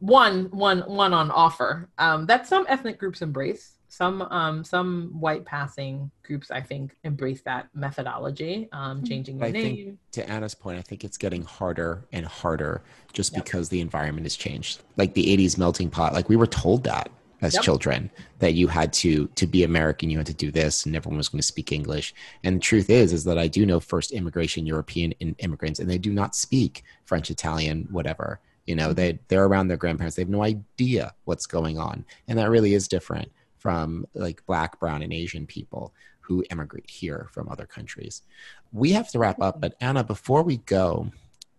one, 0.00 0.46
one, 0.50 0.80
one 0.80 1.14
on 1.14 1.30
offer 1.30 1.88
um, 1.98 2.26
that 2.26 2.46
some 2.46 2.66
ethnic 2.68 2.98
groups 2.98 3.22
embrace 3.22 3.73
some 3.94 4.22
um, 4.22 4.64
some 4.64 5.10
white 5.20 5.44
passing 5.44 6.10
groups 6.24 6.50
i 6.50 6.60
think 6.60 6.96
embrace 7.04 7.42
that 7.42 7.68
methodology 7.74 8.68
um, 8.72 8.98
hmm. 8.98 9.04
changing 9.04 9.38
the 9.38 9.46
I 9.46 9.50
name 9.50 9.76
think, 9.76 9.98
to 10.12 10.28
anna's 10.28 10.54
point 10.54 10.78
i 10.78 10.82
think 10.82 11.04
it's 11.04 11.16
getting 11.16 11.42
harder 11.42 12.04
and 12.12 12.26
harder 12.26 12.82
just 13.12 13.32
yep. 13.32 13.44
because 13.44 13.68
the 13.68 13.80
environment 13.80 14.24
has 14.26 14.36
changed 14.36 14.82
like 14.96 15.14
the 15.14 15.36
80s 15.36 15.58
melting 15.58 15.90
pot 15.90 16.12
like 16.12 16.28
we 16.28 16.36
were 16.36 16.46
told 16.46 16.82
that 16.84 17.08
as 17.40 17.54
yep. 17.54 17.62
children 17.62 18.10
that 18.40 18.54
you 18.54 18.66
had 18.66 18.92
to 18.94 19.28
to 19.28 19.46
be 19.46 19.62
american 19.62 20.10
you 20.10 20.18
had 20.18 20.26
to 20.26 20.34
do 20.34 20.50
this 20.50 20.86
and 20.86 20.96
everyone 20.96 21.18
was 21.18 21.28
going 21.28 21.40
to 21.40 21.46
speak 21.46 21.70
english 21.70 22.14
and 22.42 22.56
the 22.56 22.60
truth 22.60 22.90
is 22.90 23.12
is 23.12 23.22
that 23.24 23.38
i 23.38 23.46
do 23.46 23.64
know 23.64 23.78
first 23.78 24.10
immigration 24.10 24.66
european 24.66 25.12
immigrants 25.38 25.78
and 25.78 25.88
they 25.88 25.98
do 25.98 26.12
not 26.12 26.34
speak 26.34 26.82
french 27.04 27.30
italian 27.30 27.86
whatever 27.90 28.40
you 28.66 28.74
know 28.74 28.86
mm-hmm. 28.86 28.94
they 28.94 29.18
they're 29.28 29.46
around 29.46 29.68
their 29.68 29.76
grandparents 29.76 30.16
they 30.16 30.22
have 30.22 30.28
no 30.28 30.42
idea 30.42 31.12
what's 31.26 31.46
going 31.46 31.78
on 31.78 32.04
and 32.26 32.38
that 32.38 32.50
really 32.50 32.74
is 32.74 32.88
different 32.88 33.30
from 33.64 34.06
like 34.12 34.44
black, 34.44 34.78
brown, 34.78 35.00
and 35.00 35.10
Asian 35.10 35.46
people 35.46 35.94
who 36.20 36.44
immigrate 36.50 36.88
here 36.88 37.28
from 37.32 37.48
other 37.48 37.64
countries. 37.64 38.20
We 38.72 38.92
have 38.92 39.08
to 39.12 39.18
wrap 39.18 39.40
up, 39.40 39.58
but 39.58 39.74
Anna, 39.80 40.04
before 40.04 40.42
we 40.42 40.58
go, 40.58 41.10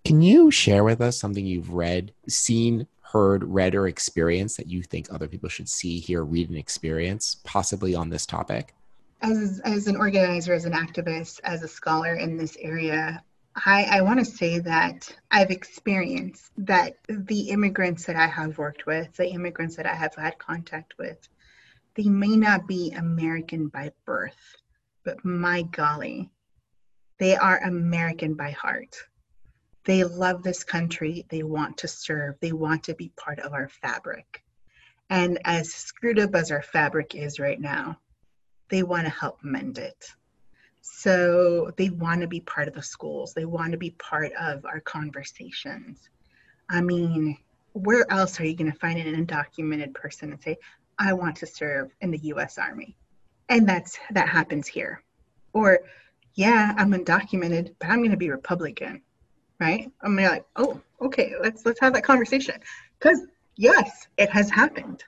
can 0.05 0.21
you 0.21 0.51
share 0.51 0.83
with 0.83 1.01
us 1.01 1.19
something 1.19 1.43
you've 1.43 1.73
read, 1.73 2.13
seen, 2.27 2.85
heard, 3.01 3.43
read, 3.43 3.73
or 3.73 3.87
experienced 3.87 4.57
that 4.57 4.67
you 4.67 4.83
think 4.83 5.07
other 5.09 5.27
people 5.27 5.49
should 5.49 5.67
see, 5.67 5.97
hear, 5.97 6.23
read, 6.23 6.47
and 6.47 6.59
experience, 6.59 7.37
possibly 7.43 7.95
on 7.95 8.09
this 8.09 8.27
topic? 8.27 8.75
As, 9.23 9.59
as 9.65 9.87
an 9.87 9.95
organizer, 9.95 10.53
as 10.53 10.65
an 10.65 10.73
activist, 10.73 11.39
as 11.43 11.63
a 11.63 11.67
scholar 11.67 12.13
in 12.13 12.37
this 12.37 12.55
area, 12.61 13.23
I, 13.55 13.85
I 13.89 14.01
want 14.01 14.19
to 14.19 14.25
say 14.25 14.59
that 14.59 15.11
I've 15.31 15.49
experienced 15.49 16.51
that 16.57 16.97
the 17.09 17.49
immigrants 17.49 18.05
that 18.05 18.15
I 18.15 18.27
have 18.27 18.59
worked 18.59 18.85
with, 18.85 19.15
the 19.15 19.29
immigrants 19.29 19.75
that 19.77 19.87
I 19.87 19.95
have 19.95 20.13
had 20.13 20.37
contact 20.37 20.99
with, 20.99 21.27
they 21.95 22.09
may 22.09 22.35
not 22.35 22.67
be 22.67 22.91
American 22.91 23.67
by 23.69 23.91
birth, 24.05 24.57
but 25.03 25.23
my 25.23 25.61
golly, 25.63 26.29
they 27.19 27.35
are 27.35 27.59
American 27.59 28.33
by 28.33 28.51
heart. 28.51 28.97
They 29.85 30.03
love 30.03 30.43
this 30.43 30.63
country. 30.63 31.25
They 31.29 31.43
want 31.43 31.77
to 31.77 31.87
serve. 31.87 32.35
They 32.41 32.51
want 32.51 32.83
to 32.85 32.95
be 32.95 33.11
part 33.15 33.39
of 33.39 33.53
our 33.53 33.69
fabric. 33.69 34.43
And 35.09 35.39
as 35.45 35.73
screwed 35.73 36.19
up 36.19 36.33
as 36.35 36.51
our 36.51 36.63
fabric 36.63 37.15
is 37.15 37.39
right 37.39 37.61
now, 37.61 37.99
they 38.69 38.83
want 38.83 39.05
to 39.05 39.11
help 39.11 39.43
mend 39.43 39.77
it. 39.77 40.11
So 40.81 41.71
they 41.77 41.89
want 41.89 42.21
to 42.21 42.27
be 42.27 42.41
part 42.41 42.67
of 42.67 42.73
the 42.73 42.83
schools. 42.83 43.33
They 43.33 43.45
want 43.45 43.71
to 43.71 43.77
be 43.77 43.91
part 43.91 44.31
of 44.33 44.65
our 44.65 44.79
conversations. 44.79 46.09
I 46.69 46.81
mean, 46.81 47.37
where 47.73 48.11
else 48.11 48.39
are 48.39 48.45
you 48.45 48.55
going 48.55 48.71
to 48.71 48.79
find 48.79 48.99
an 48.99 49.25
undocumented 49.25 49.93
person 49.93 50.31
and 50.31 50.41
say, 50.41 50.57
I 50.99 51.13
want 51.13 51.37
to 51.37 51.47
serve 51.47 51.91
in 52.01 52.11
the 52.11 52.19
US 52.33 52.57
Army. 52.57 52.95
And 53.49 53.67
that's 53.67 53.97
that 54.11 54.29
happens 54.29 54.67
here. 54.67 55.03
Or 55.53 55.79
yeah, 56.33 56.73
I'm 56.77 56.91
undocumented, 56.91 57.75
but 57.79 57.89
I'm 57.89 57.99
going 57.99 58.11
to 58.11 58.17
be 58.17 58.29
Republican. 58.29 59.01
Right? 59.59 59.91
I'm 60.01 60.17
like, 60.17 60.45
"Oh, 60.57 60.81
okay, 61.01 61.33
let's 61.41 61.65
let's 61.65 61.79
have 61.79 61.93
that 61.93 62.03
conversation." 62.03 62.59
Cuz 62.99 63.21
yes, 63.55 64.07
it 64.17 64.29
has 64.29 64.49
happened. 64.49 65.03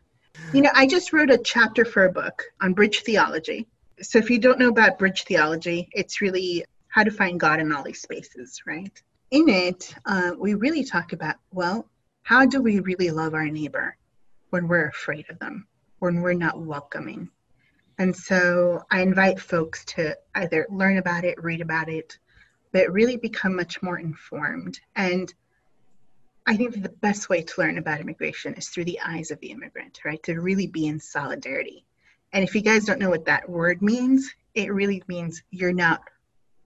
You 0.54 0.62
know, 0.62 0.72
I 0.74 0.88
just 0.88 1.12
wrote 1.12 1.32
a 1.32 1.38
chapter 1.38 1.84
for 1.84 2.06
a 2.06 2.12
book 2.12 2.44
on 2.62 2.74
bridge 2.74 3.02
theology. 3.02 3.68
So 4.02 4.20
if 4.20 4.30
you 4.30 4.40
don't 4.40 4.60
know 4.60 4.70
about 4.70 5.00
bridge 5.00 5.24
theology, 5.24 5.90
it's 5.92 6.22
really 6.22 6.64
how 6.88 7.04
to 7.04 7.12
find 7.12 7.40
God 7.40 7.60
in 7.60 7.72
all 7.72 7.84
these 7.84 8.02
spaces, 8.02 8.62
right? 8.66 9.02
In 9.32 9.50
it, 9.50 9.94
uh, 10.06 10.32
we 10.38 10.54
really 10.54 10.84
talk 10.84 11.12
about, 11.12 11.36
well, 11.52 11.90
how 12.24 12.46
do 12.46 12.62
we 12.62 12.80
really 12.80 13.12
love 13.12 13.34
our 13.34 13.48
neighbor 13.48 13.98
when 14.52 14.68
we're 14.68 14.88
afraid 14.88 15.26
of 15.30 15.40
them? 15.40 15.68
When 16.00 16.22
we're 16.22 16.34
not 16.34 16.60
welcoming. 16.60 17.30
And 17.98 18.16
so 18.16 18.84
I 18.92 19.02
invite 19.02 19.40
folks 19.40 19.84
to 19.86 20.16
either 20.36 20.68
learn 20.70 20.98
about 20.98 21.24
it, 21.24 21.44
read 21.44 21.62
about 21.62 21.90
it, 21.90 22.18
but 22.72 22.92
really 22.92 23.18
become 23.18 23.56
much 23.56 23.82
more 23.82 23.98
informed. 23.98 24.80
And 24.96 25.34
I 26.46 26.56
think 26.56 26.82
the 26.82 26.90
best 26.90 27.28
way 27.28 27.42
to 27.42 27.62
learn 27.62 27.78
about 27.78 28.00
immigration 28.00 28.54
is 28.54 28.70
through 28.70 28.86
the 28.86 29.00
eyes 29.04 29.32
of 29.32 29.40
the 29.40 29.52
immigrant, 29.52 30.00
right? 30.06 30.22
To 30.24 30.40
really 30.40 30.68
be 30.68 30.88
in 30.88 31.00
solidarity. 31.00 31.86
And 32.34 32.44
if 32.44 32.54
you 32.54 32.62
guys 32.62 32.86
don't 32.86 33.00
know 33.00 33.10
what 33.10 33.26
that 33.26 33.50
word 33.50 33.82
means, 33.82 34.34
it 34.54 34.74
really 34.74 35.04
means 35.08 35.42
you're 35.52 35.74
not 35.74 36.02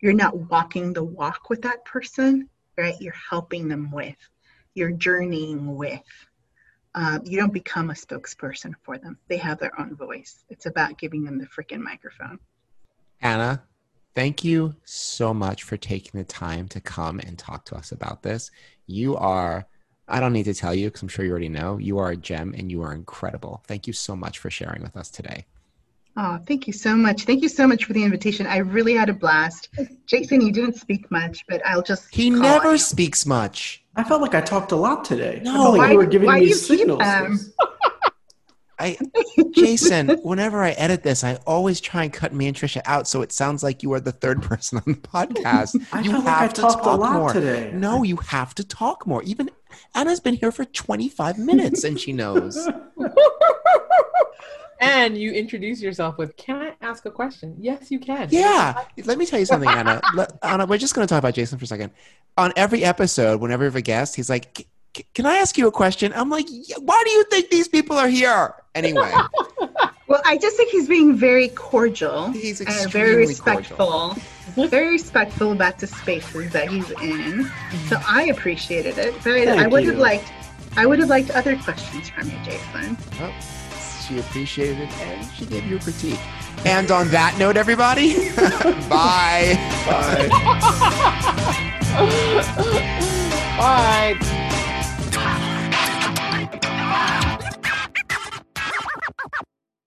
you're 0.02 0.14
not 0.14 0.36
walking 0.50 0.94
the 0.94 1.04
walk 1.04 1.50
with 1.50 1.62
that 1.62 1.86
person, 1.86 2.50
right? 2.76 3.00
You're 3.00 3.14
helping 3.30 3.68
them 3.68 3.92
with, 3.92 4.16
you're 4.74 4.92
journeying 4.92 5.76
with 5.76 6.02
uh, 6.94 7.20
you 7.24 7.38
don't 7.40 7.54
become 7.54 7.90
a 7.90 7.94
spokesperson 7.94 8.74
for 8.84 8.98
them. 8.98 9.18
They 9.28 9.38
have 9.38 9.60
their 9.60 9.80
own 9.80 9.96
voice. 9.96 10.44
It's 10.50 10.66
about 10.66 10.98
giving 10.98 11.24
them 11.24 11.38
the 11.38 11.46
freaking 11.46 11.80
microphone. 11.80 12.40
Anna, 13.22 13.64
thank 14.16 14.44
you 14.44 14.76
so 14.84 15.34
much 15.34 15.64
for 15.64 15.78
taking 15.78 16.20
the 16.20 16.26
time 16.26 16.68
to 16.70 16.82
come 16.82 17.20
and 17.20 17.38
talk 17.38 17.66
to 17.66 17.76
us 17.76 17.92
about 17.92 18.24
this. 18.24 18.52
You 18.88 19.16
are, 19.16 19.68
I 20.08 20.20
don't 20.20 20.34
need 20.34 20.46
to 20.46 20.54
tell 20.54 20.76
you 20.76 20.88
because 20.88 21.02
I'm 21.02 21.08
sure 21.08 21.24
you 21.24 21.32
already 21.32 21.50
know, 21.50 21.78
you 21.78 21.98
are 22.00 22.12
a 22.12 22.18
gem 22.18 22.54
and 22.58 22.70
you 22.70 22.82
are 22.82 22.94
incredible. 22.94 23.64
Thank 23.68 23.88
you 23.88 23.94
so 23.94 24.16
much 24.16 24.40
for 24.40 24.50
sharing 24.50 24.82
with 24.82 24.98
us 24.98 25.10
today. 25.10 25.46
Oh, 26.18 26.40
thank 26.46 26.68
you 26.68 26.74
so 26.74 26.96
much. 26.96 27.24
Thank 27.24 27.42
you 27.42 27.50
so 27.50 27.66
much 27.66 27.86
for 27.86 27.94
the 27.94 28.04
invitation. 28.04 28.46
I 28.46 28.58
really 28.58 28.94
had 28.94 29.10
a 29.10 29.14
blast. 29.14 29.70
Jason, 30.06 30.42
you 30.42 30.52
didn't 30.52 30.76
speak 30.76 31.10
much, 31.10 31.44
but 31.48 31.62
I'll 31.66 31.82
just. 31.82 32.14
He 32.14 32.30
never 32.30 32.78
speaks 32.78 33.26
much. 33.26 33.84
I 33.96 34.04
felt 34.04 34.22
like 34.22 34.36
I 34.36 34.42
talked 34.42 34.72
a 34.72 34.76
lot 34.76 35.06
today. 35.06 35.40
No, 35.44 35.72
like 35.72 35.80
why, 35.80 35.92
you 35.92 35.98
were 35.98 36.06
giving 36.06 36.32
me 36.32 36.48
you 36.48 36.54
signals. 36.54 37.02
I, 38.82 38.98
Jason, 39.52 40.10
whenever 40.24 40.64
I 40.64 40.72
edit 40.72 41.04
this, 41.04 41.24
I 41.24 41.36
always 41.46 41.80
try 41.80 42.04
and 42.04 42.12
cut 42.12 42.34
me 42.34 42.48
and 42.48 42.58
Trisha 42.58 42.82
out, 42.86 43.08
so 43.08 43.22
it 43.22 43.32
sounds 43.32 43.62
like 43.64 43.84
you 43.84 43.94
are 43.94 44.00
the 44.00 44.12
third 44.12 44.42
person 44.50 44.80
on 44.80 44.94
the 44.94 45.00
podcast. 45.00 45.76
I 45.94 46.02
you 46.02 46.12
felt 46.12 46.24
have 46.24 46.42
like 46.42 46.42
I 46.42 46.48
to 46.48 46.62
talked 46.62 46.84
talk 46.84 46.98
a 46.98 47.02
lot 47.02 47.14
more. 47.14 47.32
today. 47.32 47.72
No, 47.74 48.04
you 48.04 48.18
have 48.18 48.56
to 48.56 48.64
talk 48.64 49.06
more. 49.06 49.22
Even 49.24 49.50
Anna's 49.94 50.20
been 50.20 50.34
here 50.34 50.52
for 50.52 50.66
25 50.66 51.38
minutes, 51.38 51.84
and 51.84 52.00
she 52.00 52.12
knows. 52.12 52.68
and 54.82 55.18
you 55.18 55.32
introduce 55.32 55.82
yourself 55.82 56.18
with, 56.18 56.36
"Can 56.36 56.58
I 56.58 56.74
ask 56.82 57.06
a 57.06 57.12
question?" 57.12 57.56
Yes, 57.60 57.92
you 57.92 58.00
can. 58.00 58.28
Yeah. 58.32 58.84
Let 59.06 59.18
me 59.18 59.26
tell 59.26 59.40
you 59.40 59.46
something, 59.46 59.70
Anna. 59.70 60.02
Let, 60.16 60.38
Anna, 60.42 60.66
we're 60.66 60.78
just 60.78 60.96
going 60.96 61.08
to 61.08 61.12
talk 61.12 61.20
about 61.20 61.36
Jason 61.36 61.58
for 61.58 61.66
a 61.66 61.68
second. 61.68 61.92
On 62.38 62.52
every 62.56 62.84
episode, 62.84 63.40
whenever 63.40 63.62
we 63.62 63.66
have 63.66 63.76
a 63.76 63.82
guest, 63.82 64.16
he's 64.16 64.30
like, 64.30 64.68
"Can 65.14 65.26
I 65.26 65.36
ask 65.36 65.58
you 65.58 65.68
a 65.68 65.72
question?" 65.72 66.12
I'm 66.16 66.30
like, 66.30 66.48
"Why 66.80 67.02
do 67.06 67.12
you 67.12 67.24
think 67.26 67.50
these 67.50 67.68
people 67.68 67.96
are 67.96 68.10
here?" 68.10 68.56
Anyway. 68.74 69.12
well, 70.08 70.22
I 70.26 70.38
just 70.38 70.58
think 70.58 70.72
he's 70.72 70.88
being 70.88 71.16
very 71.16 71.50
cordial 71.50 72.32
He's 72.32 72.62
and 72.62 72.70
very 72.92 73.24
extremely 73.24 73.28
respectful. 73.28 74.16
very 74.56 74.92
respectful 74.92 75.52
about 75.52 75.80
the 75.80 75.88
spaces 75.88 76.52
that 76.54 76.70
he's 76.70 76.90
in. 76.92 77.52
So 77.88 78.00
I 78.08 78.24
appreciated 78.24 78.98
it. 78.98 79.14
But 79.24 79.34
I, 79.34 79.46
Thank 79.46 79.62
I 79.62 79.68
would 79.68 79.84
have 79.86 79.98
liked 79.98 80.32
I 80.78 80.86
would 80.86 81.00
have 81.00 81.10
liked 81.10 81.32
other 81.32 81.58
questions 81.58 82.10
from 82.10 82.30
you, 82.30 82.38
Jason. 82.46 82.98
Well, 83.20 83.34
she 84.12 84.20
appreciated 84.20 84.80
it 84.80 84.92
and 85.00 85.32
she 85.34 85.46
gave 85.46 85.66
you 85.66 85.78
a 85.78 85.80
critique. 85.80 86.20
And 86.66 86.92
on 86.92 87.08
that 87.10 87.36
note, 87.40 87.58
everybody, 87.58 88.30
bye. 88.90 89.58
Bye. 89.88 90.30
All 93.60 93.68
right. 93.68 94.18